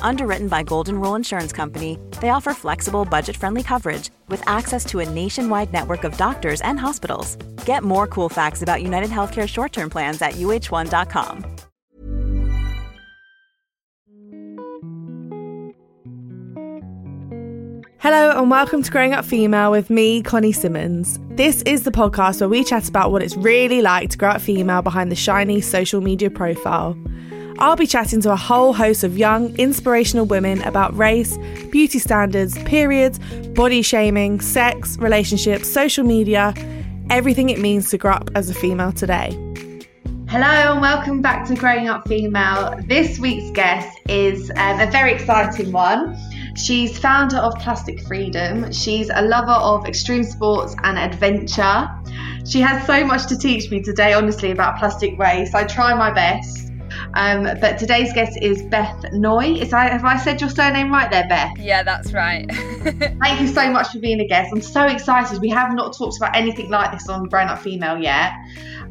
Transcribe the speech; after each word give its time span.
Underwritten 0.00 0.48
by 0.48 0.62
Golden 0.62 1.00
Rule 1.00 1.16
Insurance 1.16 1.52
Company, 1.52 1.98
they 2.20 2.30
offer 2.30 2.54
flexible, 2.54 3.04
budget-friendly 3.04 3.64
coverage 3.64 4.10
with 4.28 4.42
access 4.48 4.84
to 4.86 5.00
a 5.00 5.10
nationwide 5.10 5.72
network 5.72 6.04
of 6.04 6.16
doctors 6.16 6.60
and 6.62 6.80
hospitals. 6.80 7.36
Get 7.66 7.82
more 7.82 8.06
cool 8.06 8.28
facts 8.28 8.62
about 8.62 8.82
United 8.82 9.10
Healthcare 9.10 9.48
short-term 9.48 9.90
plans 9.90 10.22
at 10.22 10.34
uh1.com. 10.34 11.56
Hello 17.98 18.40
and 18.40 18.50
welcome 18.52 18.84
to 18.84 18.90
Growing 18.92 19.14
Up 19.14 19.24
Female 19.24 19.72
with 19.72 19.90
me, 19.90 20.22
Connie 20.22 20.52
Simmons. 20.52 21.18
This 21.30 21.62
is 21.62 21.82
the 21.82 21.90
podcast 21.90 22.40
where 22.40 22.48
we 22.48 22.62
chat 22.62 22.88
about 22.88 23.10
what 23.10 23.20
it's 23.20 23.36
really 23.36 23.82
like 23.82 24.10
to 24.10 24.16
grow 24.16 24.28
up 24.30 24.40
female 24.40 24.80
behind 24.80 25.10
the 25.10 25.16
shiny 25.16 25.60
social 25.60 26.00
media 26.00 26.30
profile. 26.30 26.96
I'll 27.58 27.76
be 27.76 27.86
chatting 27.86 28.20
to 28.20 28.32
a 28.32 28.36
whole 28.36 28.74
host 28.74 29.02
of 29.02 29.16
young, 29.16 29.56
inspirational 29.56 30.26
women 30.26 30.60
about 30.62 30.94
race, 30.94 31.38
beauty 31.70 31.98
standards, 31.98 32.58
periods, 32.64 33.18
body 33.54 33.80
shaming, 33.80 34.42
sex, 34.42 34.98
relationships, 34.98 35.66
social 35.66 36.04
media, 36.04 36.52
everything 37.08 37.48
it 37.48 37.58
means 37.58 37.88
to 37.90 37.98
grow 37.98 38.12
up 38.12 38.30
as 38.34 38.50
a 38.50 38.54
female 38.54 38.92
today. 38.92 39.30
Hello 40.28 40.72
and 40.72 40.82
welcome 40.82 41.22
back 41.22 41.46
to 41.48 41.54
Growing 41.54 41.88
Up 41.88 42.06
Female. 42.06 42.78
This 42.84 43.18
week's 43.18 43.50
guest 43.52 44.00
is 44.06 44.50
um, 44.50 44.80
a 44.80 44.90
very 44.90 45.14
exciting 45.14 45.72
one. 45.72 46.14
She's 46.56 46.98
founder 46.98 47.38
of 47.38 47.54
Plastic 47.54 48.02
Freedom. 48.02 48.70
She's 48.70 49.08
a 49.08 49.22
lover 49.22 49.52
of 49.52 49.86
extreme 49.86 50.24
sports 50.24 50.76
and 50.82 50.98
adventure. 50.98 51.88
She 52.46 52.60
has 52.60 52.86
so 52.86 53.02
much 53.06 53.28
to 53.28 53.38
teach 53.38 53.70
me 53.70 53.80
today, 53.82 54.12
honestly, 54.12 54.50
about 54.50 54.78
plastic 54.78 55.18
waste. 55.18 55.54
I 55.54 55.64
try 55.64 55.94
my 55.94 56.12
best. 56.12 56.66
Um, 57.14 57.44
but 57.60 57.78
today's 57.78 58.12
guest 58.12 58.38
is 58.40 58.62
Beth 58.62 59.04
Noy. 59.12 59.54
Is 59.54 59.72
I, 59.72 59.88
have 59.88 60.04
I 60.04 60.16
said 60.16 60.40
your 60.40 60.50
surname 60.50 60.90
right 60.90 61.10
there, 61.10 61.26
Beth? 61.28 61.58
Yeah, 61.58 61.82
that's 61.82 62.12
right. 62.12 62.46
Thank 62.82 63.40
you 63.40 63.48
so 63.48 63.70
much 63.70 63.88
for 63.88 63.98
being 63.98 64.20
a 64.20 64.26
guest. 64.26 64.50
I'm 64.52 64.60
so 64.60 64.84
excited. 64.84 65.40
We 65.40 65.50
have 65.50 65.72
not 65.74 65.96
talked 65.96 66.16
about 66.16 66.36
anything 66.36 66.70
like 66.70 66.92
this 66.92 67.08
on 67.08 67.24
Growing 67.24 67.48
Up 67.48 67.60
Female 67.60 67.98
yet. 67.98 68.32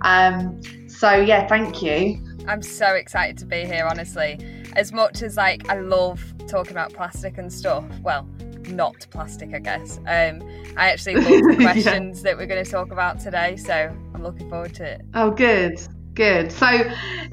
Um, 0.01 0.61
so 0.87 1.13
yeah, 1.13 1.47
thank 1.47 1.81
you. 1.81 2.21
I'm 2.47 2.61
so 2.61 2.93
excited 2.93 3.37
to 3.39 3.45
be 3.45 3.65
here, 3.65 3.85
honestly. 3.85 4.39
As 4.75 4.91
much 4.91 5.21
as 5.21 5.37
like 5.37 5.69
I 5.69 5.79
love 5.79 6.21
talking 6.47 6.71
about 6.71 6.93
plastic 6.93 7.37
and 7.37 7.51
stuff, 7.51 7.85
well, 8.01 8.27
not 8.69 9.07
plastic, 9.11 9.53
I 9.53 9.59
guess. 9.59 9.97
Um, 9.99 10.41
I 10.77 10.89
actually 10.89 11.15
love 11.21 11.25
the 11.25 11.57
questions 11.59 12.19
yeah. 12.19 12.23
that 12.23 12.37
we're 12.37 12.47
going 12.47 12.63
to 12.63 12.69
talk 12.69 12.91
about 12.91 13.19
today, 13.19 13.55
so 13.55 13.95
I'm 14.13 14.23
looking 14.23 14.49
forward 14.49 14.73
to 14.75 14.83
it. 14.83 15.01
Oh, 15.13 15.31
good, 15.31 15.79
good. 16.15 16.51
So, 16.51 16.67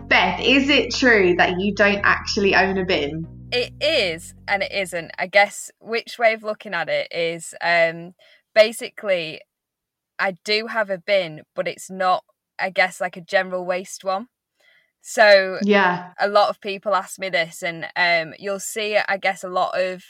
Beth, 0.08 0.40
is 0.40 0.68
it 0.68 0.94
true 0.94 1.34
that 1.36 1.60
you 1.60 1.74
don't 1.74 2.00
actually 2.04 2.54
own 2.54 2.76
a 2.78 2.84
bin? 2.84 3.26
It 3.52 3.72
is, 3.80 4.34
and 4.48 4.62
it 4.62 4.72
isn't. 4.72 5.10
I 5.18 5.26
guess 5.26 5.70
which 5.78 6.18
way 6.18 6.34
of 6.34 6.42
looking 6.42 6.74
at 6.74 6.88
it 6.88 7.08
is 7.10 7.54
um, 7.60 8.14
basically, 8.54 9.40
I 10.18 10.36
do 10.44 10.66
have 10.66 10.90
a 10.90 10.98
bin, 10.98 11.42
but 11.54 11.68
it's 11.68 11.90
not, 11.90 12.24
I 12.58 12.70
guess, 12.70 13.00
like 13.00 13.16
a 13.16 13.22
general 13.22 13.64
waste 13.64 14.04
one. 14.04 14.28
So 15.02 15.58
yeah, 15.62 16.12
a 16.18 16.28
lot 16.28 16.48
of 16.48 16.60
people 16.60 16.94
ask 16.94 17.18
me 17.18 17.28
this, 17.28 17.62
and 17.62 17.86
um, 17.96 18.34
you'll 18.38 18.60
see, 18.60 18.96
I 18.96 19.16
guess, 19.16 19.42
a 19.44 19.48
lot 19.48 19.78
of 19.78 20.02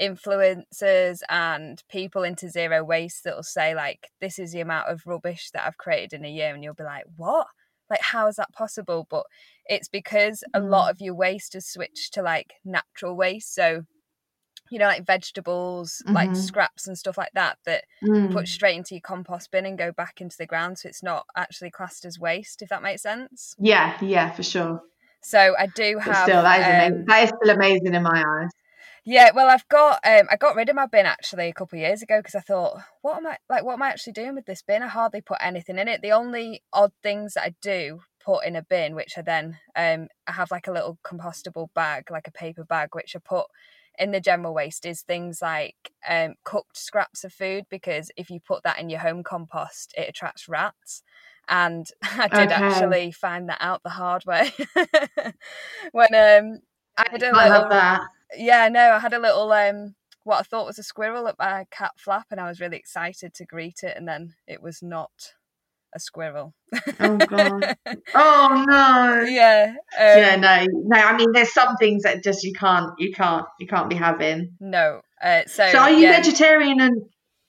influencers 0.00 1.20
and 1.28 1.82
people 1.88 2.24
into 2.24 2.50
zero 2.50 2.84
waste 2.84 3.24
that'll 3.24 3.42
say 3.42 3.74
like, 3.74 4.10
"This 4.20 4.38
is 4.38 4.52
the 4.52 4.60
amount 4.60 4.88
of 4.88 5.02
rubbish 5.06 5.50
that 5.52 5.66
I've 5.66 5.78
created 5.78 6.12
in 6.12 6.24
a 6.24 6.30
year," 6.30 6.54
and 6.54 6.62
you'll 6.62 6.74
be 6.74 6.84
like, 6.84 7.04
"What? 7.16 7.46
Like, 7.90 8.00
how 8.02 8.26
is 8.28 8.36
that 8.36 8.52
possible?" 8.52 9.06
But 9.08 9.26
it's 9.66 9.88
because 9.88 10.44
a 10.52 10.60
lot 10.60 10.88
mm. 10.88 10.90
of 10.90 11.00
your 11.00 11.14
waste 11.14 11.54
has 11.54 11.66
switched 11.66 12.14
to 12.14 12.22
like 12.22 12.54
natural 12.64 13.16
waste, 13.16 13.54
so 13.54 13.84
you 14.70 14.78
know, 14.78 14.86
like 14.86 15.04
vegetables, 15.04 16.02
mm-hmm. 16.04 16.14
like 16.14 16.34
scraps 16.34 16.86
and 16.86 16.96
stuff 16.96 17.18
like 17.18 17.32
that, 17.34 17.58
that 17.66 17.84
mm. 18.02 18.32
put 18.32 18.48
straight 18.48 18.76
into 18.76 18.94
your 18.94 19.02
compost 19.02 19.50
bin 19.50 19.66
and 19.66 19.78
go 19.78 19.92
back 19.92 20.20
into 20.20 20.36
the 20.36 20.46
ground. 20.46 20.78
So 20.78 20.88
it's 20.88 21.02
not 21.02 21.26
actually 21.36 21.70
classed 21.70 22.04
as 22.04 22.18
waste, 22.18 22.62
if 22.62 22.70
that 22.70 22.82
makes 22.82 23.02
sense. 23.02 23.54
Yeah, 23.58 23.96
yeah, 24.00 24.30
for 24.30 24.42
sure. 24.42 24.80
So 25.22 25.54
I 25.58 25.66
do 25.66 25.98
have. 25.98 26.14
But 26.14 26.22
still, 26.24 26.42
that 26.42 26.60
is, 26.60 26.66
um, 26.66 26.72
amazing. 26.72 27.04
that 27.06 27.22
is 27.22 27.32
still 27.40 27.54
amazing 27.54 27.94
in 27.94 28.02
my 28.02 28.24
eyes. 28.26 28.50
Yeah, 29.06 29.32
well, 29.34 29.50
I've 29.50 29.68
got 29.68 30.00
um, 30.04 30.28
I 30.30 30.36
got 30.36 30.56
rid 30.56 30.70
of 30.70 30.76
my 30.76 30.86
bin 30.86 31.04
actually 31.04 31.48
a 31.48 31.52
couple 31.52 31.78
of 31.78 31.82
years 31.82 32.00
ago 32.02 32.20
because 32.20 32.34
I 32.34 32.40
thought, 32.40 32.78
what 33.02 33.18
am 33.18 33.26
I 33.26 33.36
like? 33.50 33.62
What 33.62 33.74
am 33.74 33.82
I 33.82 33.88
actually 33.88 34.14
doing 34.14 34.34
with 34.34 34.46
this 34.46 34.62
bin? 34.62 34.82
I 34.82 34.88
hardly 34.88 35.20
put 35.20 35.38
anything 35.42 35.78
in 35.78 35.88
it. 35.88 36.00
The 36.00 36.12
only 36.12 36.62
odd 36.72 36.92
things 37.02 37.34
that 37.34 37.44
I 37.44 37.54
do 37.60 38.00
put 38.24 38.46
in 38.46 38.56
a 38.56 38.62
bin, 38.62 38.94
which 38.94 39.18
I 39.18 39.22
then 39.22 39.58
um, 39.76 40.08
I 40.26 40.32
have 40.32 40.50
like 40.50 40.66
a 40.68 40.72
little 40.72 40.98
compostable 41.04 41.68
bag, 41.74 42.10
like 42.10 42.26
a 42.26 42.32
paper 42.32 42.64
bag, 42.64 42.90
which 42.94 43.14
I 43.14 43.18
put 43.18 43.46
in 43.98 44.10
the 44.10 44.20
general 44.20 44.54
waste 44.54 44.86
is 44.86 45.02
things 45.02 45.40
like 45.42 45.92
um, 46.08 46.34
cooked 46.42 46.78
scraps 46.78 47.24
of 47.24 47.32
food 47.32 47.64
because 47.70 48.10
if 48.16 48.30
you 48.30 48.40
put 48.40 48.62
that 48.62 48.78
in 48.80 48.88
your 48.88 49.00
home 49.00 49.22
compost, 49.22 49.92
it 49.98 50.08
attracts 50.08 50.48
rats. 50.48 51.02
And 51.46 51.86
I 52.02 52.28
did 52.28 52.50
okay. 52.50 52.54
actually 52.54 53.12
find 53.12 53.50
that 53.50 53.58
out 53.60 53.82
the 53.82 53.90
hard 53.90 54.24
way 54.24 54.50
when 55.92 56.14
um, 56.14 56.60
I 56.96 57.06
had 57.10 57.22
a 57.22 57.28
I 57.34 57.48
little. 57.48 57.68
That. 57.68 58.02
Yeah, 58.36 58.68
no, 58.68 58.92
I 58.92 58.98
had 58.98 59.12
a 59.12 59.18
little 59.18 59.52
um, 59.52 59.94
what 60.24 60.40
I 60.40 60.42
thought 60.42 60.66
was 60.66 60.78
a 60.78 60.82
squirrel 60.82 61.28
at 61.28 61.38
my 61.38 61.66
cat 61.70 61.92
flap, 61.96 62.26
and 62.30 62.40
I 62.40 62.48
was 62.48 62.60
really 62.60 62.76
excited 62.76 63.34
to 63.34 63.44
greet 63.44 63.82
it, 63.82 63.96
and 63.96 64.08
then 64.08 64.34
it 64.46 64.62
was 64.62 64.82
not 64.82 65.10
a 65.94 66.00
squirrel. 66.00 66.54
oh 67.00 67.16
god! 67.16 67.76
Oh 68.14 68.64
no! 68.68 69.28
Yeah. 69.28 69.74
Um, 69.76 69.78
yeah. 69.98 70.36
No. 70.36 70.66
No. 70.72 70.98
I 70.98 71.16
mean, 71.16 71.32
there's 71.32 71.52
some 71.52 71.76
things 71.76 72.02
that 72.02 72.22
just 72.22 72.44
you 72.44 72.52
can't, 72.52 72.92
you 72.98 73.12
can't, 73.12 73.46
you 73.58 73.66
can't 73.66 73.88
be 73.88 73.96
having. 73.96 74.52
No. 74.60 75.00
Uh, 75.22 75.42
so. 75.46 75.68
So, 75.70 75.78
are 75.78 75.90
you 75.90 76.06
yeah. 76.08 76.16
vegetarian 76.16 76.80
and 76.80 77.02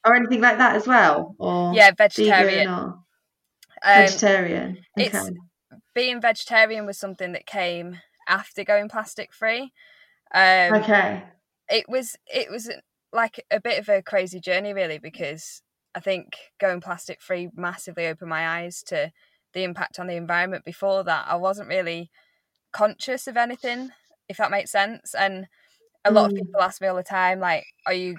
or 0.06 0.16
anything 0.16 0.42
like 0.42 0.58
that 0.58 0.76
as 0.76 0.88
well? 0.88 1.36
Or 1.40 1.74
yeah, 1.74 1.92
vegetarian. 1.98 2.70
Or, 2.70 2.74
um, 2.74 3.04
vegetarian. 3.84 4.78
Okay. 5.00 5.08
It's 5.08 5.32
being 5.94 6.22
vegetarian 6.22 6.86
was 6.86 6.98
something 6.98 7.32
that 7.32 7.46
came 7.46 8.00
after 8.28 8.64
going 8.64 8.90
plastic 8.90 9.34
free. 9.34 9.72
Um, 10.34 10.74
okay. 10.74 11.24
It 11.70 11.86
was. 11.88 12.16
It 12.28 12.52
was 12.52 12.72
like 13.14 13.44
a 13.50 13.60
bit 13.60 13.80
of 13.80 13.90
a 13.90 14.02
crazy 14.02 14.40
journey, 14.40 14.74
really, 14.74 14.98
because 15.00 15.62
I 15.96 16.00
think 16.00 16.36
going 16.60 16.82
plastic 16.82 17.22
free 17.22 17.50
massively 17.56 18.08
opened 18.08 18.30
my 18.30 18.60
eyes 18.60 18.84
to 18.88 19.12
the 19.54 19.64
impact 19.64 20.00
on 20.00 20.08
the 20.08 20.16
environment. 20.16 20.66
Before 20.66 21.04
that, 21.04 21.26
I 21.28 21.36
wasn't 21.36 21.70
really 21.70 22.12
conscious 22.74 23.26
of 23.28 23.38
anything, 23.38 23.92
if 24.28 24.38
that 24.38 24.52
makes 24.52 24.72
sense. 24.72 25.16
And 25.16 25.48
a 26.04 26.12
lot 26.12 26.30
mm. 26.30 26.34
of 26.34 26.38
people 26.38 26.62
ask 26.62 26.82
me 26.82 26.88
all 26.88 26.96
the 26.98 27.04
time, 27.04 27.40
like, 27.40 27.66
are 27.86 27.94
you 27.94 28.18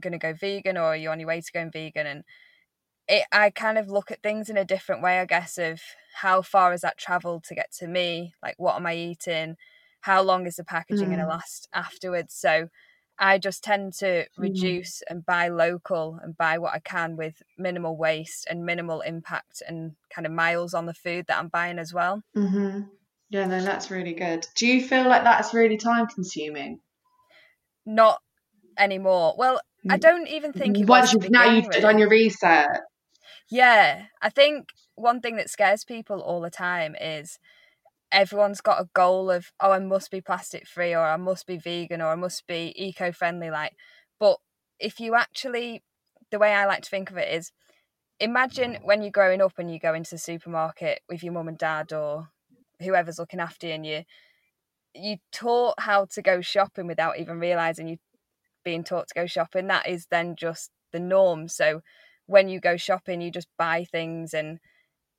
going 0.00 0.12
to 0.12 0.18
go 0.18 0.32
vegan 0.32 0.78
or 0.78 0.84
are 0.84 0.96
you 0.96 1.10
on 1.10 1.20
your 1.20 1.28
way 1.28 1.40
to 1.40 1.52
going 1.52 1.70
vegan? 1.70 2.06
And 2.06 2.24
it, 3.06 3.24
I 3.30 3.50
kind 3.50 3.76
of 3.76 3.90
look 3.90 4.10
at 4.10 4.22
things 4.22 4.48
in 4.48 4.56
a 4.56 4.64
different 4.64 5.02
way, 5.02 5.20
I 5.20 5.26
guess, 5.26 5.58
of 5.58 5.80
how 6.22 6.42
far 6.42 6.72
has 6.72 6.80
that 6.82 6.98
traveled 6.98 7.44
to 7.44 7.54
get 7.54 7.72
to 7.78 7.86
me? 7.86 8.34
Like, 8.42 8.54
what 8.58 8.76
am 8.76 8.86
I 8.86 8.94
eating? 8.96 9.56
How 10.00 10.22
long 10.22 10.46
is 10.46 10.56
the 10.56 10.64
packaging 10.64 11.06
mm. 11.06 11.10
going 11.10 11.20
to 11.20 11.26
last 11.26 11.68
afterwards? 11.72 12.34
So, 12.34 12.68
I 13.18 13.38
just 13.38 13.64
tend 13.64 13.94
to 13.94 14.06
mm-hmm. 14.06 14.42
reduce 14.42 14.98
mm-hmm. 14.98 15.16
and 15.16 15.26
buy 15.26 15.48
local 15.48 16.18
and 16.22 16.36
buy 16.36 16.58
what 16.58 16.74
I 16.74 16.78
can 16.78 17.16
with 17.16 17.42
minimal 17.56 17.96
waste 17.96 18.46
and 18.48 18.64
minimal 18.64 19.00
impact 19.00 19.62
and 19.66 19.92
kind 20.14 20.26
of 20.26 20.32
miles 20.32 20.74
on 20.74 20.86
the 20.86 20.94
food 20.94 21.26
that 21.26 21.38
I'm 21.38 21.48
buying 21.48 21.78
as 21.78 21.92
well. 21.92 22.22
Mm-hmm. 22.36 22.82
Yeah, 23.30 23.46
no, 23.46 23.62
that's 23.62 23.90
really 23.90 24.14
good. 24.14 24.46
Do 24.56 24.66
you 24.66 24.82
feel 24.82 25.06
like 25.06 25.24
that's 25.24 25.52
really 25.52 25.76
time 25.76 26.06
consuming? 26.06 26.80
Not 27.84 28.20
anymore. 28.78 29.34
Well, 29.36 29.60
I 29.90 29.98
mm. 29.98 30.00
don't 30.00 30.28
even 30.28 30.52
think 30.52 30.76
Once 30.88 31.12
you 31.12 31.20
now 31.28 31.50
you've 31.50 31.70
done 31.70 31.98
your 31.98 32.08
research. 32.08 32.78
Yeah, 33.50 34.04
I 34.22 34.30
think 34.30 34.68
one 34.98 35.20
thing 35.20 35.36
that 35.36 35.50
scares 35.50 35.84
people 35.84 36.20
all 36.20 36.40
the 36.40 36.50
time 36.50 36.94
is 37.00 37.38
everyone's 38.10 38.60
got 38.60 38.80
a 38.80 38.88
goal 38.94 39.30
of 39.30 39.52
oh 39.60 39.72
I 39.72 39.78
must 39.78 40.10
be 40.10 40.20
plastic 40.20 40.66
free 40.66 40.94
or 40.94 41.04
I 41.04 41.16
must 41.16 41.46
be 41.46 41.58
vegan 41.58 42.00
or 42.00 42.08
I 42.08 42.14
must 42.14 42.46
be 42.46 42.72
eco 42.76 43.12
friendly 43.12 43.50
like 43.50 43.74
but 44.18 44.38
if 44.78 44.98
you 44.98 45.14
actually 45.14 45.82
the 46.30 46.38
way 46.38 46.52
I 46.52 46.66
like 46.66 46.82
to 46.82 46.90
think 46.90 47.10
of 47.10 47.16
it 47.16 47.32
is 47.32 47.52
imagine 48.20 48.78
when 48.82 49.02
you're 49.02 49.10
growing 49.10 49.40
up 49.40 49.58
and 49.58 49.70
you 49.70 49.78
go 49.78 49.94
into 49.94 50.10
the 50.10 50.18
supermarket 50.18 51.00
with 51.08 51.22
your 51.22 51.32
mum 51.32 51.48
and 51.48 51.58
dad 51.58 51.92
or 51.92 52.28
whoever's 52.80 53.18
looking 53.18 53.40
after 53.40 53.66
you 53.66 53.74
and 53.74 53.86
you 53.86 54.02
you 54.94 55.16
taught 55.32 55.74
how 55.78 56.06
to 56.06 56.22
go 56.22 56.40
shopping 56.40 56.86
without 56.86 57.18
even 57.18 57.38
realizing 57.38 57.88
you 57.88 57.98
being 58.64 58.82
taught 58.82 59.08
to 59.08 59.14
go 59.14 59.26
shopping. 59.26 59.66
That 59.66 59.88
is 59.88 60.06
then 60.10 60.34
just 60.36 60.70
the 60.92 60.98
norm. 60.98 61.48
So 61.48 61.82
when 62.26 62.48
you 62.48 62.60
go 62.60 62.76
shopping 62.76 63.20
you 63.20 63.30
just 63.30 63.48
buy 63.56 63.84
things 63.84 64.34
and 64.34 64.58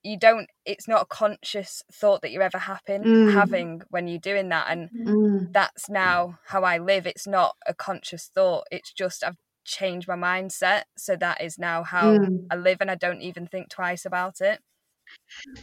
you 0.03 0.17
don't 0.17 0.47
it's 0.65 0.87
not 0.87 1.01
a 1.01 1.05
conscious 1.05 1.83
thought 1.91 2.21
that 2.21 2.31
you're 2.31 2.43
ever 2.43 2.57
having 2.57 3.03
mm. 3.03 3.33
having 3.33 3.81
when 3.89 4.07
you're 4.07 4.19
doing 4.19 4.49
that 4.49 4.67
and 4.69 4.89
mm. 4.91 5.51
that's 5.51 5.89
now 5.89 6.39
how 6.45 6.63
I 6.63 6.77
live 6.77 7.05
it's 7.05 7.27
not 7.27 7.55
a 7.67 7.73
conscious 7.73 8.31
thought 8.33 8.65
it's 8.71 8.93
just 8.93 9.23
I've 9.23 9.37
changed 9.65 10.07
my 10.07 10.15
mindset 10.15 10.83
so 10.97 11.15
that 11.17 11.41
is 11.41 11.59
now 11.59 11.83
how 11.83 12.17
mm. 12.17 12.45
I 12.49 12.55
live 12.55 12.77
and 12.81 12.89
I 12.89 12.95
don't 12.95 13.21
even 13.21 13.45
think 13.47 13.69
twice 13.69 14.05
about 14.05 14.41
it 14.41 14.59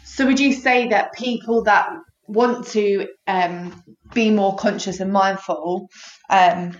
so 0.04 0.26
would 0.26 0.40
you 0.40 0.52
say 0.52 0.88
that 0.88 1.12
people 1.12 1.62
that 1.64 1.88
want 2.28 2.66
to 2.66 3.06
um, 3.26 3.82
be 4.12 4.30
more 4.30 4.56
conscious 4.56 5.00
and 5.00 5.12
mindful 5.12 5.88
um, 6.28 6.76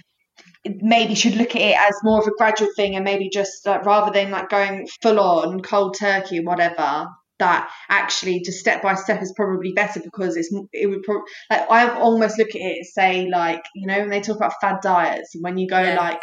maybe 0.81 1.15
should 1.15 1.37
look 1.37 1.55
at 1.55 1.63
it 1.63 1.77
as 1.79 1.95
more 2.03 2.21
of 2.21 2.27
a 2.27 2.37
gradual 2.37 2.69
thing 2.77 2.97
and 2.97 3.05
maybe 3.05 3.29
just 3.29 3.67
uh, 3.67 3.81
rather 3.85 4.13
than 4.13 4.31
like 4.31 4.49
going 4.49 4.87
full 5.01 5.21
on 5.21 5.61
cold 5.61 5.97
turkey 5.99 6.41
whatever 6.41 7.07
that 7.39 7.71
actually 7.89 8.41
just 8.41 8.59
step 8.59 8.83
by 8.83 8.95
step 8.95 9.23
is 9.23 9.33
probably 9.37 9.73
better 9.73 10.01
because 10.01 10.37
it's 10.37 10.53
it 10.73 10.87
would 10.87 11.03
probably 11.03 11.25
like 11.51 11.71
I 11.71 11.91
almost 11.99 12.39
look 12.39 12.49
at 12.51 12.61
it 12.61 12.87
say 12.87 13.29
like 13.29 13.63
you 13.75 13.87
know 13.87 14.01
when 14.01 14.11
they 14.11 14.21
talk 14.21 14.37
about 14.37 14.55
fad 14.61 14.77
diets 14.83 15.35
and 15.35 15.45
when 15.45 15.59
you 15.59 15.69
go 15.69 15.81
yes. 15.81 15.99
like 15.99 16.23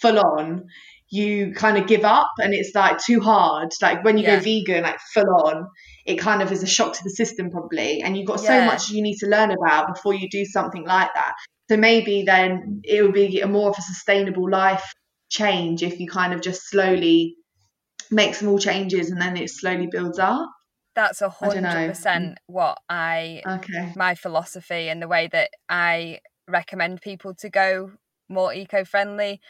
full 0.00 0.18
on 0.18 0.64
you 1.10 1.52
kind 1.52 1.76
of 1.76 1.86
give 1.86 2.04
up 2.04 2.30
and 2.38 2.54
it's 2.54 2.74
like 2.74 2.98
too 2.98 3.20
hard 3.20 3.70
like 3.82 4.02
when 4.02 4.16
you 4.16 4.24
yeah. 4.24 4.36
go 4.36 4.42
vegan 4.42 4.82
like 4.82 4.98
full 5.12 5.28
on 5.44 5.66
it 6.06 6.16
kind 6.16 6.40
of 6.40 6.50
is 6.50 6.62
a 6.62 6.66
shock 6.66 6.94
to 6.94 7.04
the 7.04 7.10
system 7.10 7.50
probably 7.50 8.00
and 8.00 8.16
you've 8.16 8.26
got 8.26 8.42
yeah. 8.42 8.60
so 8.60 8.64
much 8.64 8.88
you 8.88 9.02
need 9.02 9.16
to 9.16 9.26
learn 9.26 9.50
about 9.50 9.94
before 9.94 10.14
you 10.14 10.28
do 10.30 10.44
something 10.44 10.84
like 10.84 11.10
that 11.14 11.34
so 11.68 11.76
maybe 11.76 12.22
then 12.22 12.80
it 12.84 13.02
would 13.02 13.12
be 13.12 13.40
a 13.40 13.46
more 13.46 13.68
of 13.68 13.76
a 13.78 13.82
sustainable 13.82 14.50
life 14.50 14.92
change 15.28 15.82
if 15.82 16.00
you 16.00 16.08
kind 16.08 16.32
of 16.32 16.40
just 16.40 16.62
slowly 16.68 17.36
make 18.12 18.34
small 18.34 18.58
changes 18.58 19.10
and 19.10 19.20
then 19.20 19.36
it 19.36 19.50
slowly 19.50 19.88
builds 19.90 20.18
up. 20.18 20.48
That's 20.94 21.22
a 21.22 21.30
hundred 21.30 21.88
percent 21.88 22.38
what 22.46 22.78
I 22.88 23.42
okay. 23.46 23.92
my 23.96 24.14
philosophy 24.14 24.88
and 24.88 25.00
the 25.00 25.08
way 25.08 25.28
that 25.32 25.50
I 25.68 26.20
recommend 26.46 27.00
people 27.00 27.34
to 27.36 27.48
go 27.48 27.92
more 28.28 28.52
eco 28.52 28.84
friendly. 28.84 29.40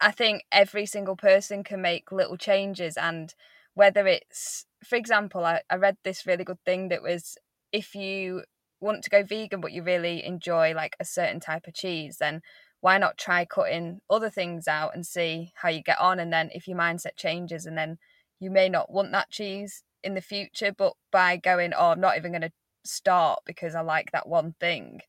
I 0.00 0.12
think 0.12 0.44
every 0.52 0.86
single 0.86 1.16
person 1.16 1.64
can 1.64 1.82
make 1.82 2.12
little 2.12 2.36
changes 2.36 2.96
and 2.96 3.34
whether 3.74 4.06
it's 4.06 4.66
for 4.84 4.96
example, 4.96 5.44
I, 5.44 5.62
I 5.68 5.76
read 5.76 5.96
this 6.04 6.26
really 6.26 6.44
good 6.44 6.62
thing 6.64 6.88
that 6.88 7.02
was 7.02 7.36
if 7.72 7.94
you 7.94 8.44
want 8.80 9.02
to 9.02 9.10
go 9.10 9.22
vegan 9.22 9.60
but 9.60 9.72
you 9.72 9.82
really 9.82 10.24
enjoy 10.24 10.74
like 10.74 10.94
a 11.00 11.04
certain 11.04 11.40
type 11.40 11.66
of 11.66 11.74
cheese, 11.74 12.18
then 12.18 12.42
why 12.84 12.98
not 12.98 13.16
try 13.16 13.46
cutting 13.46 14.00
other 14.10 14.28
things 14.28 14.68
out 14.68 14.94
and 14.94 15.06
see 15.06 15.52
how 15.54 15.70
you 15.70 15.82
get 15.82 15.98
on? 15.98 16.20
And 16.20 16.30
then 16.30 16.50
if 16.52 16.68
your 16.68 16.76
mindset 16.76 17.16
changes 17.16 17.64
and 17.64 17.78
then 17.78 17.96
you 18.40 18.50
may 18.50 18.68
not 18.68 18.92
want 18.92 19.10
that 19.12 19.30
cheese 19.30 19.82
in 20.02 20.14
the 20.14 20.20
future 20.20 20.72
but 20.76 20.92
by 21.10 21.36
going 21.36 21.72
oh 21.72 21.92
i'm 21.92 22.00
not 22.00 22.16
even 22.16 22.30
going 22.30 22.42
to 22.42 22.52
start 22.84 23.40
because 23.46 23.74
i 23.74 23.80
like 23.80 24.12
that 24.12 24.28
one 24.28 24.54
thing 24.60 25.00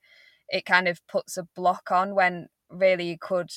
it 0.48 0.66
kind 0.66 0.88
of 0.88 1.06
puts 1.08 1.38
a 1.38 1.48
block 1.56 1.92
on 1.92 2.16
when 2.16 2.48
really 2.70 3.10
you 3.10 3.18
could 3.20 3.50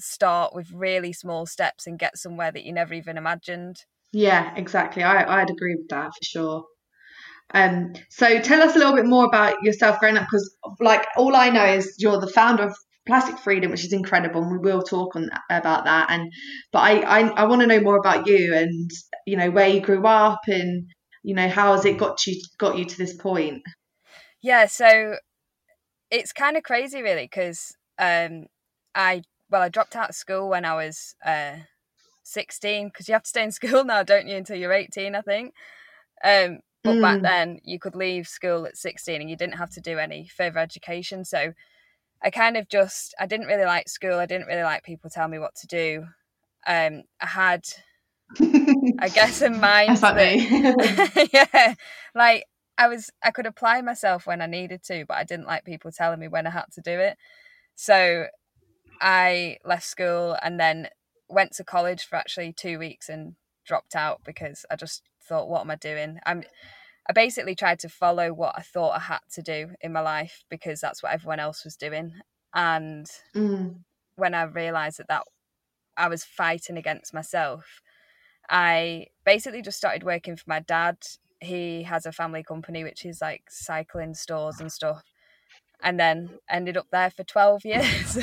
start 0.00 0.54
with 0.54 0.72
really 0.72 1.12
small 1.12 1.44
steps 1.44 1.86
and 1.86 1.98
get 1.98 2.16
somewhere 2.16 2.50
that 2.50 2.64
you 2.64 2.72
never 2.72 2.94
even 2.94 3.16
imagined. 3.18 3.76
Yeah 4.12 4.54
exactly. 4.56 5.02
I 5.02 5.42
i'd 5.42 5.50
agree 5.50 5.76
with 5.76 5.88
that 5.88 6.06
for 6.06 6.24
sure. 6.24 6.64
Um, 7.52 7.92
so 8.08 8.40
tell 8.40 8.62
us 8.62 8.74
a 8.74 8.78
little 8.78 8.94
bit 8.94 9.04
more 9.04 9.26
about 9.26 9.62
yourself 9.62 10.00
growing 10.00 10.16
up 10.16 10.24
because 10.24 10.56
like 10.80 11.06
all 11.16 11.36
I 11.36 11.50
know 11.50 11.64
is 11.64 11.96
you're 11.98 12.18
the 12.18 12.26
founder 12.26 12.64
of 12.64 12.76
plastic 13.06 13.38
freedom 13.38 13.70
which 13.70 13.84
is 13.84 13.92
incredible 13.92 14.42
and 14.42 14.52
we 14.52 14.58
will 14.58 14.82
talk 14.82 15.14
on 15.16 15.28
about 15.50 15.84
that. 15.84 16.10
And 16.10 16.32
but 16.72 16.80
i 16.80 17.00
i, 17.00 17.20
I 17.28 17.44
want 17.44 17.60
to 17.60 17.66
know 17.66 17.80
more 17.80 17.96
about 17.96 18.26
you 18.26 18.54
and 18.54 18.90
you 19.26 19.36
know 19.36 19.50
where 19.50 19.68
you 19.68 19.80
grew 19.80 20.06
up 20.06 20.40
and 20.46 20.86
you 21.22 21.34
know 21.34 21.48
how 21.48 21.72
has 21.72 21.84
it 21.84 21.98
got 21.98 22.26
you 22.26 22.40
got 22.58 22.78
you 22.78 22.84
to 22.84 22.98
this 22.98 23.14
point? 23.14 23.62
Yeah 24.42 24.66
so 24.66 25.16
it's 26.10 26.32
kind 26.32 26.56
of 26.56 26.62
crazy 26.62 27.02
really 27.02 27.24
because 27.24 27.74
um 27.98 28.46
i 28.94 29.22
well 29.50 29.62
i 29.62 29.68
dropped 29.68 29.96
out 29.96 30.10
of 30.10 30.14
school 30.14 30.48
when 30.48 30.64
i 30.64 30.74
was 30.74 31.14
uh 31.24 31.56
16 32.24 32.88
because 32.88 33.08
you 33.08 33.14
have 33.14 33.22
to 33.22 33.28
stay 33.28 33.44
in 33.44 33.52
school 33.52 33.84
now 33.86 34.02
don't 34.02 34.28
you 34.28 34.36
until 34.36 34.56
you're 34.56 34.72
18 34.72 35.14
i 35.14 35.20
think? 35.20 35.54
Um 36.22 36.60
but 36.82 36.96
mm. 36.96 37.00
back 37.00 37.22
then 37.22 37.60
you 37.64 37.78
could 37.78 37.96
leave 37.96 38.28
school 38.28 38.66
at 38.66 38.76
16 38.76 39.20
and 39.20 39.30
you 39.30 39.36
didn't 39.36 39.56
have 39.56 39.70
to 39.70 39.80
do 39.80 39.98
any 39.98 40.28
further 40.28 40.58
education 40.58 41.24
so 41.24 41.52
I 42.22 42.30
kind 42.30 42.56
of 42.56 42.68
just 42.68 43.14
I 43.18 43.26
didn't 43.26 43.46
really 43.46 43.64
like 43.64 43.88
school. 43.88 44.18
I 44.18 44.26
didn't 44.26 44.46
really 44.46 44.62
like 44.62 44.82
people 44.82 45.10
tell 45.10 45.28
me 45.28 45.38
what 45.38 45.54
to 45.56 45.66
do. 45.66 46.06
Um, 46.66 47.02
I 47.20 47.26
had, 47.26 47.64
I 48.40 49.08
guess, 49.12 49.42
a 49.42 49.50
mind 49.50 49.98
that, 49.98 51.28
yeah, 51.32 51.74
like 52.14 52.44
I 52.78 52.88
was 52.88 53.10
I 53.22 53.30
could 53.30 53.46
apply 53.46 53.82
myself 53.82 54.26
when 54.26 54.40
I 54.40 54.46
needed 54.46 54.82
to, 54.84 55.04
but 55.06 55.16
I 55.16 55.24
didn't 55.24 55.46
like 55.46 55.64
people 55.64 55.92
telling 55.92 56.20
me 56.20 56.28
when 56.28 56.46
I 56.46 56.50
had 56.50 56.66
to 56.74 56.80
do 56.80 56.98
it. 56.98 57.16
So 57.74 58.26
I 59.00 59.58
left 59.64 59.84
school 59.84 60.36
and 60.42 60.58
then 60.58 60.88
went 61.28 61.52
to 61.52 61.64
college 61.64 62.04
for 62.04 62.16
actually 62.16 62.52
two 62.52 62.78
weeks 62.78 63.08
and 63.08 63.34
dropped 63.66 63.96
out 63.96 64.20
because 64.24 64.64
I 64.70 64.76
just 64.76 65.02
thought, 65.22 65.48
what 65.48 65.62
am 65.62 65.70
I 65.70 65.76
doing? 65.76 66.18
I'm 66.26 66.44
I 67.08 67.12
basically 67.12 67.54
tried 67.54 67.80
to 67.80 67.88
follow 67.88 68.32
what 68.32 68.54
I 68.56 68.62
thought 68.62 68.96
I 68.96 69.00
had 69.00 69.20
to 69.32 69.42
do 69.42 69.70
in 69.80 69.92
my 69.92 70.00
life 70.00 70.44
because 70.48 70.80
that's 70.80 71.02
what 71.02 71.12
everyone 71.12 71.40
else 71.40 71.64
was 71.64 71.76
doing. 71.76 72.12
And 72.54 73.06
mm. 73.34 73.76
when 74.16 74.34
I 74.34 74.44
realized 74.44 74.98
that 74.98 75.08
that 75.08 75.24
I 75.96 76.08
was 76.08 76.24
fighting 76.24 76.78
against 76.78 77.12
myself, 77.12 77.82
I 78.48 79.08
basically 79.24 79.62
just 79.62 79.78
started 79.78 80.02
working 80.02 80.36
for 80.36 80.44
my 80.46 80.60
dad. 80.60 80.96
He 81.40 81.82
has 81.82 82.06
a 82.06 82.12
family 82.12 82.42
company 82.42 82.84
which 82.84 83.04
is 83.04 83.20
like 83.20 83.44
cycling 83.50 84.14
stores 84.14 84.60
and 84.60 84.72
stuff. 84.72 85.02
And 85.82 86.00
then 86.00 86.38
ended 86.48 86.78
up 86.78 86.86
there 86.90 87.10
for 87.10 87.24
12 87.24 87.62
years, 87.66 88.18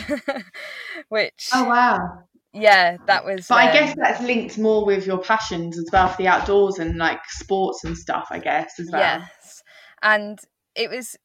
which 1.10 1.50
Oh 1.54 1.66
wow 1.66 2.24
yeah, 2.54 2.98
that 3.08 3.26
was. 3.26 3.48
But 3.48 3.62
um, 3.62 3.68
I 3.68 3.72
guess 3.72 3.96
that's 3.96 4.22
linked 4.22 4.58
more 4.58 4.86
with 4.86 5.06
your 5.06 5.20
passions 5.20 5.78
as 5.78 5.90
well 5.92 6.08
for 6.08 6.18
the 6.18 6.28
outdoors 6.28 6.80
and 6.80 6.98
like 6.98 7.20
sports 7.30 7.84
and 7.84 7.98
stuff. 7.98 8.28
I 8.30 8.40
guess 8.40 8.80
as 8.80 8.90
well. 8.92 9.02
Yes, 9.02 9.64
and 10.02 10.40
it 10.76 10.90
was, 10.90 11.16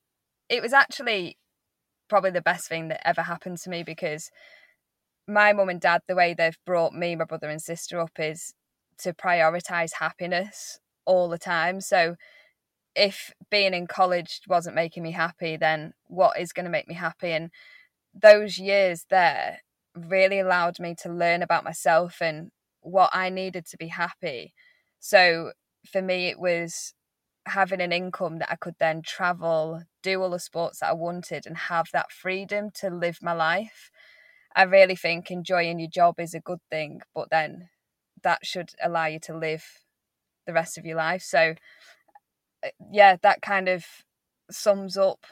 it 0.48 0.62
was 0.62 0.72
actually 0.72 1.38
probably 2.08 2.30
the 2.30 2.42
best 2.42 2.68
thing 2.68 2.88
that 2.88 3.06
ever 3.06 3.22
happened 3.22 3.58
to 3.58 3.70
me 3.70 3.82
because 3.82 4.30
my 5.28 5.52
mum 5.52 5.68
and 5.68 5.80
dad, 5.80 6.02
the 6.06 6.14
way 6.14 6.34
they've 6.34 6.58
brought 6.64 6.92
me, 6.92 7.16
my 7.16 7.24
brother 7.24 7.48
and 7.48 7.60
sister 7.60 8.00
up, 8.00 8.18
is 8.18 8.54
to 8.98 9.12
prioritize 9.12 9.94
happiness 9.98 10.78
all 11.04 11.28
the 11.28 11.38
time. 11.38 11.80
So 11.80 12.16
if 12.94 13.32
being 13.50 13.74
in 13.74 13.86
college 13.86 14.40
wasn't 14.48 14.76
making 14.76 15.02
me 15.02 15.12
happy, 15.12 15.56
then 15.56 15.92
what 16.06 16.38
is 16.38 16.52
going 16.52 16.64
to 16.64 16.70
make 16.70 16.88
me 16.88 16.94
happy? 16.94 17.32
And 17.32 17.50
those 18.14 18.58
years 18.58 19.06
there 19.10 19.60
really 19.96 20.38
allowed 20.40 20.78
me 20.80 20.94
to 21.02 21.12
learn 21.12 21.42
about 21.42 21.64
myself 21.64 22.18
and 22.20 22.50
what 22.80 23.10
I 23.12 23.30
needed 23.30 23.66
to 23.66 23.76
be 23.76 23.88
happy. 23.88 24.52
So 25.00 25.52
for 25.90 26.02
me, 26.02 26.28
it 26.28 26.38
was 26.38 26.94
having 27.46 27.80
an 27.80 27.92
income 27.92 28.38
that 28.38 28.50
I 28.50 28.56
could 28.56 28.74
then 28.78 29.02
travel, 29.02 29.82
do 30.02 30.22
all 30.22 30.30
the 30.30 30.38
sports 30.40 30.80
that 30.80 30.90
I 30.90 30.94
wanted, 30.94 31.46
and 31.46 31.56
have 31.56 31.88
that 31.92 32.12
freedom 32.12 32.70
to 32.76 32.90
live 32.90 33.18
my 33.22 33.32
life. 33.32 33.90
I 34.54 34.62
really 34.64 34.96
think 34.96 35.30
enjoying 35.30 35.78
your 35.78 35.90
job 35.90 36.20
is 36.20 36.34
a 36.34 36.40
good 36.40 36.60
thing, 36.70 37.02
but 37.14 37.30
then 37.30 37.68
that 38.22 38.46
should 38.46 38.70
allow 38.82 39.06
you 39.06 39.20
to 39.20 39.36
live 39.36 39.64
the 40.46 40.52
rest 40.52 40.78
of 40.78 40.86
your 40.86 40.96
life. 40.96 41.22
So, 41.22 41.54
uh, 42.64 42.68
yeah, 42.92 43.16
that 43.22 43.42
kind 43.42 43.68
of 43.68 43.84
sums 44.50 44.96
up 44.96 45.26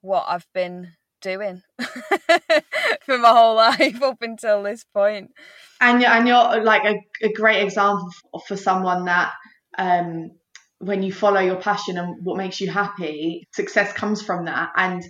what 0.00 0.24
I've 0.28 0.46
been 0.54 0.92
doing 1.20 1.62
for 3.10 3.18
my 3.18 3.30
whole 3.30 3.56
life 3.68 4.02
up 4.02 4.22
until 4.22 4.62
this 4.62 4.84
point. 4.84 5.32
And 5.80 6.00
you're, 6.00 6.10
and 6.10 6.28
you're 6.28 6.62
like 6.62 6.84
a, 6.84 7.26
a 7.26 7.32
great 7.32 7.62
example 7.62 8.10
for 8.46 8.56
someone 8.56 9.06
that 9.06 9.32
um, 9.78 10.32
when 10.78 11.02
you 11.02 11.12
follow 11.12 11.40
your 11.40 11.56
passion 11.56 11.98
and 11.98 12.24
what 12.24 12.36
makes 12.36 12.60
you 12.60 12.70
happy, 12.70 13.48
success 13.52 13.92
comes 13.92 14.22
from 14.22 14.44
that. 14.44 14.70
And 14.76 15.02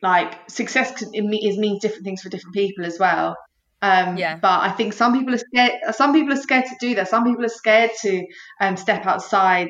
like 0.00 0.48
success 0.48 1.02
is 1.02 1.58
means 1.58 1.82
different 1.82 2.04
things 2.04 2.22
for 2.22 2.28
different 2.28 2.54
people 2.54 2.86
as 2.86 2.98
well. 2.98 3.36
Um, 3.82 4.16
yeah. 4.16 4.36
But 4.36 4.60
I 4.62 4.70
think 4.70 4.92
some 4.92 5.12
people 5.16 5.34
are 5.34 5.38
scared. 5.38 5.72
Some 5.92 6.12
people 6.12 6.32
are 6.32 6.40
scared 6.40 6.64
to 6.66 6.76
do 6.80 6.94
that. 6.96 7.08
Some 7.08 7.24
people 7.24 7.44
are 7.44 7.48
scared 7.48 7.90
to 8.02 8.24
um, 8.60 8.76
step 8.76 9.06
outside 9.06 9.68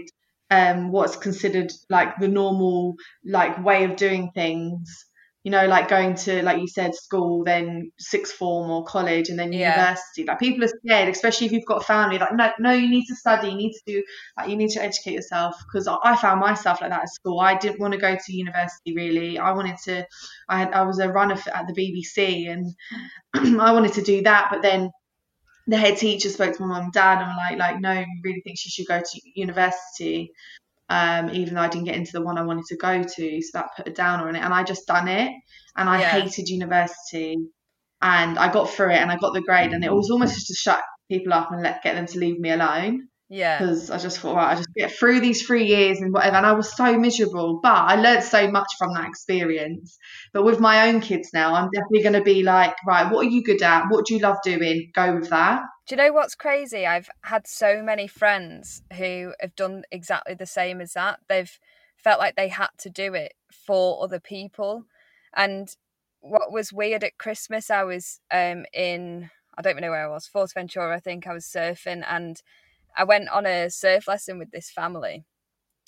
um, 0.50 0.92
what's 0.92 1.16
considered 1.16 1.70
like 1.90 2.18
the 2.18 2.28
normal 2.28 2.94
like 3.25 3.62
way 3.62 3.84
of 3.84 3.96
doing 3.96 4.30
things 4.34 5.08
you 5.45 5.52
know, 5.52 5.66
like 5.66 5.88
going 5.88 6.14
to, 6.14 6.42
like 6.42 6.59
you 6.59 6.66
said, 6.66 6.95
school, 6.95 7.45
then 7.45 7.92
sixth 7.99 8.35
form 8.35 8.71
or 8.71 8.85
college, 8.85 9.28
and 9.28 9.38
then 9.38 9.52
yeah. 9.52 9.73
university. 9.73 10.25
Like 10.25 10.40
people 10.40 10.64
are 10.64 10.68
scared, 10.68 11.09
especially 11.09 11.47
if 11.47 11.52
you've 11.52 11.64
got 11.64 11.83
a 11.83 11.85
family. 11.85 12.18
Like, 12.18 12.35
no, 12.35 12.50
no, 12.59 12.73
you 12.73 12.88
need 12.88 13.07
to 13.07 13.14
study. 13.14 13.49
You 13.49 13.57
need 13.57 13.73
to 13.73 13.80
do, 13.87 14.02
like, 14.37 14.49
you 14.49 14.57
need 14.57 14.71
to 14.71 14.83
educate 14.83 15.12
yourself. 15.12 15.54
Because 15.66 15.87
I 15.87 16.16
found 16.16 16.40
myself 16.40 16.80
like 16.80 16.90
that 16.90 17.02
at 17.02 17.09
school. 17.09 17.38
I 17.38 17.57
didn't 17.57 17.80
want 17.80 17.95
to 17.95 18.00
go 18.00 18.16
to 18.16 18.33
university 18.33 18.95
really. 18.95 19.38
I 19.38 19.52
wanted 19.52 19.76
to. 19.85 20.07
I 20.49 20.59
had, 20.59 20.73
I 20.73 20.83
was 20.83 20.99
a 20.99 21.09
runner 21.09 21.37
at 21.54 21.66
the 21.68 21.75
BBC, 21.75 22.50
and 22.50 22.66
I 23.61 23.73
wanted 23.73 23.92
to 23.95 24.02
do 24.02 24.23
that. 24.23 24.49
But 24.50 24.62
then 24.62 24.90
the 25.68 25.76
head 25.76 25.99
teacher 25.99 26.30
spoke 26.30 26.57
to 26.57 26.62
my 26.62 26.68
mum 26.68 26.85
and 26.85 26.92
dad, 26.92 27.23
and 27.23 27.28
were 27.28 27.37
like, 27.37 27.59
like, 27.59 27.80
no, 27.80 27.92
you 27.92 28.21
really 28.25 28.40
think 28.40 28.59
she 28.59 28.71
should 28.71 28.88
go 28.88 28.99
to 28.99 29.21
university 29.37 30.33
um, 30.88 31.30
even 31.30 31.54
though 31.54 31.61
I 31.61 31.68
didn't 31.68 31.87
get 31.87 31.97
into 31.97 32.12
the 32.12 32.23
one 32.23 32.38
I 32.38 32.45
wanted 32.45 32.64
to 32.66 32.76
go 32.76 33.02
to. 33.02 33.42
So 33.42 33.50
that 33.54 33.71
put 33.76 33.88
a 33.88 33.92
downer 33.92 34.28
on 34.28 34.37
it. 34.37 34.40
And 34.40 34.54
I 34.54 34.62
just 34.64 34.87
done 34.87 35.09
it. 35.09 35.33
And 35.76 35.88
I 35.88 36.00
yeah. 36.00 36.11
hated 36.11 36.49
university. 36.49 37.37
And 38.00 38.38
I 38.38 38.52
got 38.52 38.71
through 38.71 38.90
it 38.90 38.99
and 38.99 39.11
I 39.11 39.16
got 39.16 39.35
the 39.35 39.42
grade. 39.42 39.73
And 39.73 39.85
it 39.85 39.92
was 39.92 40.11
almost 40.11 40.35
just 40.35 40.47
to 40.49 40.54
shut 40.54 40.80
people 41.11 41.33
up 41.33 41.50
and 41.50 41.62
let 41.62 41.83
get 41.83 41.95
them 41.95 42.07
to 42.07 42.18
leave 42.18 42.38
me 42.38 42.50
alone. 42.50 43.09
Yeah. 43.30 43.59
Because 43.59 43.90
I 43.90 43.99
just 43.99 44.21
thought, 44.21 44.37
right, 44.37 44.52
I 44.52 44.54
just 44.54 44.73
get 44.75 44.90
through 44.90 45.21
these 45.21 45.42
three 45.42 45.66
years 45.66 46.00
and 46.00 46.14
whatever. 46.14 46.37
And 46.37 46.47
I 46.47 46.52
was 46.52 46.75
so 46.75 46.99
miserable. 46.99 47.61
But 47.62 47.75
I 47.75 47.97
learned 47.97 48.23
so 48.23 48.50
much 48.50 48.68
from 48.78 48.95
that 48.95 49.07
experience. 49.07 49.99
But 50.33 50.45
with 50.45 50.61
my 50.61 50.88
own 50.88 51.02
kids 51.02 51.30
now, 51.35 51.54
I'm 51.54 51.68
definitely 51.71 52.02
going 52.02 52.14
to 52.14 52.23
be 52.23 52.42
like, 52.42 52.75
right, 52.87 53.12
what 53.12 53.26
are 53.26 53.30
you 53.30 53.45
good 53.45 53.62
at? 53.62 53.87
What 53.90 54.07
do 54.07 54.14
you 54.14 54.21
love 54.21 54.38
doing? 54.42 54.90
Go 54.95 55.16
with 55.16 55.28
that. 55.28 55.61
Do 55.88 55.95
you 55.95 56.02
know 56.02 56.12
what's 56.12 56.35
crazy? 56.35 56.87
I've 56.87 57.09
had 57.23 57.47
so 57.47 57.83
many 57.83 58.07
friends 58.07 58.83
who 58.99 59.33
have 59.40 59.57
done 59.57 59.85
exactly 59.90 60.35
the 60.35 60.45
same 60.45 60.83
as 60.83 60.92
that. 60.92 61.21
They've 61.30 61.59
felt 61.97 62.18
like 62.18 62.37
they 62.37 62.49
had 62.49 62.68
to 62.80 62.90
do 62.90 63.14
it 63.14 63.33
for 63.50 64.04
other 64.04 64.21
people. 64.21 64.85
And 65.35 65.75
what 66.21 66.52
was 66.52 66.75
weird 66.75 67.04
at 67.04 67.16
Christmas, 67.16 67.71
I 67.71 67.85
was 67.85 68.21
um, 68.30 68.66
in, 68.75 69.30
I 69.57 69.62
don't 69.62 69.71
even 69.71 69.80
know 69.80 69.90
where 69.90 70.04
I 70.04 70.11
was, 70.11 70.28
Fuerteventura, 70.28 70.95
I 70.95 71.00
think 71.00 71.26
I 71.26 71.33
was 71.33 71.47
surfing. 71.47 72.04
And 72.07 72.42
I 72.95 73.04
went 73.04 73.30
on 73.30 73.47
a 73.47 73.71
surf 73.71 74.09
lesson 74.09 74.38
with 74.38 74.50
this 74.50 74.68
family. 74.68 75.25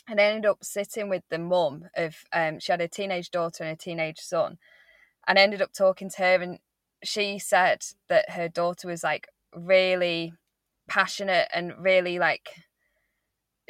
And 0.09 0.19
I 0.19 0.25
ended 0.25 0.47
up 0.47 0.65
sitting 0.65 1.11
with 1.11 1.25
the 1.29 1.39
mum 1.39 1.91
of, 1.95 2.17
um, 2.33 2.59
she 2.59 2.73
had 2.73 2.81
a 2.81 2.89
teenage 2.89 3.31
daughter 3.31 3.65
and 3.65 3.75
a 3.75 3.77
teenage 3.77 4.21
son. 4.21 4.57
And 5.29 5.39
I 5.39 5.43
ended 5.43 5.61
up 5.61 5.75
talking 5.75 6.09
to 6.09 6.23
her, 6.23 6.41
and 6.41 6.59
she 7.05 7.39
said 7.39 7.85
that 8.09 8.31
her 8.31 8.49
daughter 8.49 8.89
was 8.89 9.05
like 9.05 9.29
really 9.55 10.33
passionate 10.89 11.49
and 11.55 11.73
really 11.79 12.19
like 12.19 12.51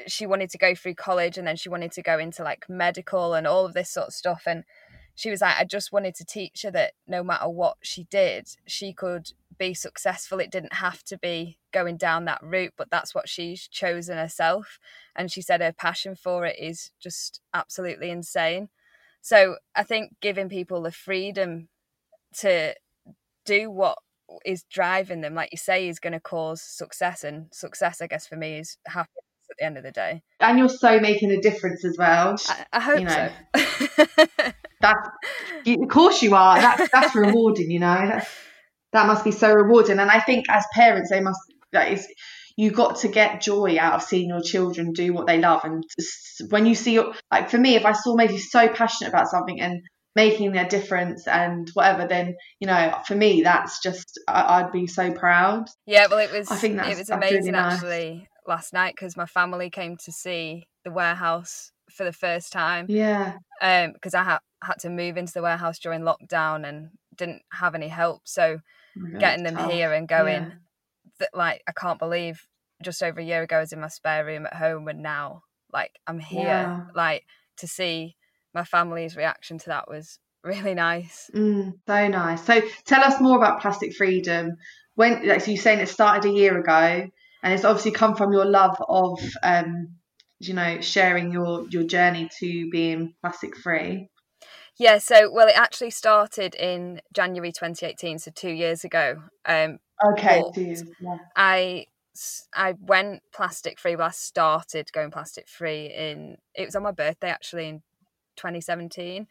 she 0.07 0.27
wanted 0.27 0.49
to 0.51 0.59
go 0.59 0.75
through 0.75 0.95
college 0.95 1.37
and 1.37 1.47
then 1.47 1.57
she 1.57 1.69
wanted 1.69 1.93
to 1.93 2.03
go 2.03 2.19
into 2.19 2.43
like 2.43 2.69
medical 2.69 3.35
and 3.35 3.47
all 3.47 3.67
of 3.67 3.75
this 3.75 3.91
sort 3.91 4.09
of 4.09 4.15
stuff. 4.15 4.45
And 4.47 4.65
she 5.15 5.31
was 5.31 5.43
like 5.43 5.57
i 5.59 5.65
just 5.65 5.93
wanted 5.93 6.15
to 6.15 6.25
teach 6.25 6.63
her 6.63 6.71
that 6.71 6.93
no 7.07 7.23
matter 7.23 7.47
what 7.47 7.77
she 7.83 8.05
did 8.05 8.49
she 8.67 8.93
could 8.95 9.33
be 9.59 9.75
successful. 9.75 10.41
It 10.41 10.51
didn't 10.51 10.73
have 10.73 11.03
to 11.05 11.19
be 11.19 11.59
going 11.71 11.99
down 11.99 12.25
that 12.25 12.43
route 12.43 12.73
but 12.79 12.91
that's 12.91 13.15
what 13.15 13.29
she's 13.29 13.69
chosen 13.69 14.17
herself. 14.17 14.79
And 15.15 15.31
she 15.31 15.43
said 15.43 15.61
her 15.61 15.73
passion 15.73 16.15
for 16.17 16.47
it 16.47 16.57
is 16.59 16.93
just 16.99 17.43
absolutely 17.53 18.09
insane. 18.11 18.71
So 19.21 19.57
i 19.77 19.83
think 19.83 20.17
giving 20.23 20.49
people 20.49 20.81
the 20.81 20.93
freedom 20.93 21.69
to 22.39 22.75
do 23.45 23.71
what 23.71 23.99
is 24.45 24.65
driving 24.65 25.21
them, 25.21 25.35
like 25.35 25.51
you 25.53 25.59
say, 25.59 25.89
is 25.89 25.99
going 25.99 26.13
to 26.13 26.21
cause 26.21 26.63
success. 26.63 27.25
And 27.25 27.47
success, 27.53 28.01
I 28.01 28.07
guess, 28.07 28.27
for 28.27 28.37
me, 28.37 28.59
is 28.59 28.77
happiness 28.87 29.25
at 29.51 29.57
the 29.59 29.65
end 29.65 29.77
of 29.77 29.83
the 29.83 29.93
day. 29.93 30.23
And 30.41 30.59
you're 30.59 30.69
so 30.69 31.01
making 31.01 31.31
a 31.33 31.41
difference 31.41 31.85
as 31.85 31.97
well. 31.99 32.37
I, 32.49 32.67
I 32.73 32.81
hope 32.81 32.99
you 33.01 33.05
know. 33.07 33.31
so. 33.57 34.25
that, 34.81 34.97
of 35.67 35.89
course, 35.89 36.23
you 36.23 36.35
are. 36.35 36.61
That's 36.61 36.91
that's 36.91 37.15
rewarding. 37.15 37.71
You 37.71 37.81
know, 37.81 37.95
that, 37.95 38.29
that 38.93 39.07
must 39.07 39.25
be 39.25 39.33
so 39.33 39.53
rewarding. 39.53 39.99
And 39.99 40.11
I 40.11 40.21
think 40.21 40.47
as 40.49 40.65
parents, 40.75 41.11
they 41.11 41.21
must. 41.21 41.41
That 41.73 41.93
is 41.93 42.07
you 42.57 42.71
got 42.71 42.97
to 42.97 43.09
get 43.09 43.41
joy 43.41 43.79
out 43.79 43.95
of 43.95 44.03
seeing 44.03 44.29
your 44.29 44.43
children 44.43 44.93
do 44.93 45.13
what 45.13 45.27
they 45.27 45.39
love 45.39 45.61
and 45.65 45.85
when 46.51 46.67
you 46.67 46.75
see 46.75 47.01
like 47.31 47.49
for 47.49 47.57
me 47.57 47.77
if 47.77 47.87
i 47.87 47.93
saw 47.93 48.15
maybe 48.15 48.37
so 48.37 48.69
passionate 48.69 49.09
about 49.09 49.29
something 49.29 49.61
and 49.61 49.81
making 50.17 50.53
their 50.53 50.67
difference 50.67 51.27
and 51.27 51.71
whatever 51.75 52.07
then 52.07 52.37
you 52.59 52.67
know 52.67 52.95
for 53.07 53.15
me 53.15 53.43
that's 53.43 53.81
just 53.81 54.19
I, 54.27 54.63
would 54.63 54.73
be 54.73 54.87
so 54.87 55.13
proud 55.13 55.67
yeah 55.87 56.07
well 56.11 56.19
it 56.19 56.33
was 56.33 56.51
i 56.51 56.57
think 56.57 56.77
that's, 56.77 56.91
it 56.91 56.99
was 56.99 57.11
amazing 57.11 57.39
really 57.39 57.51
nice. 57.53 57.75
actually 57.75 58.29
last 58.47 58.73
night 58.73 58.95
because 58.97 59.17
my 59.17 59.27
family 59.27 59.71
came 59.71 59.97
to 59.99 60.13
see 60.13 60.67
the 60.85 60.91
warehouse 60.91 61.71
for 61.91 62.05
the 62.05 62.13
first 62.13 62.53
time 62.53 62.87
yeah 62.89 63.37
um 63.63 63.93
because 63.93 64.15
i 64.15 64.25
had 64.25 64.39
had 64.63 64.79
to 64.81 64.91
move 64.91 65.17
into 65.17 65.33
the 65.33 65.43
warehouse 65.43 65.79
during 65.79 66.01
lockdown 66.01 66.69
and 66.69 66.91
didn't 67.17 67.43
have 67.53 67.75
any 67.75 67.89
help 67.89 68.23
so 68.25 68.59
oh 68.99 69.19
getting 69.19 69.45
them 69.45 69.57
tough. 69.57 69.71
here 69.71 69.93
and 69.93 70.09
going 70.09 70.43
yeah. 70.43 70.51
that 71.21 71.31
like 71.35 71.63
i 71.69 71.73
can't 71.73 71.99
believe 71.99 72.47
just 72.83 73.03
over 73.03 73.21
a 73.21 73.25
year 73.25 73.43
ago 73.43 73.59
i 73.59 73.61
was 73.61 73.73
in 73.73 73.81
my 73.81 73.89
spare 73.89 74.25
room 74.25 74.47
at 74.47 74.55
home 74.55 74.89
and 74.89 75.03
now 75.03 75.43
like 75.73 75.93
i'm 76.07 76.19
here 76.19 76.43
yeah. 76.43 76.81
like 76.95 77.25
to 77.57 77.69
see 77.69 78.17
my 78.55 78.65
family's 78.65 79.17
reaction 79.17 79.59
to 79.59 79.67
that 79.67 79.89
was 79.89 80.19
really 80.43 80.75
nice. 80.75 81.31
Mm, 81.35 81.75
so 81.87 82.09
nice. 82.09 82.45
So 82.45 82.61
tell 82.85 83.03
us 83.05 83.21
more 83.21 83.37
about 83.37 83.61
Plastic 83.61 83.95
Freedom. 83.95 84.57
When, 84.95 85.27
like, 85.27 85.41
so 85.41 85.51
you're 85.51 85.61
saying 85.61 85.81
it 85.81 85.89
started 85.89 86.29
a 86.29 86.33
year 86.33 86.59
ago, 86.59 87.09
and 87.43 87.55
it's 87.55 87.65
obviously 87.65 87.93
come 87.93 88.17
from 88.17 88.33
your 88.33 88.45
love 88.45 88.77
of, 88.87 89.21
um, 89.43 89.97
you 90.39 90.55
know, 90.55 90.81
sharing 90.81 91.33
your 91.33 91.67
your 91.69 91.85
journey 91.85 92.29
to 92.39 92.71
being 92.71 93.15
plastic 93.23 93.57
free. 93.57 94.09
Yeah. 94.79 94.99
So 94.99 95.31
well, 95.31 95.49
it 95.49 95.57
actually 95.57 95.91
started 95.91 96.55
in 96.55 97.01
January 97.13 97.53
2018, 97.53 98.19
so 98.19 98.31
two 98.35 98.51
years 98.51 98.85
ago. 98.85 99.23
Um, 99.45 99.79
okay. 100.13 100.43
Years. 100.57 100.85
Yeah. 101.01 101.17
I 101.37 101.87
I 102.55 102.75
went 102.81 103.23
plastic 103.33 103.79
free. 103.79 103.97
Well, 103.97 104.09
I 104.09 104.13
started 104.13 104.93
going 104.93 105.11
plastic 105.11 105.49
free 105.49 105.87
in. 105.87 106.37
It 106.55 106.67
was 106.67 106.77
on 106.77 106.83
my 106.83 106.93
birthday 106.93 107.29
actually 107.29 107.69
in 107.69 107.83
2017 108.41 109.27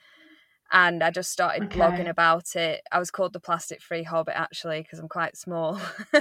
and 0.71 1.03
I 1.03 1.09
just 1.09 1.31
started 1.31 1.63
okay. 1.63 1.79
blogging 1.79 2.09
about 2.09 2.55
it. 2.55 2.81
I 2.91 2.99
was 2.99 3.09
called 3.09 3.33
the 3.33 3.39
Plastic 3.39 3.81
Free 3.81 4.03
Hobbit 4.03 4.35
actually 4.37 4.81
because 4.81 4.99
I'm 4.99 5.09
quite 5.09 5.35
small. 5.35 5.79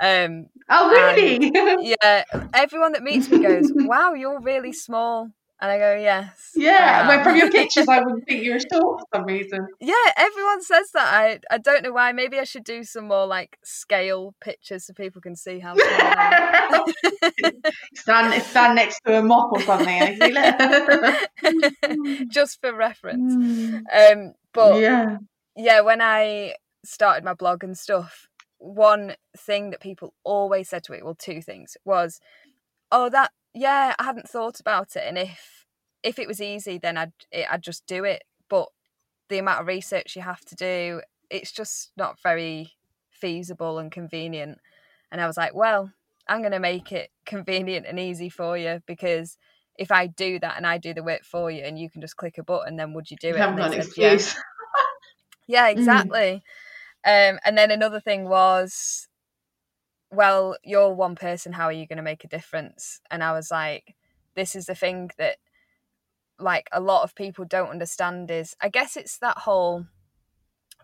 um, 0.00 0.46
oh, 0.70 0.90
really? 0.90 1.52
yeah. 2.02 2.24
Everyone 2.54 2.92
that 2.92 3.02
meets 3.02 3.28
me 3.28 3.42
goes, 3.42 3.70
"Wow, 3.74 4.14
you're 4.14 4.40
really 4.40 4.72
small." 4.72 5.28
And 5.62 5.70
I 5.70 5.78
go, 5.78 5.94
yes. 5.94 6.50
Yeah, 6.56 7.06
well, 7.06 7.22
from 7.22 7.36
your 7.36 7.48
pictures, 7.52 7.86
I 7.86 8.00
would 8.00 8.26
think 8.26 8.42
you 8.42 8.54
were 8.54 8.58
short 8.58 8.98
for 8.98 9.06
some 9.14 9.26
reason. 9.26 9.68
Yeah, 9.78 9.94
everyone 10.16 10.60
says 10.60 10.90
that. 10.92 11.14
I 11.14 11.38
I 11.52 11.58
don't 11.58 11.84
know 11.84 11.92
why. 11.92 12.10
Maybe 12.10 12.40
I 12.40 12.42
should 12.42 12.64
do 12.64 12.82
some 12.82 13.06
more 13.06 13.28
like 13.28 13.58
scale 13.62 14.34
pictures 14.40 14.86
so 14.86 14.92
people 14.92 15.22
can 15.22 15.36
see 15.36 15.60
how 15.60 15.76
stand 17.94 18.42
stand 18.42 18.74
next 18.74 19.02
to 19.06 19.20
a 19.20 19.22
mop 19.22 19.52
or 19.52 19.60
something. 19.60 20.18
Just 22.28 22.60
for 22.60 22.74
reference. 22.74 23.32
Mm. 23.32 24.12
Um, 24.12 24.32
but 24.52 24.80
yeah, 24.80 25.18
yeah. 25.54 25.82
When 25.82 26.02
I 26.02 26.56
started 26.84 27.22
my 27.22 27.34
blog 27.34 27.62
and 27.62 27.78
stuff, 27.78 28.26
one 28.62 29.16
thing 29.36 29.70
that 29.70 29.80
people 29.80 30.14
always 30.24 30.68
said 30.68 30.84
to 30.84 30.92
me, 30.92 31.02
well, 31.02 31.14
two 31.14 31.42
things 31.42 31.76
was, 31.84 32.20
"Oh, 32.92 33.08
that 33.08 33.32
yeah, 33.54 33.94
I 33.98 34.04
hadn't 34.04 34.28
thought 34.28 34.60
about 34.60 34.94
it, 34.94 35.02
and 35.06 35.18
if 35.18 35.66
if 36.02 36.18
it 36.18 36.28
was 36.28 36.40
easy, 36.40 36.78
then 36.78 36.96
I'd 36.96 37.12
I'd 37.50 37.62
just 37.62 37.86
do 37.86 38.04
it. 38.04 38.22
But 38.48 38.68
the 39.28 39.38
amount 39.38 39.60
of 39.60 39.66
research 39.66 40.14
you 40.14 40.22
have 40.22 40.44
to 40.44 40.54
do, 40.54 41.00
it's 41.30 41.50
just 41.52 41.90
not 41.96 42.20
very 42.22 42.72
feasible 43.10 43.78
and 43.78 43.90
convenient. 43.90 44.58
And 45.10 45.20
I 45.20 45.26
was 45.26 45.36
like, 45.36 45.54
well, 45.54 45.90
I'm 46.28 46.40
going 46.40 46.52
to 46.52 46.60
make 46.60 46.92
it 46.92 47.10
convenient 47.24 47.86
and 47.86 47.98
easy 47.98 48.28
for 48.28 48.56
you 48.56 48.80
because 48.86 49.38
if 49.78 49.90
I 49.90 50.06
do 50.06 50.38
that 50.40 50.56
and 50.56 50.66
I 50.66 50.78
do 50.78 50.94
the 50.94 51.02
work 51.02 51.24
for 51.24 51.50
you 51.50 51.62
and 51.62 51.78
you 51.78 51.90
can 51.90 52.00
just 52.00 52.16
click 52.16 52.38
a 52.38 52.42
button, 52.42 52.76
then 52.76 52.92
would 52.94 53.10
you 53.10 53.16
do 53.20 53.30
it? 53.30 53.40
And 53.40 53.58
they 53.58 53.80
said, 53.80 53.92
yes. 53.96 54.36
yeah, 55.46 55.68
mm. 55.72 55.72
exactly. 55.72 56.42
Mm. 57.06 57.32
Um, 57.34 57.40
and 57.44 57.58
then 57.58 57.70
another 57.70 58.00
thing 58.00 58.28
was 58.28 59.08
well, 60.12 60.56
you're 60.62 60.92
one 60.92 61.16
person, 61.16 61.52
how 61.52 61.64
are 61.64 61.72
you 61.72 61.86
going 61.86 61.96
to 61.96 62.02
make 62.02 62.22
a 62.22 62.28
difference? 62.28 63.00
And 63.10 63.24
I 63.24 63.32
was 63.32 63.50
like, 63.50 63.94
this 64.36 64.54
is 64.54 64.66
the 64.66 64.74
thing 64.74 65.10
that 65.16 65.38
like 66.38 66.68
a 66.70 66.80
lot 66.80 67.02
of 67.02 67.14
people 67.14 67.44
don't 67.44 67.70
understand 67.70 68.30
is 68.30 68.54
I 68.60 68.68
guess 68.68 68.96
it's 68.96 69.18
that 69.18 69.38
whole 69.38 69.86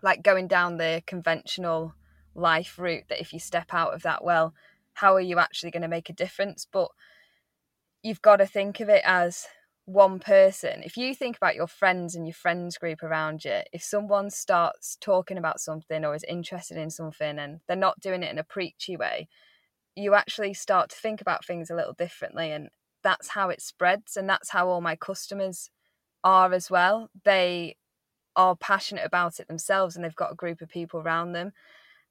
like 0.01 0.23
going 0.23 0.47
down 0.47 0.77
the 0.77 1.03
conventional 1.05 1.93
life 2.33 2.79
route 2.79 3.03
that 3.09 3.21
if 3.21 3.33
you 3.33 3.39
step 3.39 3.73
out 3.73 3.93
of 3.93 4.01
that, 4.03 4.23
well, 4.23 4.53
how 4.93 5.13
are 5.13 5.21
you 5.21 5.37
actually 5.37 5.71
going 5.71 5.81
to 5.83 5.87
make 5.87 6.09
a 6.09 6.13
difference? 6.13 6.65
But 6.71 6.89
you've 8.01 8.21
got 8.21 8.37
to 8.37 8.47
think 8.47 8.79
of 8.79 8.89
it 8.89 9.03
as 9.05 9.45
one 9.89 10.19
person, 10.19 10.83
if 10.83 10.97
you 10.97 11.15
think 11.15 11.35
about 11.35 11.55
your 11.55 11.65
friends 11.65 12.13
and 12.13 12.27
your 12.27 12.33
friends 12.35 12.77
group 12.77 13.01
around 13.01 13.43
you, 13.43 13.61
if 13.73 13.81
someone 13.81 14.29
starts 14.29 14.95
talking 15.01 15.35
about 15.35 15.59
something 15.59 16.05
or 16.05 16.13
is 16.13 16.23
interested 16.25 16.77
in 16.77 16.91
something 16.91 17.39
and 17.39 17.61
they're 17.67 17.75
not 17.75 17.99
doing 17.99 18.21
it 18.21 18.29
in 18.31 18.37
a 18.37 18.43
preachy 18.43 18.95
way, 18.95 19.27
you 19.95 20.13
actually 20.13 20.53
start 20.53 20.91
to 20.91 20.95
think 20.95 21.21
about 21.21 21.43
things 21.43 21.71
a 21.71 21.75
little 21.75 21.93
differently. 21.93 22.51
And 22.51 22.69
that's 23.01 23.29
how 23.29 23.49
it 23.49 23.63
spreads 23.63 24.15
and 24.15 24.29
that's 24.29 24.51
how 24.51 24.69
all 24.69 24.79
my 24.79 24.95
customers 24.95 25.71
are 26.23 26.53
as 26.53 26.69
well. 26.69 27.09
They 27.23 27.75
are 28.35 28.55
passionate 28.55 29.05
about 29.05 29.39
it 29.39 29.47
themselves 29.47 29.95
and 29.95 30.05
they've 30.05 30.15
got 30.15 30.33
a 30.33 30.35
group 30.35 30.61
of 30.61 30.69
people 30.69 30.99
around 30.99 31.31
them. 31.31 31.51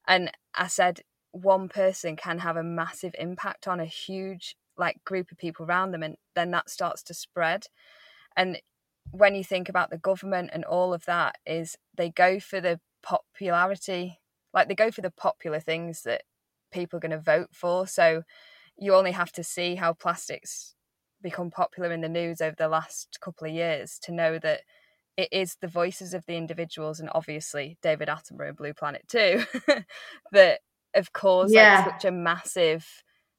And 0.04 0.32
I 0.52 0.66
said, 0.66 1.02
one 1.30 1.68
person 1.68 2.16
can 2.16 2.38
have 2.38 2.56
a 2.56 2.64
massive 2.64 3.14
impact 3.20 3.68
on 3.68 3.78
a 3.78 3.84
huge 3.84 4.56
like 4.78 5.04
group 5.04 5.30
of 5.30 5.38
people 5.38 5.66
around 5.66 5.90
them 5.90 6.02
and 6.02 6.16
then 6.34 6.50
that 6.50 6.70
starts 6.70 7.02
to 7.02 7.14
spread 7.14 7.66
and 8.36 8.60
when 9.10 9.34
you 9.34 9.42
think 9.42 9.68
about 9.68 9.90
the 9.90 9.98
government 9.98 10.50
and 10.52 10.64
all 10.64 10.92
of 10.92 11.04
that 11.06 11.36
is 11.46 11.76
they 11.96 12.10
go 12.10 12.38
for 12.38 12.60
the 12.60 12.78
popularity 13.02 14.18
like 14.52 14.68
they 14.68 14.74
go 14.74 14.90
for 14.90 15.00
the 15.00 15.10
popular 15.10 15.60
things 15.60 16.02
that 16.02 16.22
people 16.72 16.96
are 16.96 17.00
going 17.00 17.10
to 17.10 17.18
vote 17.18 17.48
for 17.52 17.86
so 17.86 18.22
you 18.76 18.94
only 18.94 19.12
have 19.12 19.32
to 19.32 19.42
see 19.42 19.74
how 19.74 19.92
plastics 19.92 20.74
become 21.22 21.50
popular 21.50 21.90
in 21.90 22.00
the 22.00 22.08
news 22.08 22.40
over 22.40 22.54
the 22.56 22.68
last 22.68 23.18
couple 23.20 23.46
of 23.46 23.52
years 23.52 23.98
to 24.00 24.12
know 24.12 24.38
that 24.38 24.60
it 25.16 25.28
is 25.32 25.56
the 25.60 25.66
voices 25.66 26.14
of 26.14 26.24
the 26.26 26.36
individuals 26.36 27.00
and 27.00 27.10
obviously 27.12 27.76
David 27.82 28.08
Attenborough 28.08 28.48
and 28.48 28.56
Blue 28.56 28.72
Planet 28.72 29.02
too 29.08 29.42
that 30.32 30.60
have 30.94 31.12
caused 31.12 31.52
yeah. 31.52 31.82
like 31.84 31.94
such 31.94 32.04
a 32.04 32.12
massive 32.12 32.86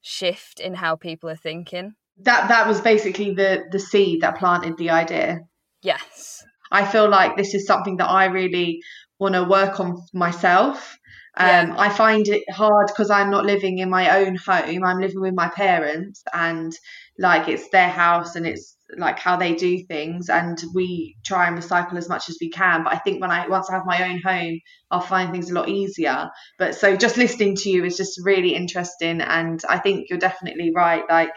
shift 0.02 0.60
in 0.60 0.74
how 0.76 0.96
people 0.96 1.30
are 1.30 1.36
thinking. 1.36 1.94
That 2.24 2.50
that 2.50 2.68
was 2.68 2.82
basically 2.82 3.34
the 3.34 3.64
the 3.72 3.80
seed 3.80 4.22
that 4.22 4.38
planted 4.38 4.78
the 4.78 4.90
idea. 4.90 5.42
Yes. 5.82 6.44
I 6.72 6.86
feel 6.86 7.10
like 7.10 7.36
this 7.36 7.54
is 7.54 7.66
something 7.66 7.98
that 7.98 8.10
I 8.10 8.26
really 8.26 8.82
want 9.20 9.36
to 9.36 9.44
work 9.44 9.80
on 9.80 10.02
myself. 10.14 10.99
Um, 11.38 11.70
yeah. 11.70 11.76
I 11.78 11.90
find 11.90 12.28
it 12.28 12.44
hard 12.52 12.88
because 12.88 13.10
I'm 13.10 13.30
not 13.32 13.46
living 13.46 13.78
in 13.80 13.90
my 13.90 14.18
own 14.20 14.36
home. 14.36 14.84
I'm 14.84 15.00
living 15.00 15.22
with 15.22 15.36
my 15.36 15.50
parents, 15.50 16.24
and 16.34 16.74
like 17.20 17.48
it's 17.50 17.70
their 17.70 17.90
house 17.90 18.36
and 18.36 18.48
it's 18.48 18.78
like 18.98 19.20
how 19.20 19.36
they 19.36 19.54
do 19.54 19.84
things 19.86 20.30
and 20.30 20.58
we 20.74 21.16
try 21.24 21.48
and 21.48 21.58
recycle 21.58 21.96
as 21.98 22.10
much 22.10 22.28
as 22.30 22.38
we 22.42 22.50
can 22.50 22.84
but 22.84 22.94
i 22.94 22.98
think 22.98 23.22
when 23.22 23.30
i 23.30 23.48
once 23.48 23.70
i 23.70 23.74
have 23.74 23.86
my 23.86 24.10
own 24.10 24.20
home 24.20 24.58
i'll 24.90 25.00
find 25.02 25.32
things 25.32 25.52
a 25.52 25.54
lot 25.54 25.70
easier 25.70 26.28
but 26.58 26.74
so 26.74 26.96
just 26.96 27.18
listening 27.18 27.56
to 27.56 27.70
you 27.70 27.86
is 27.86 27.98
just 27.98 28.20
really 28.24 28.56
interesting 28.56 29.22
and 29.22 29.62
i 29.70 29.78
think 29.78 30.10
you're 30.10 30.18
definitely 30.18 30.72
right 30.74 31.04
like 31.08 31.30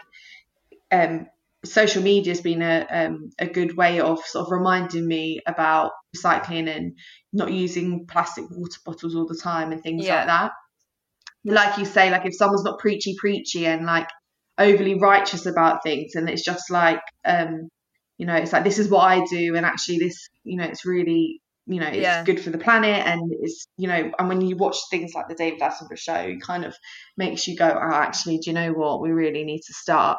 um 0.91 1.27
social 1.65 2.03
media 2.03 2.31
has 2.31 2.41
been 2.41 2.61
a 2.61 2.85
um, 2.89 3.29
a 3.39 3.47
good 3.47 3.75
way 3.77 3.99
of 3.99 4.19
sort 4.25 4.45
of 4.45 4.51
reminding 4.51 5.07
me 5.07 5.39
about 5.47 5.91
recycling 6.15 6.69
and 6.73 6.97
not 7.31 7.51
using 7.51 8.05
plastic 8.05 8.45
water 8.49 8.79
bottles 8.85 9.15
all 9.15 9.27
the 9.27 9.39
time 9.41 9.71
and 9.71 9.81
things 9.81 10.05
yeah. 10.05 10.17
like 10.17 10.27
that 10.27 10.51
like 11.45 11.77
you 11.77 11.85
say 11.85 12.09
like 12.09 12.25
if 12.25 12.35
someone's 12.35 12.63
not 12.63 12.79
preachy 12.79 13.15
preachy 13.17 13.65
and 13.65 13.85
like 13.85 14.07
overly 14.57 14.99
righteous 14.99 15.45
about 15.45 15.83
things 15.83 16.15
and 16.15 16.29
it's 16.29 16.43
just 16.43 16.69
like 16.69 17.01
um 17.25 17.69
you 18.17 18.25
know 18.25 18.35
it's 18.35 18.53
like 18.53 18.63
this 18.63 18.79
is 18.79 18.89
what 18.89 19.01
i 19.01 19.23
do 19.25 19.55
and 19.55 19.65
actually 19.65 19.97
this 19.97 20.29
you 20.43 20.57
know 20.57 20.63
it's 20.63 20.85
really 20.85 21.41
you 21.65 21.79
know 21.79 21.87
it's 21.87 21.97
yeah. 21.97 22.23
good 22.23 22.39
for 22.39 22.49
the 22.49 22.57
planet 22.57 23.05
and 23.05 23.33
it's 23.41 23.67
you 23.77 23.87
know 23.87 24.11
and 24.19 24.27
when 24.27 24.41
you 24.41 24.55
watch 24.55 24.77
things 24.89 25.13
like 25.15 25.27
the 25.27 25.35
david 25.35 25.59
attenborough 25.59 25.97
show 25.97 26.15
it 26.15 26.41
kind 26.41 26.65
of 26.65 26.75
makes 27.17 27.47
you 27.47 27.55
go 27.55 27.67
oh 27.67 27.93
actually 27.93 28.37
do 28.37 28.49
you 28.49 28.53
know 28.53 28.71
what 28.71 29.01
we 29.01 29.11
really 29.11 29.43
need 29.43 29.61
to 29.61 29.73
start 29.73 30.17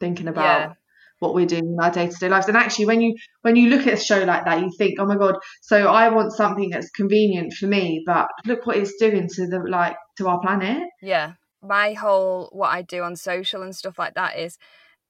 thinking 0.00 0.28
about 0.28 0.60
yeah. 0.60 0.72
What 1.18 1.34
we're 1.34 1.46
doing 1.46 1.64
in 1.64 1.76
our 1.80 1.90
day-to-day 1.90 2.28
lives 2.28 2.48
and 2.48 2.56
actually 2.56 2.86
when 2.86 3.00
you 3.00 3.14
when 3.42 3.56
you 3.56 3.68
look 3.70 3.86
at 3.86 3.94
a 3.94 3.96
show 3.96 4.22
like 4.24 4.44
that 4.44 4.60
you 4.60 4.70
think 4.76 4.98
oh 5.00 5.06
my 5.06 5.16
god 5.16 5.36
so 5.62 5.88
i 5.88 6.08
want 6.08 6.32
something 6.32 6.70
that's 6.70 6.90
convenient 6.90 7.52
for 7.52 7.66
me 7.66 8.02
but 8.06 8.28
look 8.44 8.66
what 8.66 8.76
it's 8.76 8.94
doing 8.98 9.28
to 9.28 9.46
the 9.46 9.58
like 9.68 9.96
to 10.16 10.28
our 10.28 10.40
planet 10.40 10.82
yeah 11.02 11.32
my 11.66 11.92
whole 11.94 12.48
what 12.52 12.68
I 12.68 12.82
do 12.82 13.02
on 13.02 13.16
social 13.16 13.62
and 13.62 13.74
stuff 13.74 13.98
like 13.98 14.14
that 14.14 14.38
is 14.38 14.58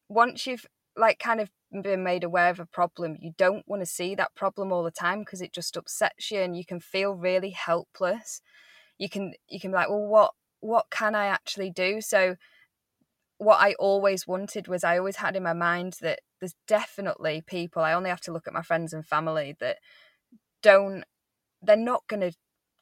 once 0.09 0.47
you've 0.47 0.67
like 0.97 1.19
kind 1.19 1.41
of 1.41 1.51
been 1.83 2.03
made 2.03 2.25
aware 2.25 2.51
of 2.51 2.61
a 2.61 2.67
problem, 2.67 3.17
you 3.21 3.33
don't 3.37 3.65
want 3.67 3.83
to 3.83 3.87
see 3.87 4.15
that 4.15 4.35
problem 4.35 4.73
all 4.73 4.85
the 4.85 4.91
time 4.91 5.21
because 5.21 5.41
it 5.41 5.53
just 5.53 5.77
upsets 5.77 6.31
you 6.31 6.41
and 6.41 6.57
you 6.57 6.65
can 6.65 6.81
feel 6.81 7.13
really 7.13 7.51
helpless. 7.51 8.40
You 8.99 9.09
can 9.09 9.35
you 9.49 9.61
can 9.61 9.71
be 9.71 9.77
like, 9.77 9.90
well, 9.90 10.07
what 10.07 10.33
what 10.61 10.87
can 10.90 11.14
I 11.14 11.27
actually 11.27 11.71
do? 11.71 12.01
So 12.01 12.37
what 13.38 13.61
I 13.61 13.75
always 13.75 14.27
wanted 14.27 14.68
was 14.68 14.85
I 14.85 14.99
always 14.99 15.16
had 15.16 15.37
in 15.37 15.42
my 15.42 15.53
mind 15.53 15.96
that 16.01 16.20
there's 16.40 16.55
definitely 16.66 17.42
people, 17.46 17.83
I 17.83 17.92
only 17.92 18.11
have 18.11 18.20
to 18.22 18.33
look 18.33 18.46
at 18.46 18.55
my 18.55 18.62
friends 18.62 18.92
and 18.92 19.07
family 19.07 19.55
that 19.61 19.79
don't 20.62 21.05
they're 21.62 21.77
not 21.77 22.05
gonna 22.09 22.33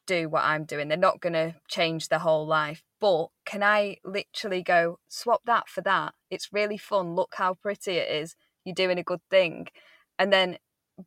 do 0.07 0.29
what 0.29 0.43
I'm 0.43 0.65
doing. 0.65 0.87
They're 0.87 0.97
not 0.97 1.21
gonna 1.21 1.55
change 1.67 2.07
their 2.07 2.19
whole 2.19 2.45
life, 2.45 2.83
but 2.99 3.27
can 3.45 3.63
I 3.63 3.97
literally 4.03 4.63
go 4.63 4.99
swap 5.07 5.41
that 5.45 5.67
for 5.67 5.81
that? 5.81 6.13
It's 6.29 6.53
really 6.53 6.77
fun. 6.77 7.15
Look 7.15 7.35
how 7.37 7.55
pretty 7.55 7.93
it 7.93 8.11
is. 8.11 8.35
You're 8.63 8.75
doing 8.75 8.99
a 8.99 9.03
good 9.03 9.21
thing. 9.29 9.67
And 10.19 10.31
then 10.31 10.57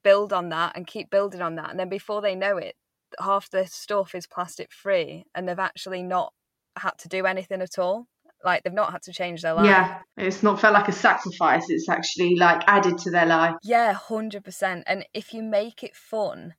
build 0.03 0.33
on 0.33 0.51
that 0.51 0.77
and 0.77 0.87
keep 0.87 1.11
building 1.11 1.43
on 1.43 1.55
that. 1.57 1.71
And 1.71 1.79
then 1.79 1.89
before 1.89 2.21
they 2.21 2.35
know 2.35 2.59
it, 2.59 2.75
half 3.21 3.49
the 3.51 3.67
stuff 3.67 4.15
is 4.15 4.27
plastic 4.27 4.73
free 4.73 5.25
and 5.35 5.49
they've 5.49 5.59
actually 5.59 6.03
not 6.03 6.33
had 6.77 6.99
to 6.99 7.09
do 7.09 7.27
anything 7.27 7.63
at 7.63 7.79
all. 7.79 8.07
Like 8.45 8.63
they've 8.63 8.73
not 8.73 8.93
had 8.93 9.03
to 9.03 9.13
change 9.13 9.43
their 9.43 9.55
life. 9.55 9.67
Yeah, 9.67 9.99
it's 10.17 10.43
not 10.43 10.61
felt 10.61 10.75
like 10.75 10.89
a 10.89 10.93
sacrifice. 10.93 11.65
It's 11.69 11.89
actually 11.89 12.37
like 12.37 12.63
added 12.67 12.99
to 12.99 13.11
their 13.11 13.27
life. 13.27 13.55
Yeah, 13.63 13.93
hundred 13.93 14.45
percent. 14.45 14.85
And 14.87 15.05
if 15.13 15.35
you 15.35 15.43
make 15.43 15.83
it 15.83 15.97
fun, 15.97 16.55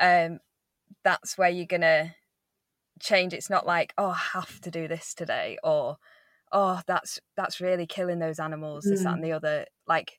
um, 0.00 0.40
that's 1.04 1.38
where 1.38 1.48
you're 1.48 1.66
gonna 1.66 2.14
change. 3.00 3.32
It's 3.32 3.50
not 3.50 3.66
like, 3.66 3.92
oh, 3.96 4.10
I 4.10 4.38
have 4.38 4.60
to 4.62 4.70
do 4.70 4.88
this 4.88 5.14
today, 5.14 5.56
or 5.62 5.96
oh, 6.52 6.80
that's 6.86 7.20
that's 7.36 7.60
really 7.60 7.86
killing 7.86 8.18
those 8.18 8.40
animals, 8.40 8.84
mm. 8.84 8.90
this, 8.90 9.04
that, 9.04 9.14
and 9.14 9.22
mm. 9.22 9.26
the 9.26 9.32
other. 9.32 9.66
Like, 9.86 10.18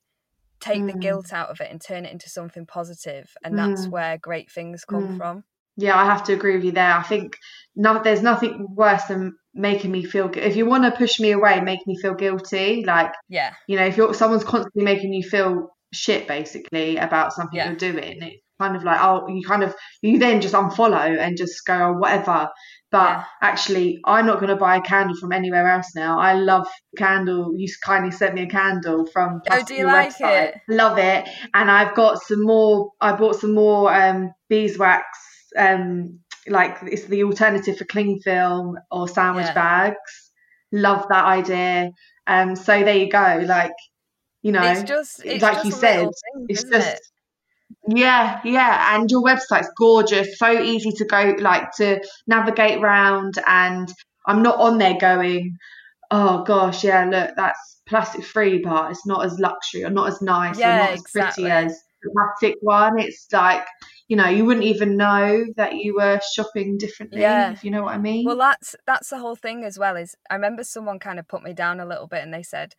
take 0.60 0.82
mm. 0.82 0.92
the 0.92 0.98
guilt 1.00 1.34
out 1.34 1.50
of 1.50 1.60
it 1.62 1.70
and 1.72 1.82
turn 1.82 2.06
it 2.06 2.12
into 2.12 2.30
something 2.30 2.66
positive, 2.66 3.34
and 3.44 3.56
mm. 3.56 3.58
that's 3.58 3.88
where 3.88 4.18
great 4.18 4.50
things 4.50 4.86
come 4.86 5.10
mm. 5.10 5.18
from. 5.18 5.44
Yeah, 5.78 5.98
I 5.98 6.06
have 6.06 6.24
to 6.26 6.34
agree 6.34 6.56
with 6.56 6.66
you 6.66 6.72
there. 6.72 6.94
I 6.94 7.04
think 7.04 7.38
no, 7.76 8.02
there's 8.04 8.22
nothing 8.22 8.68
worse 8.76 9.04
than 9.06 9.36
making 9.54 9.92
me 9.92 10.04
feel. 10.04 10.30
If 10.36 10.56
you 10.56 10.66
want 10.66 10.84
to 10.84 10.98
push 10.98 11.20
me 11.20 11.32
away, 11.32 11.62
make 11.62 11.86
me 11.88 11.98
feel 11.98 12.14
guilty. 12.14 12.84
Like, 12.86 13.14
yeah, 13.30 13.54
you 13.68 13.78
know, 13.78 13.86
if 13.86 13.98
you're 13.98 14.14
someone's 14.14 14.44
constantly 14.44 14.84
making 14.84 15.14
you 15.14 15.24
feel 15.24 15.70
shit, 15.94 16.28
basically 16.28 16.98
about 16.98 17.34
something 17.34 17.58
yeah. 17.58 17.68
you're 17.68 17.76
doing, 17.76 18.22
it, 18.22 18.42
kind 18.62 18.76
of 18.76 18.84
like 18.84 19.00
oh 19.02 19.28
you 19.28 19.42
kind 19.46 19.64
of 19.64 19.74
you 20.02 20.20
then 20.20 20.40
just 20.40 20.54
unfollow 20.54 21.20
and 21.20 21.38
just 21.38 21.66
go 21.66 21.74
oh, 21.74 21.94
whatever 21.94 22.48
but 22.92 23.10
yeah. 23.10 23.24
actually 23.42 24.00
i'm 24.06 24.28
not 24.28 24.40
going 24.40 24.50
to 24.50 24.56
buy 24.56 24.76
a 24.76 24.82
candle 24.82 25.16
from 25.20 25.32
anywhere 25.32 25.68
else 25.68 25.96
now 25.96 26.20
i 26.20 26.34
love 26.34 26.68
candle 26.98 27.54
you 27.58 27.68
kindly 27.84 28.12
sent 28.12 28.36
me 28.36 28.44
a 28.44 28.48
candle 28.48 29.06
from 29.08 29.42
oh 29.50 29.64
do 29.64 29.74
you 29.74 29.86
like 29.86 30.16
website. 30.16 30.50
it 30.50 30.56
love 30.70 30.98
it 31.00 31.28
and 31.56 31.72
i've 31.72 31.96
got 31.96 32.22
some 32.22 32.44
more 32.44 32.92
i 33.02 33.12
bought 33.12 33.36
some 33.36 33.56
more 33.56 33.92
um 33.94 34.32
beeswax 34.48 35.04
um 35.58 36.20
like 36.48 36.78
it's 36.84 37.06
the 37.06 37.24
alternative 37.24 37.78
for 37.78 37.86
cling 37.86 38.20
film 38.20 38.78
or 38.90 39.08
sandwich 39.08 39.46
yeah. 39.46 39.54
bags 39.54 40.32
love 40.72 41.06
that 41.10 41.26
idea 41.26 41.92
um 42.28 42.56
so 42.56 42.84
there 42.84 42.98
you 42.98 43.10
go 43.10 43.44
like 43.46 43.74
you 44.42 44.52
know 44.52 44.64
it's 44.64 44.84
just 44.84 45.24
it's 45.26 45.44
like 45.44 45.56
just 45.56 45.66
you 45.66 45.72
said 45.72 46.00
thing, 46.00 46.46
it's 46.50 46.64
just 46.64 46.88
it? 46.88 47.02
Yeah, 47.88 48.40
yeah, 48.44 48.96
and 48.96 49.10
your 49.10 49.22
website's 49.22 49.70
gorgeous, 49.78 50.38
so 50.38 50.52
easy 50.52 50.92
to 50.92 51.06
go 51.06 51.36
like 51.40 51.72
to 51.78 52.02
navigate 52.28 52.80
around, 52.80 53.36
and 53.48 53.92
I'm 54.28 54.44
not 54.44 54.60
on 54.60 54.78
there 54.78 54.98
going, 55.00 55.58
oh 56.12 56.44
gosh, 56.44 56.84
yeah, 56.84 57.06
look, 57.06 57.32
that's 57.36 57.82
plastic 57.88 58.24
free, 58.24 58.60
but 58.60 58.92
it's 58.92 59.06
not 59.06 59.26
as 59.26 59.40
luxury 59.40 59.84
or 59.84 59.90
not 59.90 60.10
as 60.10 60.22
nice 60.22 60.60
yeah, 60.60 60.76
or 60.76 60.78
not 60.80 60.90
as 60.92 61.02
exactly. 61.02 61.44
pretty 61.46 61.66
as 61.66 61.82
the 62.04 62.12
plastic 62.12 62.58
one. 62.62 63.00
It's 63.00 63.28
like 63.32 63.66
you 64.12 64.18
know, 64.18 64.28
you 64.28 64.44
wouldn't 64.44 64.66
even 64.66 64.98
know 64.98 65.46
that 65.56 65.76
you 65.76 65.96
were 65.96 66.20
shopping 66.34 66.78
differently, 66.78 67.22
yeah. 67.22 67.54
if 67.54 67.64
you 67.64 67.72
know 67.72 67.84
what 67.84 67.96
I 67.96 67.98
mean. 67.98 68.26
Well, 68.26 68.36
that's 68.36 68.76
that's 68.86 69.10
the 69.10 69.20
whole 69.20 69.38
thing 69.38 69.64
as 69.64 69.80
well. 69.80 69.96
Is 69.96 70.18
I 70.30 70.36
remember 70.36 70.66
someone 70.66 71.00
kind 71.00 71.18
of 71.18 71.30
put 71.30 71.44
me 71.44 71.54
down 71.54 71.80
a 71.80 71.86
little 71.86 72.08
bit, 72.08 72.22
and 72.22 72.34
they 72.34 72.44
said, 72.44 72.76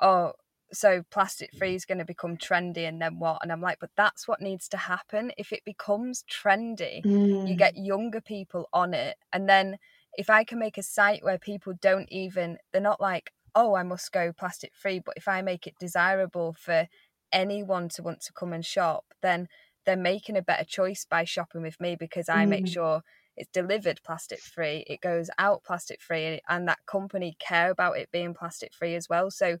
"Oh, 0.00 0.34
so 0.72 1.02
plastic 1.10 1.52
free 1.58 1.74
is 1.74 1.84
going 1.84 1.98
to 1.98 2.04
become 2.04 2.36
trendy 2.36 2.88
and 2.88 3.00
then 3.00 3.20
what 3.20 3.38
and 3.40 3.52
i'm 3.52 3.60
like 3.60 3.78
but 3.80 3.90
that's 3.96 4.26
what 4.26 4.40
needs 4.40 4.66
to 4.68 4.76
happen 4.76 5.30
if 5.38 5.52
it 5.52 5.64
becomes 5.64 6.24
trendy 6.28 7.04
mm. 7.04 7.48
you 7.48 7.54
get 7.54 7.76
younger 7.76 8.20
people 8.20 8.68
on 8.72 8.92
it 8.92 9.16
and 9.32 9.48
then 9.48 9.76
if 10.18 10.28
i 10.28 10.42
can 10.42 10.58
make 10.58 10.76
a 10.76 10.82
site 10.82 11.22
where 11.22 11.38
people 11.38 11.72
don't 11.80 12.10
even 12.10 12.58
they're 12.72 12.82
not 12.82 13.00
like 13.00 13.30
oh 13.54 13.76
i 13.76 13.84
must 13.84 14.10
go 14.10 14.32
plastic 14.32 14.72
free 14.74 14.98
but 14.98 15.14
if 15.16 15.28
i 15.28 15.40
make 15.40 15.68
it 15.68 15.74
desirable 15.78 16.52
for 16.52 16.88
anyone 17.32 17.88
to 17.88 18.02
want 18.02 18.20
to 18.20 18.32
come 18.32 18.52
and 18.52 18.66
shop 18.66 19.04
then 19.22 19.46
they're 19.86 19.96
making 19.96 20.36
a 20.36 20.42
better 20.42 20.64
choice 20.64 21.06
by 21.08 21.24
shopping 21.24 21.62
with 21.62 21.80
me 21.80 21.96
because 21.98 22.28
i 22.28 22.44
mm. 22.44 22.48
make 22.48 22.66
sure 22.66 23.02
it's 23.36 23.50
delivered 23.52 24.00
plastic 24.04 24.40
free 24.40 24.84
it 24.86 25.00
goes 25.00 25.30
out 25.38 25.62
plastic 25.64 26.02
free 26.02 26.40
and 26.48 26.68
that 26.68 26.78
company 26.86 27.36
care 27.38 27.70
about 27.70 27.96
it 27.96 28.10
being 28.10 28.34
plastic 28.34 28.74
free 28.74 28.94
as 28.94 29.08
well 29.08 29.30
so 29.30 29.58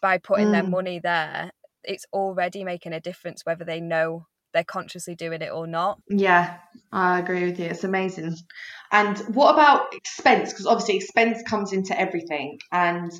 by 0.00 0.18
putting 0.18 0.48
mm. 0.48 0.52
their 0.52 0.62
money 0.62 0.98
there, 0.98 1.50
it's 1.84 2.06
already 2.12 2.64
making 2.64 2.92
a 2.92 3.00
difference 3.00 3.44
whether 3.44 3.64
they 3.64 3.80
know 3.80 4.26
they're 4.52 4.64
consciously 4.64 5.14
doing 5.14 5.42
it 5.42 5.52
or 5.52 5.66
not. 5.66 6.00
Yeah, 6.08 6.56
I 6.92 7.18
agree 7.18 7.44
with 7.44 7.58
you. 7.58 7.66
It's 7.66 7.84
amazing. 7.84 8.36
And 8.92 9.18
what 9.34 9.54
about 9.54 9.94
expense? 9.94 10.52
Because 10.52 10.66
obviously, 10.66 10.96
expense 10.96 11.42
comes 11.42 11.72
into 11.72 11.98
everything. 11.98 12.58
And 12.72 13.12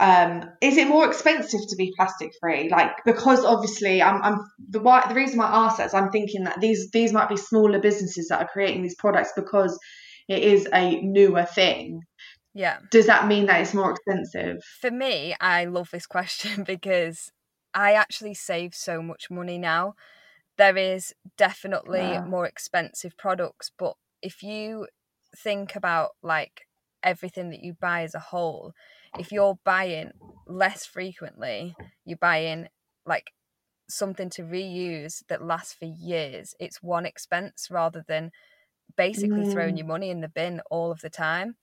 um, 0.00 0.50
is 0.62 0.78
it 0.78 0.88
more 0.88 1.06
expensive 1.06 1.60
to 1.68 1.76
be 1.76 1.92
plastic 1.94 2.32
free? 2.40 2.70
Like 2.70 2.92
because 3.04 3.44
obviously 3.44 4.02
I'm, 4.02 4.22
I'm 4.22 4.38
the 4.70 4.80
why 4.80 5.04
the 5.06 5.14
reason 5.14 5.38
why 5.38 5.46
I 5.46 5.66
ask 5.66 5.76
that 5.76 5.88
is 5.88 5.94
I'm 5.94 6.10
thinking 6.10 6.44
that 6.44 6.58
these 6.60 6.90
these 6.90 7.12
might 7.12 7.28
be 7.28 7.36
smaller 7.36 7.78
businesses 7.78 8.28
that 8.28 8.40
are 8.40 8.48
creating 8.50 8.82
these 8.82 8.96
products 8.96 9.32
because 9.36 9.78
it 10.26 10.42
is 10.42 10.66
a 10.72 11.02
newer 11.02 11.44
thing. 11.44 12.00
Yeah. 12.54 12.78
Does 12.90 13.06
that 13.06 13.28
mean 13.28 13.46
that 13.46 13.60
it's 13.60 13.74
more 13.74 13.90
expensive? 13.90 14.56
For 14.80 14.90
me, 14.90 15.36
I 15.38 15.66
love 15.66 15.90
this 15.92 16.06
question 16.06 16.64
because 16.66 17.30
I 17.74 17.92
actually 17.92 18.34
save 18.34 18.74
so 18.74 19.02
much 19.02 19.30
money 19.30 19.58
now. 19.58 19.94
There 20.56 20.78
is 20.78 21.14
definitely 21.36 22.00
Yeah. 22.12 22.24
more 22.24 22.46
expensive 22.46 23.16
products, 23.18 23.70
but 23.78 23.94
if 24.22 24.42
you 24.42 24.86
think 25.36 25.76
about 25.76 26.10
like 26.22 26.62
everything 27.02 27.50
that 27.50 27.62
you 27.62 27.74
buy 27.78 28.02
as 28.02 28.14
a 28.14 28.18
whole, 28.18 28.72
if 29.18 29.32
you're 29.32 29.58
buying 29.64 30.12
less 30.46 30.86
frequently, 30.86 31.76
you're 32.04 32.18
buying 32.18 32.68
like 33.06 33.32
something 33.88 34.30
to 34.30 34.42
reuse 34.42 35.24
that 35.28 35.42
lasts 35.44 35.74
for 35.74 35.86
years, 35.86 36.54
it's 36.60 36.82
one 36.82 37.06
expense 37.06 37.68
rather 37.70 38.04
than 38.08 38.30
basically 38.96 39.44
throwing 39.44 39.76
Mm. 39.76 39.78
your 39.78 39.86
money 39.86 40.10
in 40.10 40.20
the 40.20 40.28
bin 40.28 40.60
all 40.70 40.90
of 40.92 41.00
the 41.00 41.10
time. 41.10 41.56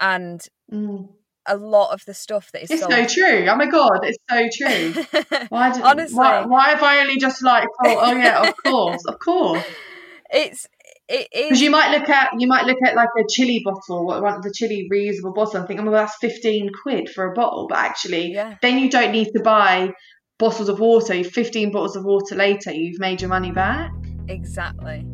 And 0.00 0.42
Mm. 0.70 1.14
a 1.46 1.56
lot 1.56 1.92
of 1.92 2.04
the 2.06 2.14
stuff 2.14 2.52
that 2.52 2.62
is 2.62 2.70
It's 2.70 2.80
sold 2.80 2.92
so 2.92 3.04
true. 3.06 3.46
Oh 3.48 3.56
my 3.56 3.66
god, 3.66 4.00
it's 4.02 4.18
so 4.28 4.48
true. 4.52 4.94
Why 5.48 5.70
did, 5.70 5.84
Honestly. 5.84 6.16
why, 6.16 6.44
why 6.46 6.70
have 6.70 6.82
I 6.82 7.00
only 7.00 7.18
just 7.18 7.42
like 7.42 7.64
thought? 7.82 7.98
Oh 8.08 8.16
yeah, 8.16 8.42
of 8.42 8.50
course, 8.62 9.04
of 9.06 9.16
course. 9.24 9.64
it's 10.30 10.66
it 11.08 11.28
Because 11.32 11.60
you 11.60 11.70
might 11.70 11.90
look 11.98 12.08
at 12.08 12.30
you 12.38 12.46
might 12.46 12.64
look 12.66 12.78
at 12.84 12.96
like 12.96 13.08
a 13.18 13.24
chili 13.28 13.62
bottle, 13.64 14.06
what 14.06 14.22
one 14.22 14.34
of 14.34 14.42
the 14.42 14.52
chili 14.54 14.88
reusable 14.92 15.34
bottle, 15.34 15.56
and 15.60 15.68
think, 15.68 15.80
oh, 15.80 15.84
well, 15.84 15.92
that's 15.92 16.16
fifteen 16.16 16.70
quid 16.82 17.08
for 17.08 17.30
a 17.30 17.34
bottle. 17.34 17.66
But 17.68 17.78
actually, 17.78 18.32
Yeah. 18.32 18.56
then 18.62 18.78
you 18.78 18.90
don't 18.90 19.12
need 19.12 19.30
to 19.36 19.42
buy 19.42 19.92
bottles 20.38 20.68
of 20.68 20.80
water. 20.80 21.22
Fifteen 21.24 21.70
bottles 21.70 21.96
of 21.96 22.04
water 22.04 22.34
later, 22.34 22.72
you've 22.72 23.00
made 23.00 23.20
your 23.20 23.28
money 23.28 23.52
back. 23.52 23.90
exactly 24.28 25.04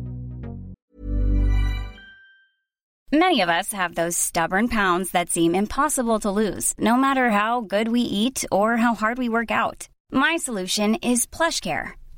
Many 3.13 3.41
of 3.41 3.49
us 3.49 3.73
have 3.73 3.95
those 3.95 4.15
stubborn 4.15 4.69
pounds 4.69 5.11
that 5.11 5.29
seem 5.29 5.53
impossible 5.53 6.21
to 6.21 6.31
lose, 6.31 6.73
no 6.77 6.95
matter 6.95 7.29
how 7.31 7.59
good 7.59 7.89
we 7.89 7.99
eat 7.99 8.45
or 8.49 8.77
how 8.77 8.95
hard 8.95 9.17
we 9.17 9.27
work 9.27 9.51
out. 9.51 9.89
My 10.13 10.37
solution 10.37 10.95
is 10.95 11.25
PlushCare. 11.25 11.91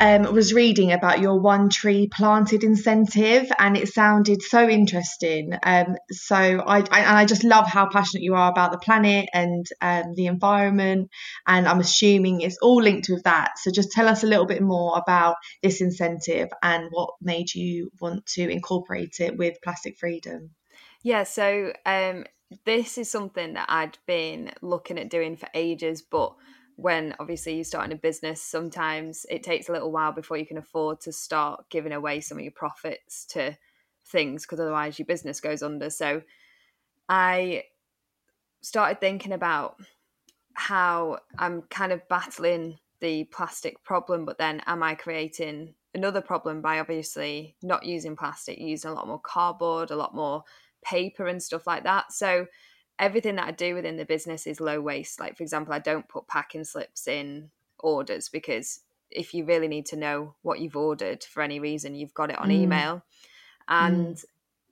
um, 0.00 0.34
was 0.34 0.52
reading 0.52 0.92
about 0.92 1.20
your 1.20 1.38
one 1.40 1.68
tree 1.68 2.08
planted 2.12 2.64
incentive, 2.64 3.50
and 3.58 3.76
it 3.76 3.88
sounded 3.88 4.42
so 4.42 4.68
interesting. 4.68 5.52
Um, 5.62 5.96
so, 6.10 6.36
I, 6.36 6.78
I 6.78 7.00
and 7.00 7.18
I 7.18 7.24
just 7.24 7.44
love 7.44 7.66
how 7.66 7.88
passionate 7.88 8.22
you 8.22 8.34
are 8.34 8.50
about 8.50 8.72
the 8.72 8.78
planet 8.78 9.28
and 9.32 9.66
um, 9.80 10.14
the 10.14 10.26
environment, 10.26 11.10
and 11.46 11.68
I'm 11.68 11.80
assuming 11.80 12.40
it's 12.40 12.58
all 12.60 12.82
linked 12.82 13.08
with 13.08 13.22
that. 13.24 13.52
So, 13.58 13.70
just 13.70 13.92
tell 13.92 14.08
us 14.08 14.24
a 14.24 14.26
little 14.26 14.46
bit 14.46 14.62
more 14.62 14.98
about 14.98 15.36
this 15.62 15.80
incentive 15.80 16.48
and 16.62 16.88
what 16.90 17.10
made 17.20 17.54
you 17.54 17.90
want 18.00 18.26
to 18.26 18.48
incorporate 18.48 19.16
it 19.20 19.36
with 19.36 19.58
Plastic 19.62 19.96
Freedom. 19.98 20.50
Yeah, 21.02 21.24
so 21.24 21.72
um, 21.84 22.24
this 22.64 22.98
is 22.98 23.10
something 23.10 23.54
that 23.54 23.66
I'd 23.68 23.98
been 24.06 24.52
looking 24.62 24.98
at 24.98 25.10
doing 25.10 25.36
for 25.36 25.48
ages, 25.54 26.02
but 26.02 26.34
when 26.76 27.14
obviously 27.20 27.54
you're 27.54 27.64
starting 27.64 27.92
a 27.92 27.96
business, 27.96 28.42
sometimes 28.42 29.26
it 29.30 29.42
takes 29.42 29.68
a 29.68 29.72
little 29.72 29.92
while 29.92 30.12
before 30.12 30.36
you 30.36 30.46
can 30.46 30.58
afford 30.58 31.00
to 31.02 31.12
start 31.12 31.68
giving 31.70 31.92
away 31.92 32.20
some 32.20 32.38
of 32.38 32.44
your 32.44 32.52
profits 32.52 33.24
to 33.26 33.56
things 34.06 34.42
because 34.42 34.60
otherwise 34.60 34.98
your 34.98 35.06
business 35.06 35.40
goes 35.40 35.62
under. 35.62 35.90
So 35.90 36.22
I 37.08 37.64
started 38.60 39.00
thinking 39.00 39.32
about 39.32 39.76
how 40.54 41.18
I'm 41.38 41.62
kind 41.62 41.92
of 41.92 42.06
battling 42.08 42.78
the 43.00 43.24
plastic 43.24 43.82
problem, 43.84 44.24
but 44.24 44.38
then 44.38 44.62
am 44.66 44.82
I 44.82 44.94
creating 44.94 45.74
another 45.94 46.20
problem 46.20 46.60
by 46.60 46.80
obviously 46.80 47.56
not 47.62 47.84
using 47.84 48.16
plastic, 48.16 48.58
using 48.58 48.90
a 48.90 48.94
lot 48.94 49.06
more 49.06 49.20
cardboard, 49.20 49.90
a 49.90 49.96
lot 49.96 50.14
more 50.14 50.42
paper 50.82 51.26
and 51.26 51.42
stuff 51.42 51.66
like 51.66 51.84
that. 51.84 52.12
So 52.12 52.46
everything 52.98 53.36
that 53.36 53.48
I 53.48 53.52
do 53.52 53.74
within 53.74 53.96
the 53.96 54.04
business 54.04 54.46
is 54.46 54.60
low 54.60 54.80
waste. 54.80 55.20
Like 55.20 55.36
for 55.36 55.42
example, 55.42 55.74
I 55.74 55.78
don't 55.78 56.08
put 56.08 56.28
packing 56.28 56.64
slips 56.64 57.08
in 57.08 57.50
orders 57.78 58.28
because 58.28 58.80
if 59.10 59.34
you 59.34 59.44
really 59.44 59.68
need 59.68 59.86
to 59.86 59.96
know 59.96 60.34
what 60.42 60.60
you've 60.60 60.76
ordered 60.76 61.24
for 61.24 61.42
any 61.42 61.60
reason, 61.60 61.94
you've 61.94 62.14
got 62.14 62.30
it 62.30 62.38
on 62.38 62.50
Mm. 62.50 62.60
email. 62.62 63.04
And 63.68 64.20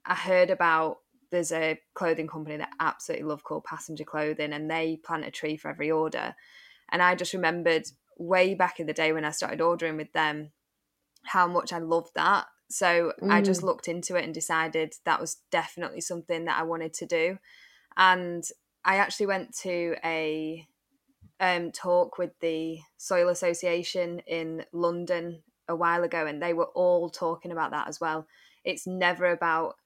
I 0.05 0.15
heard 0.15 0.49
about 0.49 0.99
there's 1.31 1.51
a 1.51 1.79
clothing 1.95 2.27
company 2.27 2.57
that 2.57 2.69
I 2.79 2.87
absolutely 2.89 3.25
love 3.25 3.43
called 3.43 3.63
Passenger 3.63 4.03
Clothing, 4.03 4.53
and 4.53 4.69
they 4.69 4.97
plant 4.97 5.25
a 5.25 5.31
tree 5.31 5.57
for 5.57 5.69
every 5.69 5.89
order. 5.89 6.35
And 6.89 7.01
I 7.01 7.15
just 7.15 7.33
remembered 7.33 7.87
way 8.17 8.53
back 8.53 8.79
in 8.79 8.85
the 8.87 8.93
day 8.93 9.13
when 9.13 9.25
I 9.25 9.31
started 9.31 9.61
ordering 9.61 9.97
with 9.97 10.13
them 10.13 10.51
how 11.25 11.47
much 11.47 11.73
I 11.73 11.79
loved 11.79 12.11
that. 12.15 12.47
So 12.69 13.13
I 13.29 13.41
just 13.41 13.61
Mm. 13.61 13.63
looked 13.63 13.87
into 13.87 14.15
it 14.15 14.25
and 14.25 14.33
decided 14.33 14.95
that 15.05 15.19
was 15.21 15.37
definitely 15.51 16.01
something 16.01 16.45
that 16.45 16.59
I 16.59 16.63
wanted 16.63 16.93
to 16.95 17.05
do. 17.05 17.39
And 17.97 18.43
I 18.85 18.97
actually 18.97 19.27
went 19.27 19.55
to 19.59 19.95
a 20.03 20.67
um, 21.39 21.71
talk 21.71 22.17
with 22.17 22.37
the 22.39 22.79
Soil 22.97 23.29
Association 23.29 24.19
in 24.21 24.65
London 24.71 25.43
a 25.67 25.75
while 25.75 26.03
ago, 26.03 26.25
and 26.25 26.41
they 26.41 26.53
were 26.53 26.67
all 26.67 27.09
talking 27.09 27.51
about 27.51 27.71
that 27.71 27.87
as 27.87 27.99
well. 27.99 28.27
It's 28.63 28.87
never 28.87 29.27
about 29.27 29.77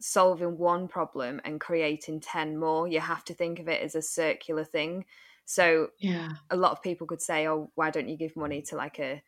solving 0.00 0.58
one 0.58 0.88
problem 0.88 1.40
and 1.44 1.60
creating 1.60 2.20
10 2.20 2.58
more. 2.58 2.86
You 2.86 3.00
have 3.00 3.24
to 3.24 3.34
think 3.34 3.58
of 3.58 3.68
it 3.68 3.82
as 3.82 3.94
a 3.94 4.02
circular 4.02 4.64
thing. 4.64 5.06
So 5.44 5.90
Yeah. 5.98 6.36
a 6.50 6.56
lot 6.56 6.72
of 6.72 6.82
people 6.82 7.06
could 7.06 7.22
say, 7.22 7.48
oh, 7.48 7.70
why 7.74 7.90
don't 7.90 8.08
you 8.08 8.16
give 8.16 8.36
money 8.36 8.62
to 8.62 8.76
like 8.76 8.98
a 9.00 9.22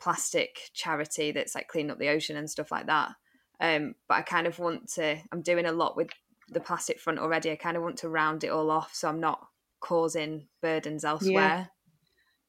plastic 0.00 0.70
charity 0.74 1.32
that's 1.32 1.54
like 1.54 1.68
cleaning 1.68 1.92
up 1.92 1.98
the 1.98 2.10
ocean 2.10 2.36
and 2.36 2.50
stuff 2.50 2.72
like 2.72 2.86
that? 2.86 3.16
Um, 3.60 3.96
but 4.08 4.16
I 4.16 4.22
kind 4.22 4.46
of 4.46 4.58
want 4.58 4.88
to, 4.94 5.22
I'm 5.32 5.42
doing 5.42 5.66
a 5.66 5.72
lot 5.72 5.96
with 5.96 6.10
the 6.50 6.60
plastic 6.60 6.98
front 7.00 7.18
already. 7.18 7.50
I 7.50 7.56
kind 7.56 7.76
of 7.76 7.82
want 7.82 7.98
to 7.98 8.08
round 8.08 8.44
it 8.44 8.48
all 8.48 8.70
off 8.70 8.94
so 8.94 9.08
I'm 9.08 9.20
not 9.20 9.40
causing 9.80 10.48
burdens 10.62 11.04
elsewhere. 11.04 11.68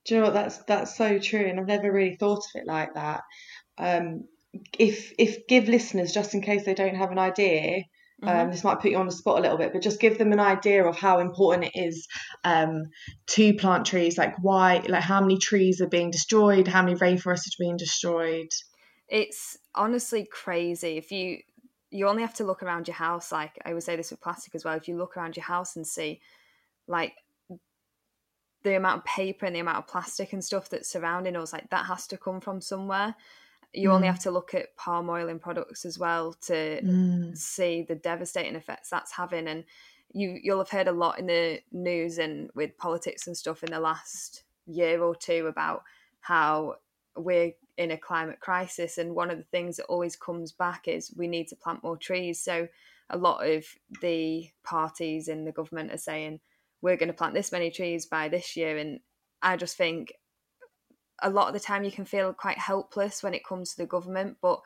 Do 0.05 0.15
you 0.15 0.21
know 0.21 0.27
what? 0.27 0.33
That's 0.33 0.57
that's 0.59 0.95
so 0.97 1.19
true, 1.19 1.45
and 1.45 1.59
I've 1.59 1.67
never 1.67 1.91
really 1.91 2.15
thought 2.15 2.39
of 2.39 2.61
it 2.61 2.65
like 2.65 2.93
that. 2.95 3.21
Um, 3.77 4.23
if 4.77 5.13
if 5.19 5.45
give 5.47 5.67
listeners 5.67 6.11
just 6.11 6.33
in 6.33 6.41
case 6.41 6.65
they 6.65 6.73
don't 6.73 6.95
have 6.95 7.11
an 7.11 7.19
idea, 7.19 7.83
um, 8.23 8.29
Mhm. 8.29 8.51
this 8.51 8.63
might 8.63 8.79
put 8.79 8.91
you 8.91 8.97
on 8.97 9.05
the 9.05 9.11
spot 9.11 9.37
a 9.37 9.41
little 9.41 9.57
bit, 9.57 9.73
but 9.73 9.83
just 9.83 9.99
give 9.99 10.17
them 10.17 10.31
an 10.31 10.39
idea 10.39 10.85
of 10.85 10.97
how 10.97 11.19
important 11.19 11.71
it 11.73 11.79
is 11.79 12.07
um, 12.43 12.83
to 13.27 13.53
plant 13.53 13.85
trees. 13.85 14.17
Like 14.17 14.35
why, 14.41 14.83
like 14.87 15.03
how 15.03 15.21
many 15.21 15.37
trees 15.37 15.81
are 15.81 15.87
being 15.89 16.11
destroyed, 16.11 16.67
how 16.67 16.81
many 16.81 16.97
rainforests 16.97 17.47
are 17.47 17.59
being 17.59 17.77
destroyed. 17.77 18.49
It's 19.07 19.57
honestly 19.75 20.27
crazy. 20.31 20.97
If 20.97 21.11
you 21.11 21.39
you 21.91 22.07
only 22.07 22.21
have 22.21 22.35
to 22.35 22.43
look 22.43 22.61
around 22.61 22.87
your 22.87 22.95
house, 22.95 23.31
like 23.31 23.57
I 23.65 23.73
would 23.73 23.83
say 23.83 23.95
this 23.95 24.11
with 24.11 24.21
plastic 24.21 24.55
as 24.55 24.63
well. 24.63 24.75
If 24.75 24.87
you 24.87 24.97
look 24.97 25.17
around 25.17 25.35
your 25.35 25.45
house 25.45 25.75
and 25.75 25.85
see 25.85 26.21
like 26.87 27.13
the 28.63 28.75
amount 28.75 28.99
of 28.99 29.05
paper 29.05 29.45
and 29.45 29.55
the 29.55 29.59
amount 29.59 29.77
of 29.77 29.87
plastic 29.87 30.33
and 30.33 30.43
stuff 30.43 30.69
that's 30.69 30.89
surrounding 30.89 31.35
us, 31.35 31.53
like 31.53 31.69
that 31.69 31.85
has 31.85 32.07
to 32.07 32.17
come 32.17 32.41
from 32.41 32.61
somewhere. 32.61 33.15
You 33.73 33.89
mm. 33.89 33.93
only 33.93 34.07
have 34.07 34.19
to 34.19 34.31
look 34.31 34.53
at 34.53 34.75
palm 34.75 35.09
oil 35.09 35.29
in 35.29 35.39
products 35.39 35.85
as 35.85 35.97
well 35.97 36.33
to 36.41 36.81
mm. 36.81 37.37
see 37.37 37.83
the 37.87 37.95
devastating 37.95 38.55
effects 38.55 38.89
that's 38.89 39.11
having. 39.11 39.47
And 39.47 39.63
you 40.11 40.39
you'll 40.41 40.59
have 40.59 40.69
heard 40.69 40.87
a 40.87 40.91
lot 40.91 41.19
in 41.19 41.27
the 41.27 41.59
news 41.71 42.17
and 42.17 42.49
with 42.55 42.77
politics 42.77 43.27
and 43.27 43.37
stuff 43.37 43.63
in 43.63 43.71
the 43.71 43.79
last 43.79 44.43
year 44.65 45.01
or 45.01 45.15
two 45.15 45.47
about 45.47 45.83
how 46.21 46.75
we're 47.15 47.53
in 47.79 47.91
a 47.91 47.97
climate 47.97 48.41
crisis 48.41 48.97
and 48.97 49.15
one 49.15 49.31
of 49.31 49.37
the 49.37 49.43
things 49.45 49.77
that 49.77 49.85
always 49.85 50.17
comes 50.17 50.51
back 50.51 50.85
is 50.89 51.13
we 51.15 51.29
need 51.29 51.47
to 51.47 51.55
plant 51.55 51.81
more 51.81 51.95
trees 51.95 52.43
so 52.43 52.67
a 53.09 53.17
lot 53.17 53.47
of 53.47 53.65
the 54.01 54.49
parties 54.65 55.29
in 55.29 55.45
the 55.45 55.51
government 55.53 55.89
are 55.89 55.97
saying 55.97 56.41
we're 56.81 56.97
going 56.97 57.07
to 57.07 57.13
plant 57.13 57.33
this 57.33 57.53
many 57.53 57.71
trees 57.71 58.05
by 58.05 58.27
this 58.27 58.57
year 58.57 58.77
and 58.77 58.99
i 59.41 59.55
just 59.55 59.77
think 59.77 60.11
a 61.23 61.29
lot 61.29 61.47
of 61.47 61.53
the 61.53 61.59
time 61.59 61.85
you 61.85 61.91
can 61.91 62.03
feel 62.03 62.33
quite 62.33 62.57
helpless 62.57 63.23
when 63.23 63.33
it 63.33 63.45
comes 63.45 63.71
to 63.71 63.77
the 63.77 63.87
government 63.87 64.35
but 64.41 64.59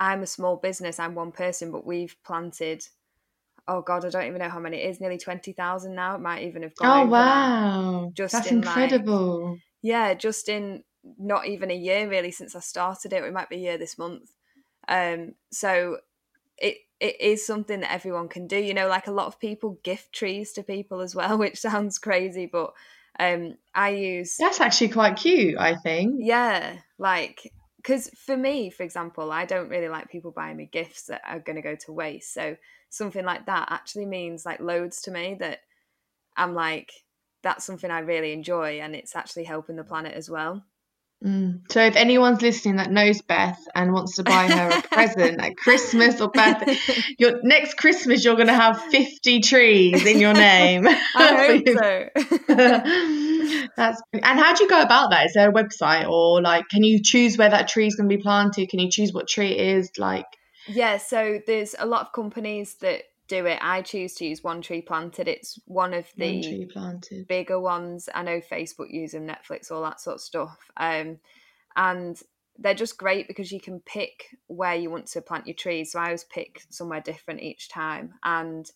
i'm 0.00 0.24
a 0.24 0.26
small 0.26 0.56
business 0.56 0.98
i'm 0.98 1.14
one 1.14 1.30
person 1.30 1.70
but 1.70 1.86
we've 1.86 2.16
planted 2.26 2.84
oh 3.68 3.82
god 3.82 4.04
i 4.04 4.08
don't 4.08 4.26
even 4.26 4.40
know 4.40 4.48
how 4.48 4.58
many 4.58 4.78
it 4.78 4.90
is 4.90 5.00
nearly 5.00 5.16
20,000 5.16 5.94
now 5.94 6.16
it 6.16 6.20
might 6.20 6.42
even 6.42 6.64
have 6.64 6.74
gone 6.74 7.06
oh 7.06 7.08
wow 7.08 8.06
that. 8.06 8.14
just 8.14 8.32
that's 8.32 8.50
incredible 8.50 9.52
like, 9.52 9.60
yeah 9.80 10.12
just 10.12 10.48
in 10.48 10.82
not 11.18 11.46
even 11.46 11.70
a 11.70 11.74
year 11.74 12.08
really 12.08 12.30
since 12.30 12.54
i 12.54 12.60
started 12.60 13.12
it 13.12 13.24
it 13.24 13.32
might 13.32 13.48
be 13.48 13.56
a 13.56 13.60
year 13.60 13.78
this 13.78 13.98
month 13.98 14.32
um 14.88 15.34
so 15.50 15.98
it 16.58 16.78
it 17.00 17.20
is 17.20 17.44
something 17.44 17.80
that 17.80 17.92
everyone 17.92 18.28
can 18.28 18.46
do. 18.46 18.56
You 18.56 18.74
know, 18.74 18.86
like 18.86 19.08
a 19.08 19.12
lot 19.12 19.26
of 19.26 19.40
people 19.40 19.80
gift 19.82 20.12
trees 20.12 20.52
to 20.52 20.62
people 20.62 21.00
as 21.00 21.14
well, 21.14 21.36
which 21.44 21.58
sounds 21.58 21.98
crazy, 21.98 22.46
but 22.46 22.72
um 23.18 23.56
I 23.74 23.90
use 23.90 24.38
That's 24.38 24.60
actually 24.60 24.88
quite 24.88 25.16
cute, 25.16 25.58
I 25.58 25.76
think. 25.76 26.16
Yeah, 26.18 26.78
like 26.98 27.52
because 27.76 28.08
for 28.10 28.36
me, 28.36 28.70
for 28.70 28.84
example, 28.84 29.32
I 29.32 29.44
don't 29.44 29.68
really 29.68 29.88
like 29.88 30.08
people 30.10 30.30
buying 30.30 30.56
me 30.56 30.66
gifts 30.70 31.06
that 31.06 31.22
are 31.26 31.40
going 31.40 31.56
to 31.56 31.62
go 31.62 31.74
to 31.74 31.92
waste. 31.92 32.32
So 32.32 32.56
something 32.90 33.24
like 33.24 33.46
that 33.46 33.72
actually 33.72 34.06
means 34.06 34.46
like 34.46 34.60
loads 34.60 35.02
to 35.02 35.10
me 35.10 35.36
that 35.40 35.60
I'm 36.36 36.54
like 36.54 36.92
that's 37.42 37.64
something 37.64 37.90
I 37.90 37.98
really 38.00 38.32
enjoy 38.32 38.78
and 38.80 38.94
it's 38.94 39.16
actually 39.16 39.44
helping 39.44 39.74
the 39.74 39.82
planet 39.82 40.14
as 40.14 40.30
well. 40.30 40.64
Mm. 41.24 41.60
So 41.70 41.80
if 41.80 41.94
anyone's 41.94 42.42
listening 42.42 42.76
that 42.76 42.90
knows 42.90 43.22
Beth 43.22 43.60
and 43.74 43.92
wants 43.92 44.16
to 44.16 44.24
buy 44.24 44.48
her 44.48 44.78
a 44.78 44.82
present 44.90 45.40
at 45.40 45.56
Christmas 45.56 46.20
or 46.20 46.30
birthday, 46.30 46.76
your 47.18 47.40
next 47.44 47.76
Christmas 47.76 48.24
you're 48.24 48.34
going 48.34 48.48
to 48.48 48.54
have 48.54 48.80
50 48.90 49.40
trees 49.40 50.04
in 50.04 50.18
your 50.18 50.34
name. 50.34 50.86
I 51.16 51.62
hope 51.64 51.68
so. 51.68 52.08
That's 53.76 54.02
and 54.12 54.40
how 54.40 54.54
do 54.54 54.64
you 54.64 54.68
go 54.68 54.80
about 54.80 55.10
that? 55.10 55.26
Is 55.26 55.34
there 55.34 55.50
a 55.50 55.52
website 55.52 56.08
or 56.08 56.42
like 56.42 56.68
can 56.68 56.82
you 56.82 57.00
choose 57.02 57.38
where 57.38 57.50
that 57.50 57.68
tree 57.68 57.86
is 57.86 57.94
going 57.94 58.08
to 58.08 58.16
be 58.16 58.20
planted? 58.20 58.68
Can 58.68 58.80
you 58.80 58.90
choose 58.90 59.12
what 59.12 59.28
tree 59.28 59.52
it 59.52 59.76
is 59.76 59.92
like? 59.98 60.26
Yeah, 60.66 60.96
so 60.98 61.40
there's 61.46 61.74
a 61.78 61.86
lot 61.86 62.02
of 62.02 62.12
companies 62.12 62.74
that 62.76 63.02
do 63.32 63.46
it. 63.46 63.58
I 63.62 63.80
choose 63.80 64.14
to 64.16 64.26
use 64.26 64.44
One 64.44 64.60
Tree 64.60 64.82
Planted. 64.82 65.26
It's 65.26 65.58
one 65.64 65.94
of 65.94 66.06
the 66.18 66.68
one 66.74 67.00
bigger 67.28 67.58
ones. 67.58 68.08
I 68.14 68.22
know 68.22 68.40
Facebook 68.40 68.90
use 68.90 69.12
them, 69.12 69.26
Netflix, 69.26 69.70
all 69.70 69.82
that 69.82 70.00
sort 70.02 70.16
of 70.16 70.20
stuff. 70.20 70.70
Um, 70.76 71.18
and 71.74 72.20
they're 72.58 72.74
just 72.74 72.98
great 72.98 73.26
because 73.28 73.50
you 73.50 73.58
can 73.60 73.80
pick 73.80 74.36
where 74.48 74.74
you 74.74 74.90
want 74.90 75.06
to 75.06 75.22
plant 75.22 75.46
your 75.46 75.54
trees. 75.54 75.92
So 75.92 75.98
I 75.98 76.06
always 76.06 76.24
pick 76.24 76.62
somewhere 76.68 77.00
different 77.00 77.40
each 77.40 77.70
time, 77.70 78.14
and 78.22 78.70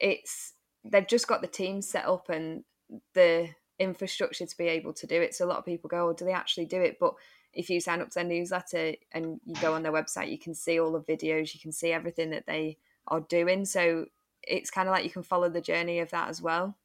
it's 0.00 0.54
they've 0.84 1.06
just 1.06 1.28
got 1.28 1.42
the 1.42 1.46
team 1.46 1.82
set 1.82 2.06
up 2.06 2.30
and 2.30 2.64
the 3.12 3.48
infrastructure 3.78 4.46
to 4.46 4.56
be 4.56 4.68
able 4.68 4.94
to 4.94 5.06
do 5.06 5.20
it. 5.20 5.34
So 5.34 5.44
a 5.44 5.50
lot 5.50 5.58
of 5.58 5.66
people 5.66 5.88
go, 5.88 6.08
"Oh, 6.08 6.14
do 6.14 6.24
they 6.24 6.32
actually 6.32 6.64
do 6.66 6.80
it?" 6.80 6.96
But 6.98 7.12
if 7.52 7.68
you 7.68 7.80
sign 7.80 8.00
up 8.00 8.08
to 8.08 8.14
their 8.14 8.24
newsletter 8.24 8.94
and 9.12 9.40
you 9.44 9.54
go 9.60 9.74
on 9.74 9.82
their 9.82 9.92
website, 9.92 10.30
you 10.30 10.38
can 10.38 10.54
see 10.54 10.80
all 10.80 10.92
the 10.92 11.00
videos, 11.00 11.52
you 11.52 11.60
can 11.60 11.72
see 11.72 11.92
everything 11.92 12.30
that 12.30 12.46
they 12.46 12.78
are 13.08 13.20
doing. 13.20 13.64
So 13.64 14.06
it's 14.42 14.70
kind 14.70 14.88
of 14.88 14.92
like 14.92 15.04
you 15.04 15.10
can 15.10 15.22
follow 15.22 15.48
the 15.48 15.60
journey 15.60 16.00
of 16.00 16.10
that 16.10 16.28
as 16.28 16.40
well. 16.40 16.76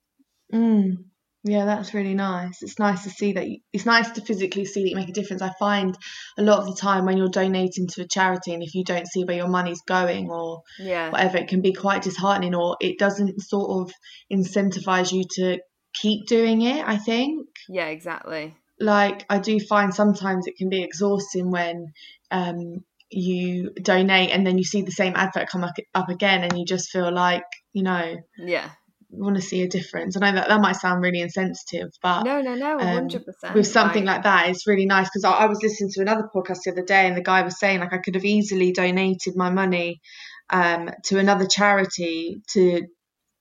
Mm. 0.53 1.05
Yeah, 1.45 1.65
that's 1.65 1.93
really 1.93 2.13
nice. 2.13 2.61
It's 2.61 2.79
nice 2.79 3.03
to 3.03 3.09
see 3.09 3.33
that. 3.33 3.49
You, 3.49 3.57
it's 3.73 3.85
nice 3.85 4.09
to 4.11 4.21
physically 4.21 4.63
see 4.63 4.83
that 4.83 4.89
you 4.89 4.95
make 4.95 5.09
a 5.09 5.13
difference. 5.13 5.41
I 5.41 5.51
find 5.59 5.97
a 6.37 6.41
lot 6.41 6.59
of 6.59 6.67
the 6.67 6.79
time 6.79 7.05
when 7.05 7.17
you're 7.17 7.27
donating 7.27 7.87
to 7.87 8.03
a 8.03 8.07
charity 8.07 8.53
and 8.53 8.63
if 8.63 8.73
you 8.73 8.85
don't 8.85 9.07
see 9.07 9.25
where 9.25 9.35
your 9.35 9.49
money's 9.49 9.81
going 9.81 10.29
or 10.29 10.63
yeah. 10.79 11.09
whatever, 11.09 11.37
it 11.37 11.49
can 11.49 11.61
be 11.61 11.73
quite 11.73 12.03
disheartening 12.03 12.55
or 12.55 12.77
it 12.79 12.97
doesn't 12.97 13.41
sort 13.41 13.81
of 13.81 13.93
incentivize 14.31 15.11
you 15.11 15.25
to 15.31 15.59
keep 15.93 16.27
doing 16.27 16.61
it. 16.61 16.87
I 16.87 16.95
think. 16.95 17.47
Yeah, 17.67 17.87
exactly. 17.87 18.55
Like 18.79 19.25
I 19.29 19.39
do 19.39 19.59
find 19.59 19.93
sometimes 19.93 20.47
it 20.47 20.55
can 20.57 20.69
be 20.69 20.81
exhausting 20.81 21.51
when 21.51 21.91
um, 22.31 22.85
you 23.13 23.71
donate 23.81 24.31
and 24.31 24.45
then 24.45 24.57
you 24.57 24.63
see 24.63 24.81
the 24.81 24.91
same 24.91 25.13
advert 25.15 25.49
come 25.49 25.63
up, 25.63 25.75
up 25.93 26.09
again 26.09 26.43
and 26.43 26.57
you 26.57 26.65
just 26.65 26.89
feel 26.89 27.11
like 27.11 27.43
you 27.73 27.83
know 27.83 28.15
yeah 28.37 28.69
want 29.13 29.35
to 29.35 29.41
see 29.41 29.61
a 29.61 29.67
difference. 29.67 30.17
I 30.17 30.19
know 30.19 30.35
that 30.37 30.47
that 30.47 30.61
might 30.61 30.75
sound 30.75 31.01
really 31.01 31.21
insensitive, 31.21 31.89
but 32.01 32.23
no, 32.23 32.41
no, 32.41 32.55
no, 32.55 32.79
um, 32.79 32.87
hundred 32.87 33.19
um, 33.19 33.25
percent. 33.25 33.55
With 33.55 33.67
something 33.67 34.05
like, 34.05 34.17
like 34.17 34.23
that, 34.23 34.49
it's 34.49 34.67
really 34.67 34.85
nice 34.85 35.07
because 35.07 35.23
I, 35.23 35.31
I, 35.31 35.45
was 35.45 35.61
listening 35.61 35.91
to 35.93 36.01
another 36.01 36.29
podcast 36.33 36.59
the 36.65 36.71
other 36.71 36.83
day, 36.83 37.07
and 37.07 37.15
the 37.15 37.21
guy 37.21 37.43
was 37.43 37.59
saying 37.59 37.79
like 37.79 37.93
I 37.93 37.99
could 37.99 38.15
have 38.15 38.25
easily 38.25 38.71
donated 38.71 39.35
my 39.35 39.49
money 39.49 40.01
um, 40.49 40.89
to 41.05 41.19
another 41.19 41.45
charity 41.45 42.41
to 42.53 42.87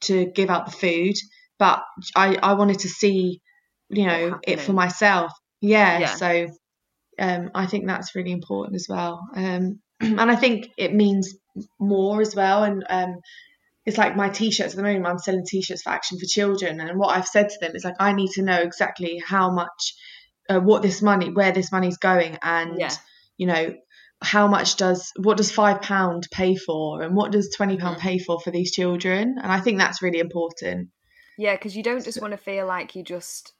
to 0.02 0.26
give 0.26 0.50
out 0.50 0.66
the 0.66 0.72
food, 0.72 1.14
but 1.58 1.82
I 2.14 2.36
I 2.42 2.54
wanted 2.54 2.80
to 2.80 2.88
see 2.88 3.40
you 3.88 4.06
know 4.06 4.38
it 4.46 4.60
for 4.60 4.72
myself. 4.72 5.32
Yeah, 5.60 5.98
yeah. 6.00 6.14
so 6.14 6.48
um, 7.18 7.50
I 7.54 7.66
think 7.66 7.86
that's 7.86 8.14
really 8.14 8.32
important 8.32 8.76
as 8.76 8.86
well. 8.88 9.20
Um, 9.34 9.80
and 10.00 10.20
I 10.20 10.36
think 10.36 10.70
it 10.76 10.94
means 10.94 11.34
more 11.78 12.20
as 12.20 12.34
well. 12.34 12.64
And 12.64 12.84
um, 12.88 13.16
it's 13.84 13.98
like 13.98 14.16
my 14.16 14.28
t-shirts 14.28 14.74
at 14.74 14.76
the 14.76 14.82
moment. 14.82 15.06
I'm 15.06 15.18
selling 15.18 15.44
t-shirts 15.46 15.82
for 15.82 15.90
Action 15.90 16.18
for 16.18 16.26
Children, 16.26 16.80
and 16.80 16.98
what 16.98 17.16
I've 17.16 17.26
said 17.26 17.48
to 17.48 17.56
them 17.60 17.74
is 17.74 17.84
like, 17.84 17.96
I 17.98 18.12
need 18.12 18.30
to 18.32 18.42
know 18.42 18.60
exactly 18.60 19.22
how 19.24 19.50
much, 19.52 19.94
uh, 20.48 20.60
what 20.60 20.82
this 20.82 21.02
money, 21.02 21.30
where 21.30 21.52
this 21.52 21.72
money's 21.72 21.98
going, 21.98 22.38
and 22.42 22.78
yeah. 22.78 22.92
you 23.36 23.46
know, 23.46 23.74
how 24.22 24.46
much 24.46 24.76
does 24.76 25.10
what 25.16 25.36
does 25.36 25.50
five 25.50 25.82
pound 25.82 26.28
pay 26.30 26.54
for, 26.54 27.02
and 27.02 27.16
what 27.16 27.32
does 27.32 27.50
twenty 27.54 27.76
pound 27.76 27.96
mm-hmm. 27.96 28.08
pay 28.08 28.18
for 28.18 28.40
for 28.40 28.52
these 28.52 28.72
children? 28.72 29.36
And 29.42 29.50
I 29.50 29.60
think 29.60 29.78
that's 29.78 30.00
really 30.00 30.20
important. 30.20 30.90
Yeah, 31.36 31.56
because 31.56 31.76
you 31.76 31.82
don't 31.82 32.04
just 32.04 32.20
want 32.20 32.32
to 32.32 32.38
feel 32.38 32.66
like 32.66 32.94
you 32.94 33.02
just 33.02 33.52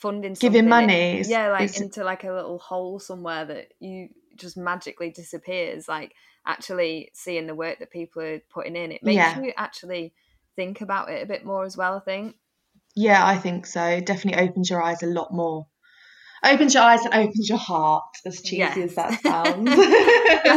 funding 0.00 0.34
giving 0.34 0.68
money 0.68 1.18
in, 1.18 1.28
yeah 1.28 1.50
like 1.50 1.76
into 1.80 2.04
like 2.04 2.24
a 2.24 2.32
little 2.32 2.58
hole 2.58 2.98
somewhere 2.98 3.44
that 3.44 3.72
you 3.80 4.08
just 4.36 4.56
magically 4.56 5.10
disappears 5.10 5.88
like 5.88 6.14
actually 6.46 7.10
seeing 7.12 7.46
the 7.46 7.54
work 7.54 7.80
that 7.80 7.90
people 7.90 8.22
are 8.22 8.40
putting 8.48 8.76
in 8.76 8.92
it 8.92 9.02
makes 9.02 9.16
yeah. 9.16 9.40
you 9.40 9.52
actually 9.56 10.14
think 10.54 10.80
about 10.80 11.10
it 11.10 11.22
a 11.22 11.26
bit 11.26 11.44
more 11.44 11.64
as 11.64 11.76
well 11.76 11.96
i 11.96 12.00
think. 12.00 12.36
Yeah 12.94 13.26
i 13.26 13.36
think 13.36 13.66
so. 13.66 13.84
It 13.84 14.06
definitely 14.06 14.46
opens 14.46 14.70
your 14.70 14.82
eyes 14.82 15.02
a 15.02 15.06
lot 15.06 15.32
more 15.32 15.66
opens 16.44 16.74
your 16.74 16.82
eyes 16.82 17.04
and 17.04 17.14
opens 17.14 17.48
your 17.48 17.58
heart, 17.58 18.04
as 18.24 18.42
cheesy 18.42 18.58
yes. 18.58 18.76
as 18.76 18.94
that 18.94 19.22
sounds. 19.22 19.68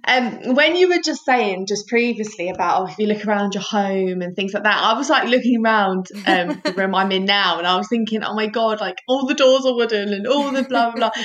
um, 0.04 0.54
when 0.54 0.76
you 0.76 0.88
were 0.88 1.00
just 1.04 1.24
saying 1.24 1.66
just 1.66 1.88
previously 1.88 2.50
about 2.50 2.82
oh, 2.82 2.86
if 2.86 2.98
you 2.98 3.06
look 3.06 3.26
around 3.26 3.54
your 3.54 3.62
home 3.62 4.22
and 4.22 4.36
things 4.36 4.54
like 4.54 4.64
that, 4.64 4.82
I 4.82 4.94
was 4.94 5.08
like 5.08 5.28
looking 5.28 5.64
around 5.64 6.06
um, 6.26 6.60
the 6.64 6.74
room 6.76 6.94
I'm 6.94 7.12
in 7.12 7.24
now, 7.24 7.58
and 7.58 7.66
I 7.66 7.76
was 7.76 7.88
thinking, 7.88 8.22
oh 8.22 8.34
my 8.34 8.46
god, 8.46 8.80
like 8.80 8.96
all 9.08 9.26
the 9.26 9.34
doors 9.34 9.66
are 9.66 9.74
wooden 9.74 10.12
and 10.12 10.26
all 10.26 10.50
the 10.50 10.62
blah 10.62 10.90
blah 10.90 11.10
blah 11.10 11.12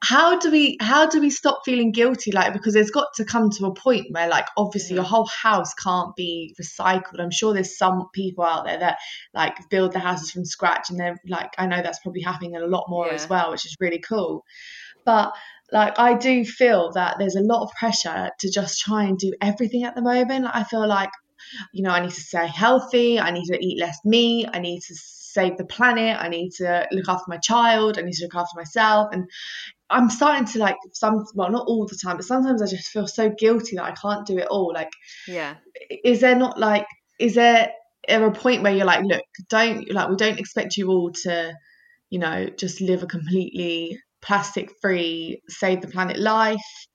how 0.00 0.38
do 0.38 0.50
we 0.50 0.76
how 0.80 1.06
do 1.06 1.20
we 1.20 1.30
stop 1.30 1.62
feeling 1.64 1.90
guilty? 1.90 2.30
Like 2.30 2.52
because 2.52 2.74
there's 2.74 2.90
got 2.90 3.08
to 3.16 3.24
come 3.24 3.50
to 3.50 3.66
a 3.66 3.74
point 3.74 4.06
where 4.10 4.28
like 4.28 4.46
obviously 4.56 4.94
your 4.94 5.04
whole 5.04 5.26
house 5.26 5.74
can't 5.74 6.14
be 6.14 6.54
recycled. 6.60 7.20
I'm 7.20 7.32
sure 7.32 7.52
there's 7.52 7.76
some 7.76 8.08
people 8.14 8.44
out 8.44 8.64
there 8.64 8.78
that 8.78 8.98
like 9.34 9.56
build 9.70 9.92
their 9.92 10.02
houses 10.02 10.30
from 10.30 10.44
scratch 10.44 10.90
and 10.90 11.00
they're 11.00 11.18
like 11.28 11.50
i 11.58 11.66
know 11.66 11.82
that's 11.82 11.98
probably 11.98 12.22
happening 12.22 12.54
a 12.54 12.66
lot 12.66 12.84
more 12.88 13.06
yeah. 13.06 13.14
as 13.14 13.28
well 13.28 13.50
which 13.50 13.66
is 13.66 13.76
really 13.80 13.98
cool. 13.98 14.44
But 15.04 15.32
like 15.72 15.98
i 15.98 16.14
do 16.14 16.44
feel 16.44 16.92
that 16.92 17.16
there's 17.18 17.36
a 17.36 17.42
lot 17.42 17.64
of 17.64 17.72
pressure 17.72 18.30
to 18.38 18.50
just 18.50 18.80
try 18.80 19.02
and 19.04 19.18
do 19.18 19.32
everything 19.40 19.82
at 19.82 19.96
the 19.96 20.02
moment. 20.02 20.46
I 20.52 20.62
feel 20.62 20.86
like 20.86 21.10
you 21.72 21.82
know 21.82 21.90
i 21.90 22.00
need 22.00 22.10
to 22.10 22.20
stay 22.20 22.48
healthy 22.48 23.20
i 23.20 23.30
need 23.30 23.46
to 23.46 23.56
eat 23.64 23.78
less 23.78 23.96
meat 24.04 24.48
i 24.52 24.58
need 24.58 24.80
to 24.80 24.94
save 24.94 25.56
the 25.56 25.64
planet 25.64 26.18
i 26.20 26.28
need 26.28 26.50
to 26.50 26.84
look 26.90 27.08
after 27.08 27.24
my 27.28 27.36
child 27.38 27.96
i 27.96 28.02
need 28.02 28.12
to 28.12 28.24
look 28.24 28.34
after 28.34 28.58
myself. 28.58 29.08
And 29.12 29.30
I'm 29.90 30.10
starting 30.10 30.46
to 30.46 30.58
like 30.58 30.76
some 30.92 31.24
well 31.34 31.50
not 31.50 31.66
all 31.66 31.86
the 31.86 31.98
time 32.02 32.16
but 32.16 32.26
sometimes 32.26 32.62
I 32.62 32.66
just 32.66 32.88
feel 32.88 33.06
so 33.06 33.30
guilty 33.30 33.76
that 33.76 33.84
I 33.84 33.92
can't 33.92 34.26
do 34.26 34.38
it 34.38 34.46
all 34.48 34.72
like 34.72 34.90
yeah 35.26 35.56
is 36.04 36.20
there 36.20 36.36
not 36.36 36.58
like 36.58 36.86
is 37.18 37.34
there 37.34 37.72
a 38.08 38.30
point 38.30 38.62
where 38.62 38.72
you're 38.72 38.86
like 38.86 39.04
look 39.04 39.22
don't 39.48 39.90
like 39.92 40.08
we 40.08 40.16
don't 40.16 40.38
expect 40.38 40.76
you 40.76 40.88
all 40.88 41.10
to 41.12 41.54
you 42.10 42.18
know 42.18 42.48
just 42.56 42.80
live 42.80 43.02
a 43.02 43.06
completely 43.06 43.98
plastic 44.20 44.70
free 44.80 45.40
save 45.48 45.80
the 45.80 45.88
planet 45.88 46.18
life 46.18 46.86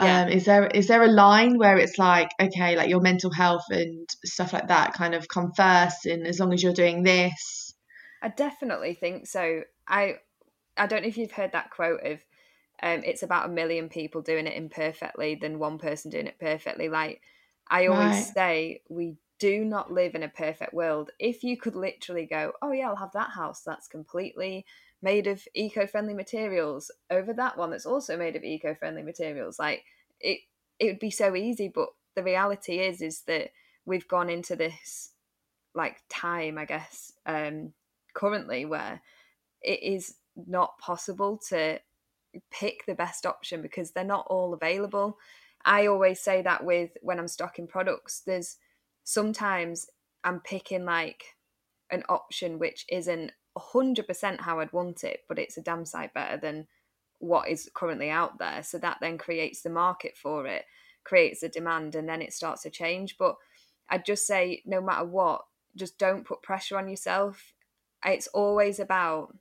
Yeah. 0.00 0.22
Um, 0.22 0.28
is 0.28 0.44
there 0.44 0.66
is 0.66 0.88
there 0.88 1.02
a 1.02 1.08
line 1.08 1.58
where 1.58 1.78
it's 1.78 1.98
like 1.98 2.28
okay, 2.40 2.76
like 2.76 2.90
your 2.90 3.00
mental 3.00 3.30
health 3.30 3.64
and 3.70 4.06
stuff 4.24 4.52
like 4.52 4.68
that 4.68 4.92
kind 4.92 5.14
of 5.14 5.26
come 5.26 5.52
first, 5.56 6.04
and 6.04 6.26
as 6.26 6.38
long 6.38 6.52
as 6.52 6.62
you're 6.62 6.74
doing 6.74 7.02
this, 7.02 7.72
I 8.22 8.28
definitely 8.28 8.94
think 8.94 9.26
so. 9.26 9.62
I 9.88 10.16
I 10.76 10.86
don't 10.86 11.02
know 11.02 11.08
if 11.08 11.16
you've 11.16 11.32
heard 11.32 11.52
that 11.52 11.70
quote 11.70 12.04
of 12.04 12.20
um, 12.82 13.02
it's 13.04 13.22
about 13.22 13.46
a 13.46 13.52
million 13.52 13.88
people 13.88 14.22
doing 14.22 14.46
it 14.46 14.56
imperfectly 14.56 15.34
than 15.34 15.58
one 15.58 15.78
person 15.78 16.10
doing 16.10 16.26
it 16.26 16.38
perfectly. 16.38 16.88
Like 16.88 17.22
I 17.68 17.86
always 17.86 18.10
right. 18.10 18.32
say, 18.34 18.82
we 18.88 19.16
do 19.38 19.64
not 19.64 19.92
live 19.92 20.14
in 20.14 20.22
a 20.22 20.28
perfect 20.28 20.72
world. 20.72 21.10
If 21.18 21.42
you 21.42 21.56
could 21.56 21.76
literally 21.76 22.26
go, 22.26 22.52
oh 22.62 22.72
yeah, 22.72 22.88
I'll 22.88 22.96
have 22.96 23.12
that 23.12 23.30
house 23.30 23.62
that's 23.62 23.88
completely 23.88 24.64
made 25.02 25.26
of 25.26 25.46
eco-friendly 25.54 26.14
materials 26.14 26.90
over 27.10 27.32
that 27.34 27.56
one 27.56 27.70
that's 27.70 27.86
also 27.86 28.16
made 28.16 28.34
of 28.34 28.42
eco-friendly 28.42 29.02
materials 29.02 29.58
like 29.58 29.84
it 30.20 30.40
it 30.78 30.86
would 30.86 30.98
be 30.98 31.10
so 31.10 31.36
easy 31.36 31.68
but 31.68 31.88
the 32.14 32.22
reality 32.22 32.78
is 32.78 33.02
is 33.02 33.20
that 33.22 33.50
we've 33.84 34.08
gone 34.08 34.30
into 34.30 34.56
this 34.56 35.12
like 35.74 35.98
time 36.08 36.56
i 36.56 36.64
guess 36.64 37.12
um 37.26 37.72
currently 38.14 38.64
where 38.64 39.00
it 39.62 39.82
is 39.82 40.14
not 40.46 40.78
possible 40.78 41.38
to 41.48 41.78
pick 42.50 42.84
the 42.86 42.94
best 42.94 43.26
option 43.26 43.62
because 43.62 43.90
they're 43.90 44.04
not 44.04 44.26
all 44.28 44.54
available 44.54 45.18
i 45.64 45.86
always 45.86 46.20
say 46.20 46.42
that 46.42 46.64
with 46.64 46.90
when 47.02 47.18
i'm 47.18 47.28
stocking 47.28 47.66
products 47.66 48.22
there's 48.26 48.56
sometimes 49.04 49.88
i'm 50.24 50.40
picking 50.40 50.84
like 50.84 51.36
an 51.90 52.02
option 52.08 52.58
which 52.58 52.84
isn't 52.88 53.32
100% 53.56 54.40
how 54.40 54.60
I'd 54.60 54.72
want 54.72 55.04
it, 55.04 55.20
but 55.28 55.38
it's 55.38 55.56
a 55.56 55.62
damn 55.62 55.84
sight 55.84 56.12
better 56.14 56.36
than 56.36 56.66
what 57.18 57.48
is 57.48 57.70
currently 57.74 58.10
out 58.10 58.38
there. 58.38 58.62
So 58.62 58.78
that 58.78 58.98
then 59.00 59.18
creates 59.18 59.62
the 59.62 59.70
market 59.70 60.16
for 60.16 60.46
it, 60.46 60.64
creates 61.04 61.42
a 61.42 61.48
demand, 61.48 61.94
and 61.94 62.08
then 62.08 62.22
it 62.22 62.32
starts 62.32 62.62
to 62.62 62.70
change. 62.70 63.16
But 63.18 63.36
I'd 63.88 64.04
just 64.04 64.26
say, 64.26 64.62
no 64.66 64.80
matter 64.80 65.04
what, 65.04 65.42
just 65.74 65.98
don't 65.98 66.26
put 66.26 66.42
pressure 66.42 66.76
on 66.78 66.88
yourself. 66.88 67.54
It's 68.04 68.28
always 68.28 68.78
about 68.78 69.36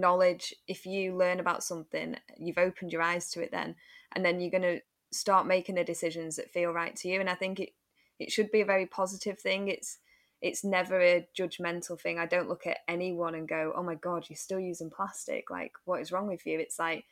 knowledge. 0.00 0.54
If 0.68 0.86
you 0.86 1.16
learn 1.16 1.40
about 1.40 1.62
something, 1.62 2.16
you've 2.36 2.58
opened 2.58 2.92
your 2.92 3.02
eyes 3.02 3.30
to 3.30 3.42
it 3.42 3.50
then, 3.50 3.76
and 4.14 4.24
then 4.24 4.40
you're 4.40 4.50
going 4.50 4.62
to 4.62 4.80
start 5.12 5.46
making 5.46 5.76
the 5.76 5.84
decisions 5.84 6.36
that 6.36 6.50
feel 6.50 6.72
right 6.72 6.94
to 6.96 7.08
you. 7.08 7.20
And 7.20 7.30
I 7.30 7.34
think 7.34 7.60
it, 7.60 7.70
it 8.18 8.32
should 8.32 8.50
be 8.50 8.60
a 8.60 8.66
very 8.66 8.86
positive 8.86 9.38
thing. 9.38 9.68
It's 9.68 9.98
it's 10.42 10.62
never 10.62 11.00
a 11.00 11.26
judgmental 11.38 11.98
thing. 11.98 12.18
I 12.18 12.26
don't 12.26 12.48
look 12.48 12.66
at 12.66 12.78
anyone 12.86 13.34
and 13.34 13.48
go, 13.48 13.72
"Oh 13.74 13.82
my 13.82 13.94
god, 13.94 14.26
you're 14.28 14.36
still 14.36 14.60
using 14.60 14.90
plastic. 14.90 15.50
Like, 15.50 15.72
what 15.84 16.00
is 16.00 16.12
wrong 16.12 16.26
with 16.26 16.44
you?" 16.46 16.58
It's 16.58 16.78
like 16.78 17.04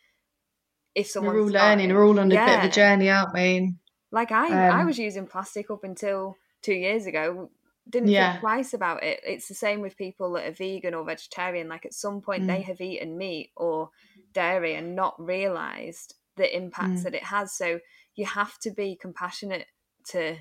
if 0.95 1.07
someone 1.07 1.35
we're 1.35 1.42
all 1.42 1.49
learning, 1.49 1.95
we're 1.95 2.07
all 2.07 2.21
on 2.21 2.31
a 2.31 2.35
yeah. 2.35 2.47
bit 2.47 2.59
of 2.59 2.71
a 2.71 2.75
journey, 2.75 3.11
aren't 3.11 3.33
we? 3.33 3.75
Like 4.11 4.31
I, 4.31 4.68
um, 4.68 4.81
I 4.81 4.85
was 4.85 4.99
using 4.99 5.27
plastic 5.27 5.71
up 5.71 5.85
until 5.85 6.37
two 6.61 6.75
years 6.75 7.07
ago. 7.07 7.51
Didn't 7.88 8.11
yeah. 8.11 8.33
think 8.33 8.40
twice 8.40 8.75
about 8.75 9.03
it. 9.03 9.21
It's 9.27 9.49
the 9.49 9.55
same 9.55 9.81
with 9.81 9.97
people 9.97 10.33
that 10.33 10.47
are 10.47 10.53
vegan 10.53 10.95
or 10.95 11.05
vegetarian. 11.05 11.68
Like 11.68 11.85
at 11.85 11.95
some 11.95 12.21
point, 12.21 12.45
mm. 12.45 12.47
they 12.47 12.62
have 12.62 12.81
eaten 12.81 13.18
meat 13.18 13.51
or 13.57 13.90
dairy 14.33 14.75
and 14.75 14.95
not 14.95 15.14
realised 15.18 16.14
the 16.37 16.57
impacts 16.57 17.01
mm. 17.01 17.05
that 17.05 17.14
it 17.14 17.25
has. 17.25 17.57
So 17.57 17.81
you 18.14 18.27
have 18.27 18.57
to 18.61 18.71
be 18.71 18.97
compassionate 19.01 19.66
to 20.11 20.37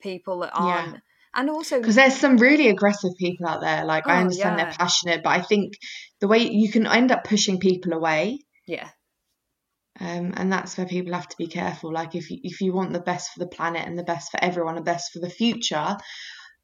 people 0.00 0.40
that 0.40 0.52
aren't. 0.54 0.92
Yeah 0.94 0.98
and 1.34 1.50
also 1.50 1.78
because 1.78 1.94
there's 1.94 2.16
some 2.16 2.36
really 2.36 2.68
aggressive 2.68 3.12
people 3.18 3.46
out 3.46 3.60
there 3.60 3.84
like 3.84 4.04
oh, 4.06 4.10
i 4.10 4.20
understand 4.20 4.58
yeah. 4.58 4.64
they're 4.64 4.74
passionate 4.74 5.22
but 5.22 5.30
i 5.30 5.40
think 5.40 5.74
the 6.20 6.28
way 6.28 6.38
you 6.38 6.70
can 6.70 6.86
end 6.86 7.12
up 7.12 7.24
pushing 7.24 7.58
people 7.58 7.92
away 7.92 8.38
yeah 8.66 8.88
um, 10.00 10.32
and 10.36 10.52
that's 10.52 10.78
where 10.78 10.86
people 10.86 11.12
have 11.14 11.28
to 11.28 11.36
be 11.36 11.48
careful 11.48 11.92
like 11.92 12.14
if 12.14 12.30
you, 12.30 12.38
if 12.42 12.60
you 12.60 12.72
want 12.72 12.92
the 12.92 13.00
best 13.00 13.32
for 13.32 13.40
the 13.40 13.48
planet 13.48 13.84
and 13.84 13.98
the 13.98 14.04
best 14.04 14.30
for 14.30 14.42
everyone 14.42 14.76
and 14.76 14.84
best 14.84 15.12
for 15.12 15.18
the 15.18 15.30
future 15.30 15.96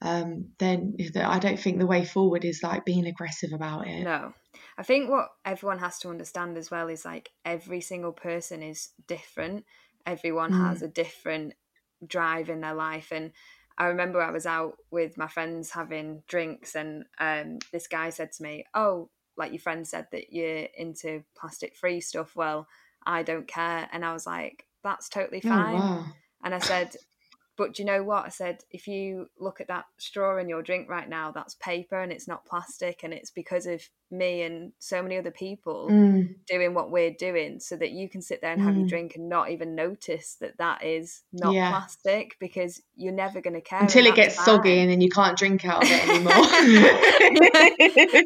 um, 0.02 0.46
then 0.58 0.96
i 1.24 1.38
don't 1.38 1.58
think 1.58 1.78
the 1.78 1.86
way 1.86 2.04
forward 2.04 2.44
is 2.44 2.62
like 2.62 2.84
being 2.84 3.06
aggressive 3.06 3.52
about 3.52 3.86
it 3.86 4.02
no 4.02 4.32
i 4.76 4.82
think 4.82 5.08
what 5.08 5.28
everyone 5.44 5.78
has 5.78 5.98
to 5.98 6.08
understand 6.08 6.56
as 6.56 6.70
well 6.70 6.88
is 6.88 7.04
like 7.04 7.30
every 7.44 7.80
single 7.80 8.12
person 8.12 8.62
is 8.62 8.90
different 9.06 9.64
everyone 10.06 10.52
mm. 10.52 10.68
has 10.68 10.82
a 10.82 10.88
different 10.88 11.54
drive 12.06 12.50
in 12.50 12.60
their 12.60 12.74
life 12.74 13.12
and 13.12 13.32
I 13.76 13.86
remember 13.86 14.22
I 14.22 14.30
was 14.30 14.46
out 14.46 14.76
with 14.90 15.18
my 15.18 15.26
friends 15.26 15.70
having 15.70 16.22
drinks, 16.28 16.74
and 16.74 17.04
um, 17.18 17.58
this 17.72 17.88
guy 17.88 18.10
said 18.10 18.32
to 18.32 18.42
me, 18.42 18.64
"Oh, 18.74 19.10
like 19.36 19.50
your 19.50 19.60
friend 19.60 19.86
said 19.86 20.06
that 20.12 20.32
you're 20.32 20.68
into 20.76 21.24
plastic 21.36 21.74
free 21.74 22.00
stuff. 22.00 22.36
Well, 22.36 22.68
I 23.04 23.22
don't 23.24 23.48
care." 23.48 23.88
And 23.92 24.04
I 24.04 24.12
was 24.12 24.26
like, 24.26 24.64
"That's 24.84 25.08
totally 25.08 25.42
oh, 25.44 25.48
fine." 25.48 25.74
Oh, 25.74 25.78
wow. 25.78 26.06
And 26.44 26.54
I 26.54 26.58
said, 26.58 26.94
but 27.56 27.74
do 27.74 27.82
you 27.82 27.86
know 27.86 28.02
what? 28.02 28.26
I 28.26 28.30
said, 28.30 28.64
if 28.70 28.88
you 28.88 29.28
look 29.38 29.60
at 29.60 29.68
that 29.68 29.84
straw 29.98 30.38
in 30.38 30.48
your 30.48 30.62
drink 30.62 30.88
right 30.88 31.08
now, 31.08 31.30
that's 31.30 31.54
paper 31.54 32.00
and 32.00 32.10
it's 32.10 32.26
not 32.26 32.44
plastic. 32.44 33.04
And 33.04 33.12
it's 33.12 33.30
because 33.30 33.66
of 33.66 33.80
me 34.10 34.42
and 34.42 34.72
so 34.80 35.02
many 35.02 35.16
other 35.18 35.30
people 35.30 35.88
mm. 35.88 36.34
doing 36.48 36.74
what 36.74 36.90
we're 36.90 37.12
doing 37.12 37.60
so 37.60 37.76
that 37.76 37.92
you 37.92 38.08
can 38.08 38.22
sit 38.22 38.40
there 38.40 38.52
and 38.52 38.60
have 38.60 38.74
mm. 38.74 38.80
your 38.80 38.88
drink 38.88 39.14
and 39.14 39.28
not 39.28 39.50
even 39.50 39.76
notice 39.76 40.36
that 40.40 40.58
that 40.58 40.84
is 40.84 41.22
not 41.32 41.54
yeah. 41.54 41.70
plastic 41.70 42.36
because 42.40 42.82
you're 42.96 43.12
never 43.12 43.40
going 43.40 43.54
to 43.54 43.60
care. 43.60 43.80
Until 43.80 44.06
it 44.06 44.16
gets 44.16 44.44
soggy 44.44 44.80
and 44.80 44.90
then 44.90 45.00
you 45.00 45.10
can't 45.10 45.38
drink 45.38 45.64
out 45.64 45.84
of 45.84 45.88
it 45.90 46.08
anymore. 46.08 46.34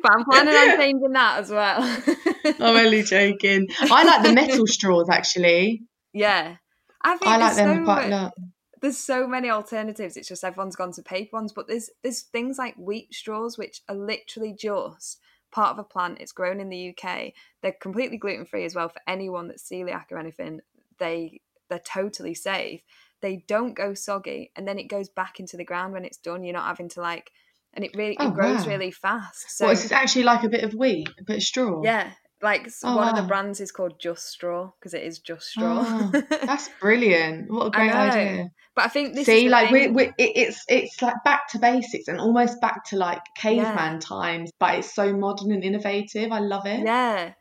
but 0.02 0.12
I'm 0.12 0.24
planning 0.24 0.54
on 0.54 0.76
changing 0.78 1.12
that 1.12 1.40
as 1.40 1.50
well. 1.50 1.82
I'm 2.60 2.76
only 2.76 3.02
joking. 3.02 3.66
I 3.78 4.04
like 4.04 4.22
the 4.22 4.32
metal 4.32 4.66
straws 4.66 5.10
actually. 5.10 5.82
Yeah. 6.14 6.56
I, 7.02 7.18
I 7.20 7.36
like 7.36 7.56
them 7.56 7.78
so 7.78 7.84
quite 7.84 8.06
a 8.06 8.08
lot 8.08 8.32
there's 8.80 8.98
so 8.98 9.26
many 9.26 9.50
alternatives. 9.50 10.16
It's 10.16 10.28
just 10.28 10.44
everyone's 10.44 10.76
gone 10.76 10.92
to 10.92 11.02
paper 11.02 11.36
ones, 11.36 11.52
but 11.52 11.68
there's 11.68 11.90
there's 12.02 12.22
things 12.22 12.58
like 12.58 12.74
wheat 12.76 13.12
straws 13.14 13.58
which 13.58 13.82
are 13.88 13.96
literally 13.96 14.54
just 14.58 15.20
part 15.50 15.72
of 15.72 15.78
a 15.78 15.84
plant. 15.84 16.18
It's 16.20 16.32
grown 16.32 16.60
in 16.60 16.68
the 16.68 16.94
UK. 16.94 17.32
They're 17.62 17.72
completely 17.80 18.18
gluten 18.18 18.44
free 18.44 18.64
as 18.64 18.74
well 18.74 18.88
for 18.88 19.00
anyone 19.06 19.48
that's 19.48 19.68
celiac 19.68 20.10
or 20.10 20.18
anything. 20.18 20.60
They 20.98 21.40
they're 21.68 21.78
totally 21.80 22.34
safe. 22.34 22.80
They 23.20 23.44
don't 23.48 23.74
go 23.74 23.94
soggy, 23.94 24.52
and 24.54 24.66
then 24.66 24.78
it 24.78 24.88
goes 24.88 25.08
back 25.08 25.40
into 25.40 25.56
the 25.56 25.64
ground 25.64 25.92
when 25.92 26.04
it's 26.04 26.18
done. 26.18 26.44
You're 26.44 26.54
not 26.54 26.66
having 26.66 26.88
to 26.90 27.00
like, 27.00 27.32
and 27.74 27.84
it 27.84 27.96
really 27.96 28.16
oh, 28.20 28.28
it 28.28 28.34
grows 28.34 28.64
wow. 28.64 28.72
really 28.72 28.90
fast. 28.90 29.56
So 29.56 29.68
it's 29.68 29.90
actually 29.90 30.24
like 30.24 30.44
a 30.44 30.48
bit 30.48 30.64
of 30.64 30.74
wheat, 30.74 31.08
a 31.18 31.24
bit 31.24 31.38
of 31.38 31.42
straw. 31.42 31.82
Yeah, 31.82 32.12
like 32.42 32.68
oh, 32.84 32.96
one 32.96 33.04
wow. 33.04 33.10
of 33.10 33.16
the 33.16 33.22
ah. 33.22 33.26
brands 33.26 33.60
is 33.60 33.72
called 33.72 33.98
Just 33.98 34.26
Straw 34.26 34.70
because 34.78 34.94
it 34.94 35.02
is 35.02 35.18
just 35.18 35.48
straw. 35.48 35.84
Oh, 35.84 36.22
that's 36.30 36.68
brilliant! 36.80 37.50
What 37.50 37.68
a 37.68 37.70
great 37.70 37.92
idea! 37.92 38.50
But 38.74 38.84
I 38.84 38.88
think 38.88 39.14
this 39.14 39.26
see, 39.26 39.48
like 39.48 39.70
we, 39.70 39.88
we, 39.88 40.12
it's 40.18 40.64
it's 40.68 41.02
like 41.02 41.16
back 41.24 41.48
to 41.48 41.58
basics 41.58 42.06
and 42.06 42.20
almost 42.20 42.60
back 42.60 42.84
to 42.86 42.96
like 42.96 43.20
caveman 43.36 43.94
yeah. 43.94 44.00
times, 44.00 44.52
but 44.60 44.78
it's 44.78 44.94
so 44.94 45.12
modern 45.12 45.50
and 45.50 45.64
innovative. 45.64 46.30
I 46.30 46.38
love 46.38 46.64
it. 46.64 46.84
Yeah, 46.84 47.32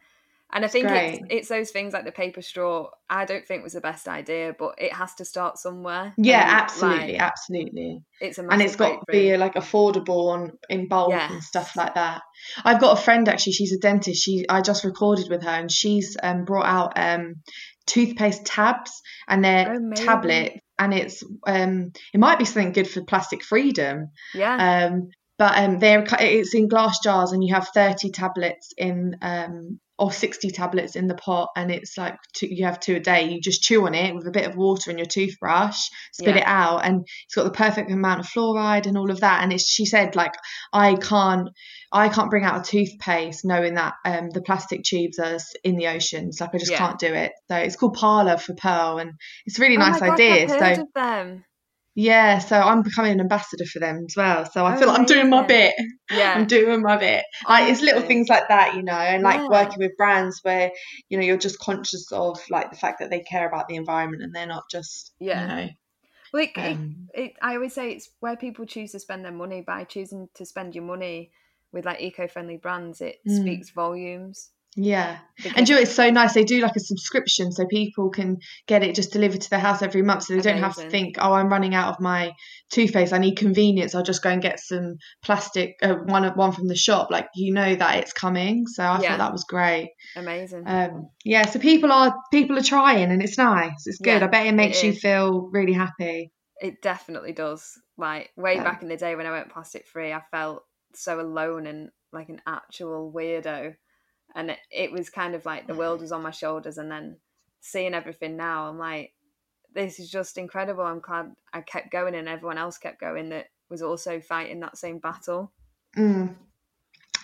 and 0.54 0.64
I 0.64 0.70
think 0.70 0.88
it's, 0.90 1.20
it's, 1.30 1.50
those 1.50 1.72
things 1.72 1.94
like 1.94 2.06
the 2.06 2.12
paper 2.12 2.42
straw. 2.42 2.90
I 3.10 3.26
don't 3.26 3.46
think 3.46 3.64
was 3.64 3.74
the 3.74 3.82
best 3.82 4.08
idea, 4.08 4.56
but 4.58 4.76
it 4.78 4.94
has 4.94 5.14
to 5.16 5.26
start 5.26 5.58
somewhere. 5.58 6.14
Yeah, 6.18 6.42
and 6.42 6.50
absolutely, 6.50 7.14
like, 7.14 7.22
absolutely. 7.22 8.04
It's 8.22 8.38
a 8.38 8.48
and 8.48 8.62
it's 8.62 8.78
got 8.78 9.00
to 9.00 9.12
be 9.12 9.36
like 9.36 9.56
affordable 9.56 10.34
and 10.34 10.54
in 10.70 10.88
bulk 10.88 11.14
and 11.14 11.44
stuff 11.44 11.76
like 11.76 11.96
that. 11.96 12.22
I've 12.64 12.80
got 12.80 12.98
a 12.98 13.02
friend 13.02 13.28
actually. 13.28 13.54
She's 13.54 13.74
a 13.74 13.78
dentist. 13.78 14.24
She 14.24 14.46
I 14.48 14.62
just 14.62 14.86
recorded 14.86 15.30
with 15.30 15.44
her, 15.44 15.50
and 15.50 15.70
she's 15.70 16.16
um, 16.24 16.46
brought 16.46 16.66
out 16.66 16.94
um, 16.96 17.36
toothpaste 17.86 18.46
tabs 18.46 19.02
and 19.28 19.44
they're 19.44 19.76
oh, 19.76 19.92
tablet, 19.96 20.62
and 20.80 20.94
it's 20.94 21.24
um, 21.46 21.92
it 22.14 22.20
might 22.20 22.40
be 22.40 22.46
something 22.46 22.72
good 22.72 22.90
for 22.90 23.04
plastic 23.04 23.44
freedom. 23.44 24.12
Yeah. 24.34 24.88
Um, 24.88 25.10
but 25.38 25.58
um, 25.58 25.80
they're 25.80 26.06
it's 26.20 26.56
in 26.56 26.70
glass 26.70 27.00
jars, 27.04 27.34
and 27.34 27.44
you 27.44 27.54
have 27.54 27.68
thirty 27.74 28.12
tablets 28.12 28.74
in 28.78 29.18
um 29.22 29.82
or 30.00 30.12
60 30.12 30.52
tablets 30.52 30.96
in 30.96 31.08
the 31.08 31.16
pot 31.16 31.50
and 31.56 31.72
it's 31.72 31.98
like 31.98 32.16
two, 32.34 32.48
you 32.48 32.66
have 32.66 32.80
two 32.80 32.96
a 32.96 33.00
day. 33.00 33.30
You 33.30 33.42
just 33.42 33.64
chew 33.64 33.86
on 33.86 33.96
it 33.96 34.14
with 34.14 34.28
a 34.28 34.32
bit 34.32 34.48
of 34.48 34.56
water 34.56 34.92
in 34.92 34.98
your 34.98 35.08
toothbrush 35.08 35.88
spit 36.14 36.36
yeah. 36.36 36.42
it 36.42 36.48
out 36.48 36.86
and 36.86 37.08
it's 37.26 37.36
got 37.36 37.46
the 37.46 37.52
perfect 37.52 37.92
amount 37.92 38.20
of 38.20 38.28
fluoride 38.28 38.86
and 38.86 38.98
all 38.98 39.10
of 39.10 39.22
that. 39.22 39.44
And 39.44 39.52
it's 39.52 39.68
she 39.68 39.86
said 39.86 40.16
like 40.16 40.34
i 40.72 40.96
can't 40.96 41.50
i 41.92 42.10
can't 42.10 42.30
bring 42.30 42.44
out 42.44 42.62
a 42.62 42.70
toothpaste 42.70 43.44
knowing 43.44 43.76
that 43.76 43.96
um, 44.06 44.30
the 44.30 44.42
plastic 44.42 44.84
tubes 44.84 45.18
are 45.20 45.40
in 45.64 45.78
the 45.78 45.88
oceans. 45.88 46.40
Like 46.40 46.54
i 46.54 46.58
just 46.58 46.72
yeah. 46.72 46.78
can't 46.78 47.00
do 47.00 47.14
it. 47.14 47.32
So 47.50 47.58
it's 47.58 47.76
called 47.76 47.98
Pärla 47.98 48.40
for 48.40 48.54
pearl 48.54 49.00
and 49.00 49.14
it's 49.46 49.58
a 49.58 49.62
really 49.62 49.78
oh 49.78 49.80
nice 49.80 50.02
idea. 50.02 50.48
So 50.48 50.88
yeah, 52.00 52.38
so 52.38 52.56
I'm 52.56 52.84
becoming 52.84 53.14
an 53.14 53.22
ambassador 53.22 53.66
for 53.66 53.80
them 53.80 54.06
as 54.08 54.16
well. 54.16 54.46
So 54.46 54.64
I 54.64 54.76
oh, 54.76 54.78
feel 54.78 54.88
like 54.88 55.00
I'm 55.00 55.06
doing 55.06 55.32
my 55.32 55.44
bit. 55.48 55.74
Yeah. 56.12 56.36
I'm 56.36 56.46
doing 56.46 56.84
my 56.84 56.96
bit. 56.96 57.26
Like 57.50 57.72
it's 57.72 57.82
little 57.82 58.04
things 58.04 58.30
like 58.30 58.50
that, 58.50 58.76
you 58.76 58.84
know, 58.84 58.94
and 58.94 59.24
like 59.24 59.40
yeah. 59.40 59.48
working 59.48 59.80
with 59.80 59.98
brands 59.98 60.40
where, 60.44 60.72
you 61.10 61.18
know, 61.18 61.24
you're 61.24 61.38
just 61.38 61.58
conscious 61.58 62.12
of 62.12 62.40
like 62.52 62.70
the 62.70 62.78
fact 62.78 63.00
that 63.00 63.10
they 63.10 63.22
care 63.22 63.48
about 63.48 63.68
the 63.68 63.78
environment 63.78 64.22
and 64.22 64.32
they're 64.32 64.46
not 64.46 64.66
just, 64.70 65.12
yeah. 65.20 65.42
you 65.42 65.48
know. 65.48 65.70
Well, 66.34 66.44
it, 66.44 66.52
um, 66.56 67.08
it, 67.16 67.20
it, 67.20 67.34
I 67.42 67.56
always 67.56 67.74
say 67.74 67.94
it's 67.94 68.12
where 68.20 68.38
people 68.38 68.68
choose 68.68 68.92
to 68.92 69.00
spend 69.00 69.26
their 69.26 69.32
money 69.32 69.62
by 69.62 69.84
choosing 69.84 70.30
to 70.36 70.46
spend 70.46 70.76
your 70.76 70.84
money 70.84 71.32
with 71.72 71.84
like 71.84 72.00
eco-friendly 72.00 72.58
brands. 72.58 73.02
It 73.02 73.16
mm. 73.28 73.42
speaks 73.42 73.72
volumes. 73.72 74.52
Yeah. 74.80 75.18
And 75.56 75.68
you 75.68 75.76
know, 75.76 75.82
it's 75.82 75.96
so 75.96 76.12
nice. 76.12 76.36
They 76.36 76.44
do 76.44 76.62
like 76.62 76.76
a 76.76 76.80
subscription 76.80 77.52
so 77.52 77.66
people 77.66 78.12
can 78.12 78.38
get 78.68 78.84
it 78.84 78.94
just 78.94 79.12
delivered 79.12 79.42
to 79.42 79.50
their 79.50 79.60
house 79.60 79.82
every 79.82 80.04
month. 80.04 80.24
So 80.24 80.34
they 80.34 80.40
Amazing. 80.40 80.54
don't 80.54 80.64
have 80.64 80.76
to 80.76 80.90
think, 80.90 81.16
oh, 81.20 81.34
I'm 81.34 81.50
running 81.50 81.74
out 81.74 81.90
of 81.90 82.00
my 82.00 82.34
toothpaste. 82.72 83.12
I 83.12 83.18
need 83.18 83.38
convenience. 83.38 83.96
I'll 83.96 84.04
just 84.04 84.22
go 84.22 84.30
and 84.30 84.42
get 84.42 84.60
some 84.60 84.98
plastic, 85.24 85.78
uh, 85.82 85.96
one, 85.96 86.24
one 86.36 86.52
from 86.52 86.68
the 86.68 86.76
shop. 86.76 87.10
Like, 87.10 87.28
you 87.34 87.54
know 87.54 87.76
that 87.76 87.98
it's 87.98 88.14
coming. 88.14 88.68
So 88.68 88.84
I 88.84 89.02
yeah. 89.02 89.10
thought 89.10 89.18
that 89.18 89.32
was 89.32 89.46
great. 89.46 89.90
Amazing. 90.16 90.64
Um, 90.68 91.10
yeah. 91.26 91.48
So 91.48 91.58
people 91.58 91.92
are, 91.92 92.14
people 92.32 92.58
are 92.58 92.64
trying 92.64 93.12
and 93.12 93.24
it's 93.24 93.38
nice. 93.38 93.88
It's 93.88 93.98
good. 93.98 94.22
Yeah, 94.22 94.26
I 94.26 94.28
bet 94.28 94.46
it 94.46 94.54
makes 94.54 94.84
it 94.84 94.88
you 94.88 94.94
feel 94.94 95.50
really 95.52 95.74
happy. 95.74 96.32
It 96.62 96.84
definitely 96.84 97.34
does. 97.34 97.68
Like 97.98 98.30
way 98.38 98.56
yeah. 98.56 98.64
back 98.64 98.84
in 98.84 98.90
the 98.90 98.98
day 98.98 99.16
when 99.16 99.26
I 99.26 99.32
went 99.32 99.50
plastic 99.50 99.88
free, 99.88 100.14
I 100.14 100.22
felt 100.30 100.64
so 100.94 101.20
alone 101.20 101.66
and 101.66 101.90
like 102.14 102.30
an 102.30 102.42
actual 102.46 103.12
weirdo 103.12 103.74
and 104.36 104.52
it, 104.52 104.60
it 104.72 104.92
was 104.92 105.10
kind 105.10 105.36
of 105.36 105.46
like 105.46 105.68
the 105.68 105.76
world 105.76 106.02
was 106.02 106.12
on 106.12 106.22
my 106.22 106.32
shoulders 106.32 106.78
and 106.78 106.92
then 106.92 107.18
seeing 107.60 107.94
everything 107.94 108.38
now 108.38 108.68
i'm 108.68 108.78
like 108.78 109.14
this 109.78 110.00
is 110.00 110.10
just 110.10 110.38
incredible. 110.38 110.84
I'm 110.84 111.00
glad 111.00 111.32
i 111.54 111.62
kept 111.62 111.92
going 111.92 112.16
and 112.16 112.28
everyone 112.28 112.58
else 112.58 112.78
kept 112.78 113.00
going 113.00 113.30
that 113.30 113.48
was 113.70 113.82
also 113.82 114.20
fighting 114.20 114.60
that 114.62 114.78
same 114.78 115.00
battle. 115.00 115.52
Mm. 115.96 116.36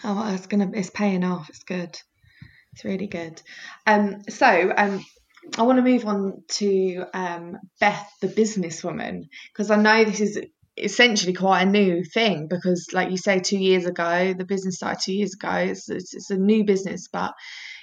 oh 0.04 0.34
it's 0.34 0.48
gonna 0.48 0.70
it's 0.74 0.90
paying 0.90 1.24
off. 1.24 1.50
It's 1.50 1.64
good. 1.64 2.00
It's 2.74 2.86
really 2.86 3.08
good. 3.08 3.42
Um 3.88 4.22
so 4.30 4.74
um 4.76 5.04
I 5.58 5.64
want 5.64 5.78
to 5.78 5.84
move 5.84 6.06
on 6.06 6.44
to 6.54 7.04
um, 7.14 7.58
Beth, 7.78 8.10
the 8.22 8.30
businesswoman, 8.30 9.28
because 9.52 9.72
I 9.72 9.76
know 9.76 10.06
this 10.06 10.22
is 10.22 10.40
essentially 10.78 11.34
quite 11.34 11.62
a 11.62 11.70
new 11.70 12.04
thing 12.04 12.48
because 12.48 12.88
like 12.94 13.12
you 13.12 13.18
say 13.18 13.40
two 13.40 13.60
years 13.60 13.86
ago 13.86 14.34
the 14.34 14.46
business 14.46 14.76
started 14.76 15.00
two 15.02 15.14
years 15.14 15.34
ago. 15.34 15.52
It's, 15.52 15.90
it's, 15.90 16.14
it's, 16.14 16.30
a 16.32 16.38
new 16.38 16.64
business 16.64 17.08
but 17.12 17.34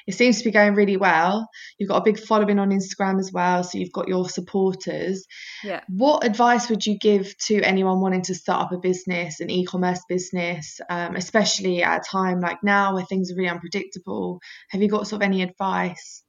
it 0.06 0.14
seems 0.14 0.38
to 0.38 0.44
be 0.44 0.50
going 0.50 0.74
really 0.74 0.96
well. 0.96 1.48
You've 1.78 1.88
got 1.88 1.98
a 1.98 2.04
big 2.04 2.18
following 2.18 2.58
on 2.58 2.70
instagram 2.70 3.20
as 3.20 3.32
well 3.32 3.62
so 3.62 3.78
you've 3.78 3.92
got 3.92 4.08
your 4.08 4.28
supporters. 4.28 5.24
Yeah. 5.62 5.80
What 5.88 6.26
advice 6.26 6.68
would 6.68 6.84
you 6.84 6.98
give 6.98 7.36
to 7.46 7.62
anyone 7.62 8.00
wanting 8.00 8.22
to 8.22 8.34
start 8.34 8.66
up 8.66 8.72
a 8.72 8.78
business 8.78 9.40
an 9.40 9.50
e-commerce 9.50 10.00
business 10.08 10.80
um, 10.90 11.14
especially 11.14 11.84
at 11.84 12.00
a 12.00 12.10
time 12.10 12.40
like 12.40 12.62
now 12.64 12.94
where 12.94 13.04
things 13.04 13.30
are 13.30 13.36
really 13.36 13.50
unpredictable? 13.50 14.40
Have 14.70 14.82
you 14.82 14.88
got 14.88 15.06
sort 15.06 15.22
of 15.22 15.26
any 15.26 15.42
advice 15.42 16.24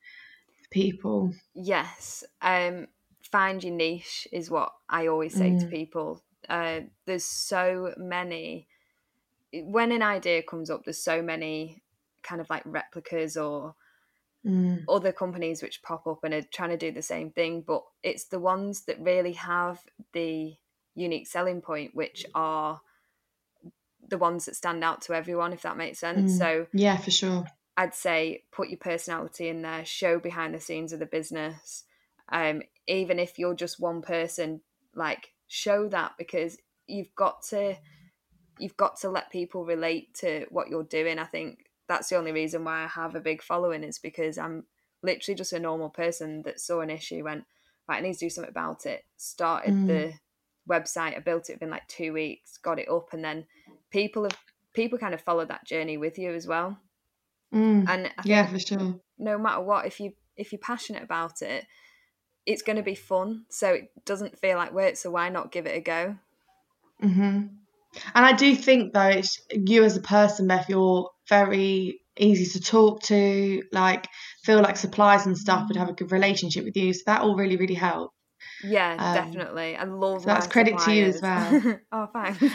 for 0.61 0.69
people? 0.69 1.33
Yes 1.55 2.23
um 2.41 2.85
find 3.31 3.63
your 3.63 3.73
niche 3.73 4.27
is 4.33 4.51
what 4.51 4.73
i 4.89 5.07
always 5.07 5.33
say 5.33 5.51
mm. 5.51 5.59
to 5.61 5.67
people 5.67 6.21
uh, 6.49 6.81
there's 7.05 7.25
so 7.25 7.93
many. 7.97 8.67
When 9.53 9.91
an 9.91 10.01
idea 10.01 10.43
comes 10.43 10.69
up, 10.69 10.83
there's 10.85 11.03
so 11.03 11.21
many 11.21 11.81
kind 12.23 12.39
of 12.39 12.49
like 12.49 12.63
replicas 12.65 13.35
or 13.35 13.75
mm. 14.45 14.83
other 14.87 15.11
companies 15.11 15.61
which 15.61 15.83
pop 15.83 16.07
up 16.07 16.23
and 16.23 16.33
are 16.33 16.41
trying 16.41 16.69
to 16.69 16.77
do 16.77 16.91
the 16.91 17.01
same 17.01 17.31
thing. 17.31 17.63
But 17.65 17.83
it's 18.03 18.25
the 18.25 18.39
ones 18.39 18.81
that 18.85 19.01
really 19.01 19.33
have 19.33 19.79
the 20.13 20.55
unique 20.95 21.27
selling 21.27 21.61
point, 21.61 21.95
which 21.95 22.25
are 22.35 22.81
the 24.07 24.17
ones 24.17 24.45
that 24.45 24.55
stand 24.55 24.83
out 24.83 25.01
to 25.03 25.13
everyone, 25.13 25.53
if 25.53 25.61
that 25.61 25.77
makes 25.77 25.99
sense. 25.99 26.33
Mm. 26.33 26.37
So 26.37 26.67
yeah, 26.73 26.97
for 26.97 27.11
sure. 27.11 27.45
I'd 27.77 27.95
say 27.95 28.43
put 28.51 28.69
your 28.69 28.77
personality 28.77 29.47
in 29.47 29.61
there, 29.61 29.85
show 29.85 30.19
behind 30.19 30.53
the 30.53 30.59
scenes 30.59 30.93
of 30.93 30.99
the 30.99 31.05
business. 31.05 31.83
Um, 32.29 32.61
even 32.87 33.19
if 33.19 33.39
you're 33.39 33.55
just 33.55 33.79
one 33.79 34.01
person, 34.01 34.61
like 34.95 35.31
show 35.51 35.85
that 35.89 36.13
because 36.17 36.57
you've 36.87 37.13
got 37.13 37.43
to 37.43 37.75
you've 38.57 38.77
got 38.77 38.97
to 39.01 39.09
let 39.09 39.29
people 39.29 39.65
relate 39.65 40.13
to 40.13 40.45
what 40.49 40.69
you're 40.69 40.83
doing. 40.83 41.19
I 41.19 41.25
think 41.25 41.65
that's 41.89 42.07
the 42.07 42.15
only 42.15 42.31
reason 42.31 42.63
why 42.63 42.83
I 42.83 42.87
have 42.87 43.15
a 43.15 43.19
big 43.19 43.41
following 43.41 43.83
is 43.83 43.99
because 43.99 44.37
I'm 44.37 44.63
literally 45.03 45.35
just 45.35 45.51
a 45.51 45.59
normal 45.59 45.89
person 45.89 46.43
that 46.43 46.61
saw 46.61 46.79
an 46.79 46.89
issue, 46.89 47.23
went, 47.23 47.43
right, 47.89 47.97
I 47.97 48.01
need 48.01 48.13
to 48.13 48.25
do 48.25 48.29
something 48.29 48.49
about 48.49 48.85
it. 48.85 49.03
Started 49.17 49.73
mm. 49.73 49.87
the 49.87 50.13
website, 50.69 51.17
I 51.17 51.19
built 51.19 51.49
it 51.49 51.53
within 51.53 51.71
like 51.71 51.87
two 51.87 52.13
weeks, 52.13 52.57
got 52.57 52.79
it 52.79 52.89
up, 52.89 53.09
and 53.11 53.23
then 53.23 53.45
people 53.89 54.23
have 54.23 54.37
people 54.73 54.99
kind 54.99 55.13
of 55.13 55.21
followed 55.21 55.49
that 55.49 55.65
journey 55.65 55.97
with 55.97 56.17
you 56.17 56.33
as 56.33 56.47
well. 56.47 56.77
Mm. 57.53 57.89
And 57.89 58.11
yeah, 58.23 58.47
for 58.47 58.59
sure. 58.59 59.01
No 59.17 59.37
matter 59.37 59.61
what, 59.61 59.85
if 59.85 59.99
you 59.99 60.13
if 60.37 60.53
you're 60.53 60.59
passionate 60.59 61.03
about 61.03 61.41
it, 61.41 61.65
it's 62.45 62.61
going 62.61 62.77
to 62.77 62.83
be 62.83 62.95
fun. 62.95 63.45
So 63.49 63.73
it 63.73 63.91
doesn't 64.05 64.39
feel 64.39 64.57
like 64.57 64.73
work. 64.73 64.95
So 64.95 65.11
why 65.11 65.29
not 65.29 65.51
give 65.51 65.65
it 65.65 65.77
a 65.77 65.81
go? 65.81 66.15
Mm-hmm. 67.03 67.47
And 68.15 68.25
I 68.25 68.33
do 68.33 68.55
think 68.55 68.93
though, 68.93 69.01
it's 69.01 69.39
you 69.51 69.83
as 69.83 69.97
a 69.97 70.01
person, 70.01 70.47
Beth, 70.47 70.69
you're 70.69 71.09
very 71.27 71.99
easy 72.17 72.59
to 72.59 72.65
talk 72.65 73.03
to. 73.03 73.63
Like 73.71 74.07
feel 74.43 74.61
like 74.61 74.77
suppliers 74.77 75.25
and 75.25 75.37
stuff 75.37 75.67
would 75.67 75.77
have 75.77 75.89
a 75.89 75.93
good 75.93 76.11
relationship 76.11 76.63
with 76.63 76.77
you. 76.77 76.93
So 76.93 77.01
that 77.07 77.21
all 77.21 77.35
really, 77.35 77.57
really 77.57 77.73
helps. 77.73 78.15
Yeah, 78.63 78.95
um, 78.97 79.15
definitely. 79.15 79.75
I 79.75 79.83
love. 79.83 80.21
So 80.21 80.27
that's 80.27 80.47
credit 80.47 80.79
suppliers. 80.79 80.85
to 80.85 80.93
you 80.93 81.05
as 81.05 81.21
well. 81.21 81.79
oh, 81.91 82.07
fine. 82.13 82.37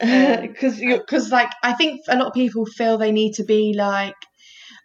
Because 0.42 0.82
um, 0.82 0.98
because 0.98 1.30
like 1.30 1.50
I 1.62 1.74
think 1.74 2.00
a 2.08 2.16
lot 2.16 2.26
of 2.26 2.32
people 2.34 2.66
feel 2.66 2.98
they 2.98 3.12
need 3.12 3.34
to 3.34 3.44
be 3.44 3.74
like 3.76 4.16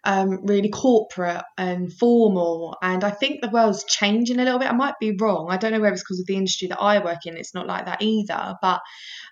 um, 0.04 0.44
really 0.46 0.68
corporate 0.68 1.42
and 1.56 1.92
formal. 1.92 2.76
And 2.82 3.04
I 3.04 3.10
think 3.10 3.40
the 3.40 3.50
world's 3.50 3.84
changing 3.84 4.38
a 4.38 4.44
little 4.44 4.58
bit. 4.58 4.70
I 4.70 4.74
might 4.74 4.98
be 5.00 5.16
wrong. 5.18 5.48
I 5.50 5.56
don't 5.56 5.72
know 5.72 5.80
whether 5.80 5.94
it's 5.94 6.02
because 6.02 6.20
of 6.20 6.26
the 6.26 6.36
industry 6.36 6.68
that 6.68 6.80
I 6.80 7.02
work 7.02 7.26
in. 7.26 7.36
It's 7.36 7.54
not 7.54 7.66
like 7.66 7.86
that 7.86 8.02
either. 8.02 8.56
But 8.62 8.80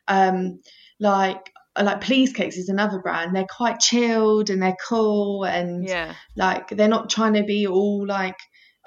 um, 0.09 0.61
like 1.01 1.51
like 1.81 2.01
Please 2.01 2.33
Cakes 2.33 2.57
is 2.57 2.69
another 2.69 3.01
brand. 3.01 3.35
They're 3.35 3.47
quite 3.49 3.81
chilled 3.81 4.51
and 4.51 4.63
they're 4.63 4.77
cool 4.89 5.45
and 5.45 5.87
yeah. 5.87 6.15
like 6.37 6.69
they're 6.69 6.89
not 6.89 7.11
trying 7.11 7.35
to 7.35 7.43
be 7.43 7.67
all 7.67 8.07
like 8.07 8.37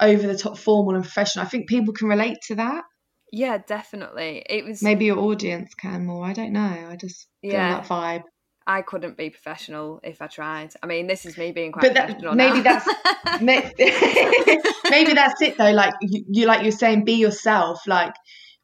over 0.00 0.26
the 0.26 0.36
top 0.36 0.58
formal 0.58 0.94
and 0.94 1.04
professional. 1.04 1.44
I 1.44 1.48
think 1.48 1.68
people 1.68 1.94
can 1.94 2.08
relate 2.08 2.38
to 2.48 2.56
that. 2.56 2.84
Yeah, 3.32 3.58
definitely. 3.64 4.44
It 4.48 4.64
was 4.64 4.82
maybe 4.82 5.04
your 5.04 5.18
audience 5.18 5.74
can 5.74 6.06
more. 6.06 6.24
I 6.24 6.32
don't 6.32 6.52
know. 6.52 6.88
I 6.88 6.96
just 6.96 7.28
feel 7.42 7.52
yeah. 7.52 7.80
that 7.80 7.88
vibe. 7.88 8.22
I 8.66 8.82
couldn't 8.82 9.16
be 9.16 9.30
professional 9.30 10.00
if 10.02 10.20
I 10.22 10.26
tried. 10.26 10.74
I 10.82 10.86
mean, 10.86 11.06
this 11.06 11.26
is 11.26 11.36
me 11.36 11.52
being 11.52 11.72
quite 11.72 11.82
but 11.82 11.94
that, 11.94 12.06
professional. 12.06 12.34
Maybe 12.34 12.60
now. 12.60 12.80
that's 12.80 13.42
maybe 14.90 15.12
that's 15.12 15.42
it 15.42 15.56
though. 15.56 15.72
Like 15.72 15.94
you, 16.02 16.24
you, 16.28 16.46
like 16.46 16.62
you're 16.62 16.72
saying, 16.72 17.04
be 17.04 17.14
yourself. 17.14 17.86
Like 17.86 18.14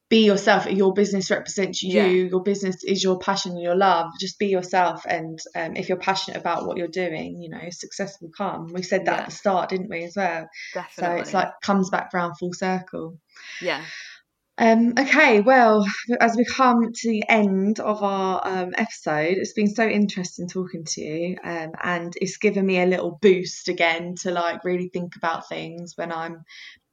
be 0.09 0.25
yourself. 0.25 0.67
Your 0.67 0.93
business 0.93 1.31
represents 1.31 1.83
you. 1.83 1.95
Yeah. 1.95 2.07
Your 2.07 2.43
business 2.43 2.85
is 2.85 3.03
your 3.03 3.19
passion, 3.19 3.53
and 3.53 3.63
your 3.63 3.75
love. 3.75 4.11
Just 4.21 4.39
be 4.39 4.47
yourself. 4.47 5.05
And 5.09 5.39
um, 5.57 5.75
if 5.77 5.89
you're 5.89 5.99
passionate 5.99 6.39
about 6.39 6.67
what 6.67 6.77
you're 6.77 6.89
doing, 6.89 7.43
you 7.43 7.49
know, 7.49 7.69
success 7.71 8.17
will 8.21 8.31
come. 8.37 8.73
We 8.73 8.83
said 8.83 9.07
that 9.07 9.13
yeah. 9.13 9.21
at 9.21 9.27
the 9.27 9.33
start, 9.33 9.71
didn't 9.71 9.89
we, 9.89 10.05
as 10.05 10.15
well? 10.17 10.47
Definitely. 10.75 11.17
So 11.17 11.23
it's 11.23 11.35
like 11.35 11.49
comes 11.63 11.91
back 11.91 12.13
round 12.15 12.39
full 12.39 12.53
circle. 12.53 13.19
Yeah. 13.61 13.83
Um, 14.59 14.95
okay, 14.99 15.41
well, 15.41 15.85
as 16.19 16.35
we 16.35 16.47
come 16.47 16.91
to 16.91 17.11
the 17.11 17.25
end 17.29 17.79
of 17.79 18.03
our 18.03 18.41
um, 18.43 18.73
episode, 18.79 19.37
it's 19.37 19.53
been 19.53 19.75
so 19.75 19.87
interesting 19.87 20.49
talking 20.49 20.85
to 20.85 21.01
you, 21.03 21.37
um, 21.45 21.73
and 21.83 22.15
it's 22.23 22.39
given 22.39 22.65
me 22.65 22.81
a 22.81 22.87
little 22.87 23.19
boost 23.21 23.69
again 23.69 24.15
to 24.23 24.31
like 24.31 24.65
really 24.65 24.89
think 24.89 25.15
about 25.17 25.47
things 25.47 25.93
when 25.97 26.11
I'm 26.11 26.43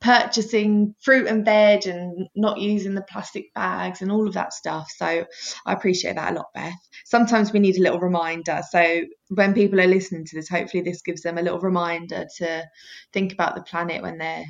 purchasing 0.01 0.93
fruit 1.01 1.27
and 1.27 1.45
veg 1.45 1.87
and 1.87 2.27
not 2.35 2.59
using 2.59 2.95
the 2.95 3.05
plastic 3.09 3.53
bags 3.53 4.01
and 4.01 4.11
all 4.11 4.27
of 4.27 4.33
that 4.33 4.51
stuff. 4.51 4.91
So 4.97 5.25
I 5.65 5.71
appreciate 5.71 6.15
that 6.17 6.33
a 6.33 6.35
lot, 6.35 6.47
Beth. 6.53 6.73
Sometimes 7.05 7.53
we 7.53 7.61
need 7.61 7.77
a 7.77 7.81
little 7.81 8.01
reminder. 8.01 8.59
So 8.69 9.03
when 9.29 9.53
people 9.53 9.79
are 9.79 9.87
listening 9.87 10.25
to 10.25 10.35
this, 10.35 10.49
hopefully 10.49 10.83
this 10.83 11.01
gives 11.01 11.21
them 11.21 11.37
a 11.37 11.41
little 11.41 11.61
reminder 11.61 12.25
to 12.39 12.65
think 13.13 13.31
about 13.31 13.55
the 13.55 13.63
planet 13.63 14.01
when 14.01 14.17
they're 14.17 14.43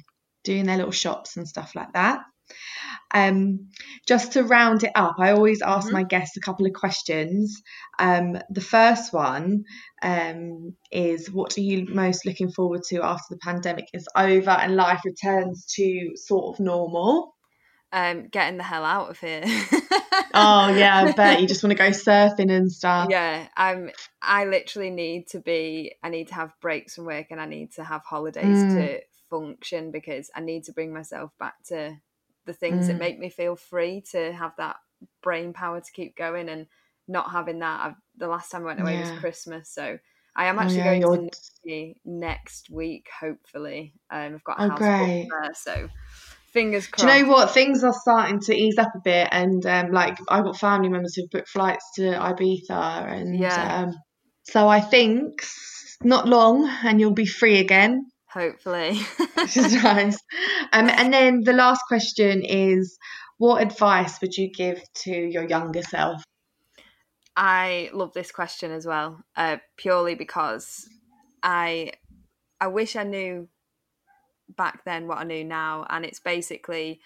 doing 0.43 0.65
their 0.65 0.77
little 0.77 0.91
shops 0.91 1.37
and 1.37 1.47
stuff 1.47 1.75
like 1.75 1.93
that. 1.93 2.21
Um, 3.13 3.69
just 4.07 4.33
to 4.33 4.43
round 4.43 4.83
it 4.83 4.91
up, 4.95 5.15
I 5.19 5.31
always 5.31 5.61
ask 5.61 5.87
mm-hmm. 5.87 5.97
my 5.97 6.03
guests 6.03 6.35
a 6.35 6.41
couple 6.41 6.65
of 6.65 6.73
questions. 6.73 7.61
Um, 7.99 8.37
the 8.49 8.61
first 8.61 9.13
one 9.13 9.63
um, 10.01 10.75
is 10.91 11.31
What 11.31 11.57
are 11.57 11.61
you 11.61 11.85
most 11.87 12.25
looking 12.25 12.51
forward 12.51 12.81
to 12.89 13.03
after 13.03 13.35
the 13.35 13.37
pandemic 13.37 13.85
is 13.93 14.07
over 14.15 14.49
and 14.49 14.75
life 14.75 15.01
returns 15.05 15.65
to 15.75 16.11
sort 16.15 16.55
of 16.55 16.59
normal? 16.59 17.35
Um, 17.91 18.29
getting 18.29 18.57
the 18.57 18.63
hell 18.63 18.83
out 18.83 19.11
of 19.11 19.19
here. 19.19 19.43
oh 20.33 20.73
yeah, 20.75 21.05
I 21.05 21.11
bet 21.11 21.39
you 21.39 21.47
just 21.47 21.63
want 21.63 21.77
to 21.77 21.83
go 21.83 21.91
surfing 21.91 22.51
and 22.51 22.71
stuff. 22.71 23.07
Yeah, 23.11 23.47
I'm. 23.55 23.91
I 24.19 24.45
literally 24.45 24.89
need 24.89 25.27
to 25.27 25.39
be. 25.39 25.93
I 26.01 26.09
need 26.09 26.29
to 26.29 26.33
have 26.33 26.55
breaks 26.59 26.95
from 26.95 27.05
work 27.05 27.27
and 27.29 27.39
I 27.39 27.45
need 27.45 27.73
to 27.73 27.83
have 27.83 28.01
holidays 28.03 28.63
mm. 28.63 28.73
to 28.73 29.01
function 29.29 29.91
because 29.91 30.31
I 30.35 30.41
need 30.41 30.63
to 30.63 30.73
bring 30.73 30.91
myself 30.91 31.31
back 31.39 31.53
to 31.67 31.95
the 32.45 32.53
things 32.53 32.85
mm. 32.85 32.87
that 32.87 32.99
make 32.99 33.19
me 33.19 33.29
feel 33.29 33.55
free 33.55 34.03
to 34.11 34.31
have 34.33 34.53
that 34.57 34.77
brain 35.21 35.53
power 35.53 35.79
to 35.79 35.91
keep 35.91 36.15
going 36.15 36.49
and 36.49 36.67
not 37.07 37.31
having 37.31 37.59
that. 37.59 37.85
I've, 37.85 37.95
the 38.17 38.27
last 38.27 38.51
time 38.51 38.63
I 38.63 38.65
went 38.65 38.81
away 38.81 38.95
yeah. 38.95 39.11
was 39.11 39.19
Christmas, 39.19 39.69
so 39.69 39.97
I 40.35 40.45
am 40.45 40.57
oh, 40.57 40.61
actually 40.61 40.81
oh, 40.81 40.91
yeah, 40.91 40.99
going 40.99 41.29
to 41.65 41.93
next 42.05 42.69
week, 42.69 43.07
hopefully. 43.19 43.93
Um, 44.09 44.35
I've 44.35 44.43
got 44.43 44.59
a 44.59 44.63
oh, 44.63 44.69
house 44.69 44.79
great. 44.79 45.27
there, 45.29 45.53
so 45.53 45.89
fingers 46.51 46.87
crossed. 46.87 47.07
Do 47.07 47.13
you 47.13 47.25
know 47.25 47.31
what? 47.31 47.51
Things 47.51 47.83
are 47.83 47.93
starting 47.93 48.39
to 48.41 48.55
ease 48.55 48.77
up 48.77 48.93
a 48.95 49.01
bit, 49.03 49.27
and 49.31 49.65
um, 49.65 49.91
like 49.91 50.17
I've 50.29 50.43
got 50.43 50.57
family 50.57 50.89
members 50.89 51.15
who've 51.15 51.29
booked 51.29 51.49
flights 51.49 51.91
to 51.95 52.01
Ibiza, 52.01 52.71
and 52.71 53.37
yeah. 53.37 53.83
Um, 53.83 53.95
so 54.43 54.67
I 54.67 54.81
think 54.81 55.45
not 56.03 56.27
long 56.27 56.69
and 56.83 56.99
you'll 56.99 57.11
be 57.11 57.25
free 57.25 57.59
again. 57.59 58.05
Hopefully. 58.33 58.99
which 59.35 59.57
is 59.57 59.83
nice. 59.83 60.17
Um, 60.71 60.89
and 60.89 61.13
then 61.13 61.43
the 61.43 61.53
last 61.53 61.81
question 61.87 62.43
is 62.43 62.97
what 63.37 63.61
advice 63.61 64.19
would 64.21 64.35
you 64.35 64.49
give 64.49 64.81
to 65.03 65.11
your 65.11 65.47
younger 65.47 65.83
self? 65.83 66.23
I 67.35 67.89
love 67.93 68.13
this 68.13 68.31
question 68.31 68.71
as 68.71 68.85
well, 68.85 69.23
uh, 69.35 69.57
purely 69.77 70.15
because 70.15 70.87
I 71.41 71.93
I 72.61 72.67
wish 72.67 72.95
I 72.95 73.03
knew 73.03 73.49
back 74.55 74.83
then 74.85 75.07
what 75.07 75.17
I 75.17 75.23
knew 75.23 75.43
now, 75.43 75.85
and 75.89 76.05
it's 76.05 76.19
basically 76.19 77.01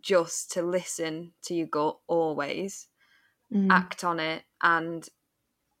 just 0.00 0.52
to 0.52 0.62
listen 0.62 1.32
to 1.42 1.54
your 1.54 1.66
gut 1.66 1.98
always, 2.06 2.88
mm. 3.54 3.70
act 3.70 4.02
on 4.02 4.18
it, 4.18 4.42
and 4.62 5.06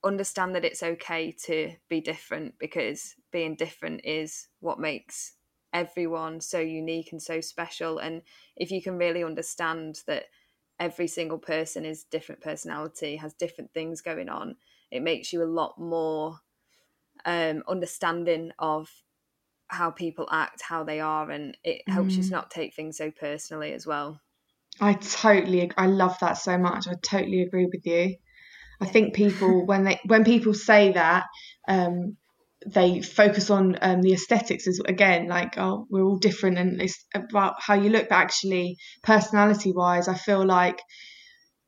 understand 0.04 0.54
that 0.54 0.64
it's 0.64 0.82
okay 0.82 1.32
to 1.44 1.72
be 1.88 2.00
different 2.00 2.54
because 2.58 3.14
being 3.30 3.54
different 3.56 4.02
is 4.04 4.48
what 4.60 4.78
makes 4.78 5.34
everyone 5.72 6.40
so 6.40 6.58
unique 6.58 7.12
and 7.12 7.22
so 7.22 7.40
special. 7.40 7.98
And 7.98 8.22
if 8.56 8.70
you 8.70 8.82
can 8.82 8.96
really 8.96 9.22
understand 9.22 10.00
that 10.06 10.24
every 10.78 11.06
single 11.06 11.38
person 11.38 11.84
is 11.84 12.04
different 12.04 12.40
personality, 12.40 13.16
has 13.16 13.34
different 13.34 13.72
things 13.72 14.00
going 14.00 14.28
on, 14.28 14.56
it 14.90 15.02
makes 15.02 15.32
you 15.32 15.42
a 15.42 15.44
lot 15.44 15.78
more 15.78 16.38
um, 17.24 17.62
understanding 17.68 18.52
of 18.58 18.90
how 19.68 19.90
people 19.90 20.26
act, 20.32 20.62
how 20.62 20.82
they 20.82 20.98
are, 20.98 21.30
and 21.30 21.56
it 21.62 21.82
helps 21.86 22.14
mm. 22.14 22.16
you 22.16 22.22
to 22.24 22.30
not 22.30 22.50
take 22.50 22.74
things 22.74 22.96
so 22.96 23.10
personally 23.10 23.72
as 23.72 23.86
well. 23.86 24.20
I 24.80 24.94
totally, 24.94 25.70
I 25.76 25.86
love 25.86 26.18
that 26.20 26.38
so 26.38 26.58
much. 26.58 26.88
I 26.88 26.94
totally 27.02 27.42
agree 27.42 27.66
with 27.66 27.86
you. 27.86 28.16
I 28.80 28.86
think 28.86 29.14
people 29.14 29.66
when 29.66 29.84
they 29.84 30.00
when 30.06 30.24
people 30.24 30.54
say 30.54 30.92
that, 30.92 31.26
um, 31.68 32.16
they 32.66 33.00
focus 33.00 33.50
on 33.50 33.78
um, 33.80 34.02
the 34.02 34.12
aesthetics 34.12 34.66
as 34.66 34.80
again 34.86 35.28
like 35.28 35.56
oh 35.56 35.86
we're 35.88 36.02
all 36.02 36.18
different 36.18 36.58
and 36.58 36.80
it's 36.80 37.04
about 37.14 37.54
how 37.58 37.74
you 37.74 37.88
look 37.88 38.08
but 38.08 38.16
actually 38.16 38.76
personality 39.02 39.72
wise 39.72 40.08
i 40.08 40.14
feel 40.14 40.44
like 40.44 40.80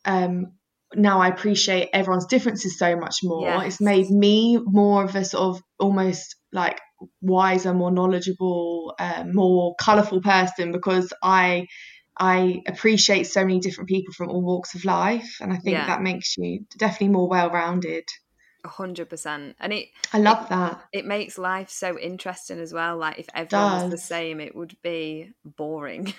um, 0.04 0.52
now 0.94 1.20
i 1.20 1.28
appreciate 1.28 1.88
everyone's 1.94 2.26
differences 2.26 2.78
so 2.78 2.94
much 2.96 3.16
more 3.22 3.48
yes. 3.48 3.66
it's 3.66 3.80
made 3.80 4.10
me 4.10 4.58
more 4.62 5.04
of 5.04 5.16
a 5.16 5.24
sort 5.24 5.56
of 5.56 5.62
almost 5.78 6.36
like 6.52 6.78
wiser 7.22 7.72
more 7.72 7.90
knowledgeable 7.90 8.94
uh, 8.98 9.24
more 9.32 9.74
colorful 9.80 10.20
person 10.20 10.72
because 10.72 11.12
i 11.22 11.66
I 12.18 12.62
appreciate 12.66 13.24
so 13.24 13.44
many 13.44 13.60
different 13.60 13.88
people 13.88 14.12
from 14.12 14.28
all 14.28 14.42
walks 14.42 14.74
of 14.74 14.84
life, 14.84 15.38
and 15.40 15.52
I 15.52 15.56
think 15.56 15.76
yeah. 15.76 15.86
that 15.86 16.02
makes 16.02 16.36
you 16.36 16.66
definitely 16.76 17.08
more 17.08 17.28
well-rounded. 17.28 18.04
A 18.64 18.68
hundred 18.68 19.10
percent. 19.10 19.56
And 19.58 19.72
it 19.72 19.88
i 20.12 20.18
love 20.18 20.44
it, 20.44 20.50
that. 20.50 20.84
it 20.92 21.04
makes 21.04 21.36
life 21.36 21.68
so 21.68 21.98
interesting 21.98 22.60
as 22.60 22.72
well 22.72 22.96
like 22.96 23.18
if 23.18 23.26
everyone 23.34 23.82
was 23.82 23.90
the 23.90 23.98
same 23.98 24.40
it 24.40 24.54
would 24.54 24.76
be 24.82 25.32
boring. 25.44 26.14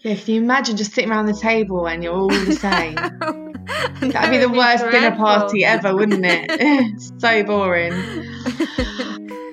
Yeah 0.00 0.12
if 0.12 0.28
you 0.28 0.40
imagine 0.40 0.76
just 0.76 0.94
sitting 0.94 1.10
around 1.10 1.26
the 1.26 1.34
table 1.34 1.88
and 1.88 2.04
you're 2.04 2.14
all 2.14 2.28
the 2.28 2.52
same. 2.52 2.94
That'd 4.12 4.30
be 4.30 4.38
the 4.38 4.52
worst 4.56 4.88
dinner 4.88 5.16
party 5.16 5.64
ever 5.64 5.94
wouldn't 5.94 6.24
it? 6.24 7.00
So 7.18 7.42
boring 7.42 7.92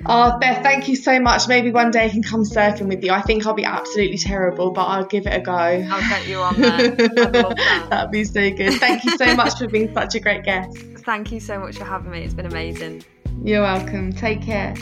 Oh, 0.09 0.37
Beth, 0.39 0.63
thank 0.63 0.87
you 0.87 0.95
so 0.95 1.19
much. 1.19 1.47
Maybe 1.47 1.69
one 1.69 1.91
day 1.91 2.05
I 2.05 2.09
can 2.09 2.23
come 2.23 2.43
surfing 2.43 2.87
with 2.87 3.03
you. 3.03 3.11
I 3.11 3.21
think 3.21 3.45
I'll 3.45 3.53
be 3.53 3.65
absolutely 3.65 4.17
terrible, 4.17 4.71
but 4.71 4.85
I'll 4.85 5.05
give 5.05 5.27
it 5.27 5.33
a 5.33 5.41
go. 5.41 5.51
I'll 5.51 6.09
get 6.09 6.27
you 6.27 6.39
on 6.39 6.61
there. 6.61 6.91
that. 6.95 7.87
That'd 7.89 8.11
be 8.11 8.23
so 8.23 8.49
good. 8.51 8.73
Thank 8.79 9.03
you 9.03 9.17
so 9.17 9.35
much 9.35 9.57
for 9.57 9.67
being 9.67 9.93
such 9.93 10.15
a 10.15 10.19
great 10.19 10.45
guest. 10.45 10.77
Thank 11.05 11.31
you 11.31 11.41
so 11.41 11.59
much 11.59 11.77
for 11.77 11.83
having 11.83 12.11
me. 12.11 12.23
It's 12.23 12.33
been 12.33 12.45
amazing. 12.45 13.03
You're 13.43 13.63
welcome. 13.63 14.13
Take 14.13 14.41
care. 14.41 14.73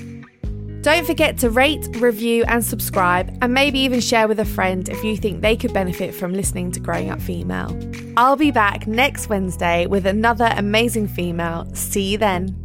Don't 0.81 1.07
forget 1.07 1.39
to 1.39 1.49
rate, 1.49 1.87
review, 1.95 2.43
and 2.47 2.63
subscribe, 2.63 3.35
and 3.41 3.51
maybe 3.51 3.79
even 3.79 3.99
share 3.99 4.27
with 4.27 4.39
a 4.39 4.45
friend 4.45 4.87
if 4.87 5.03
you 5.03 5.17
think 5.17 5.41
they 5.41 5.57
could 5.57 5.73
benefit 5.73 6.13
from 6.13 6.33
listening 6.33 6.71
to 6.73 6.79
Growing 6.79 7.09
Up 7.09 7.19
Female. 7.19 7.75
I'll 8.17 8.35
be 8.35 8.51
back 8.51 8.85
next 8.85 9.27
Wednesday 9.27 9.87
with 9.87 10.05
another 10.05 10.53
amazing 10.55 11.07
female. 11.07 11.67
See 11.73 12.11
you 12.11 12.19
then. 12.19 12.64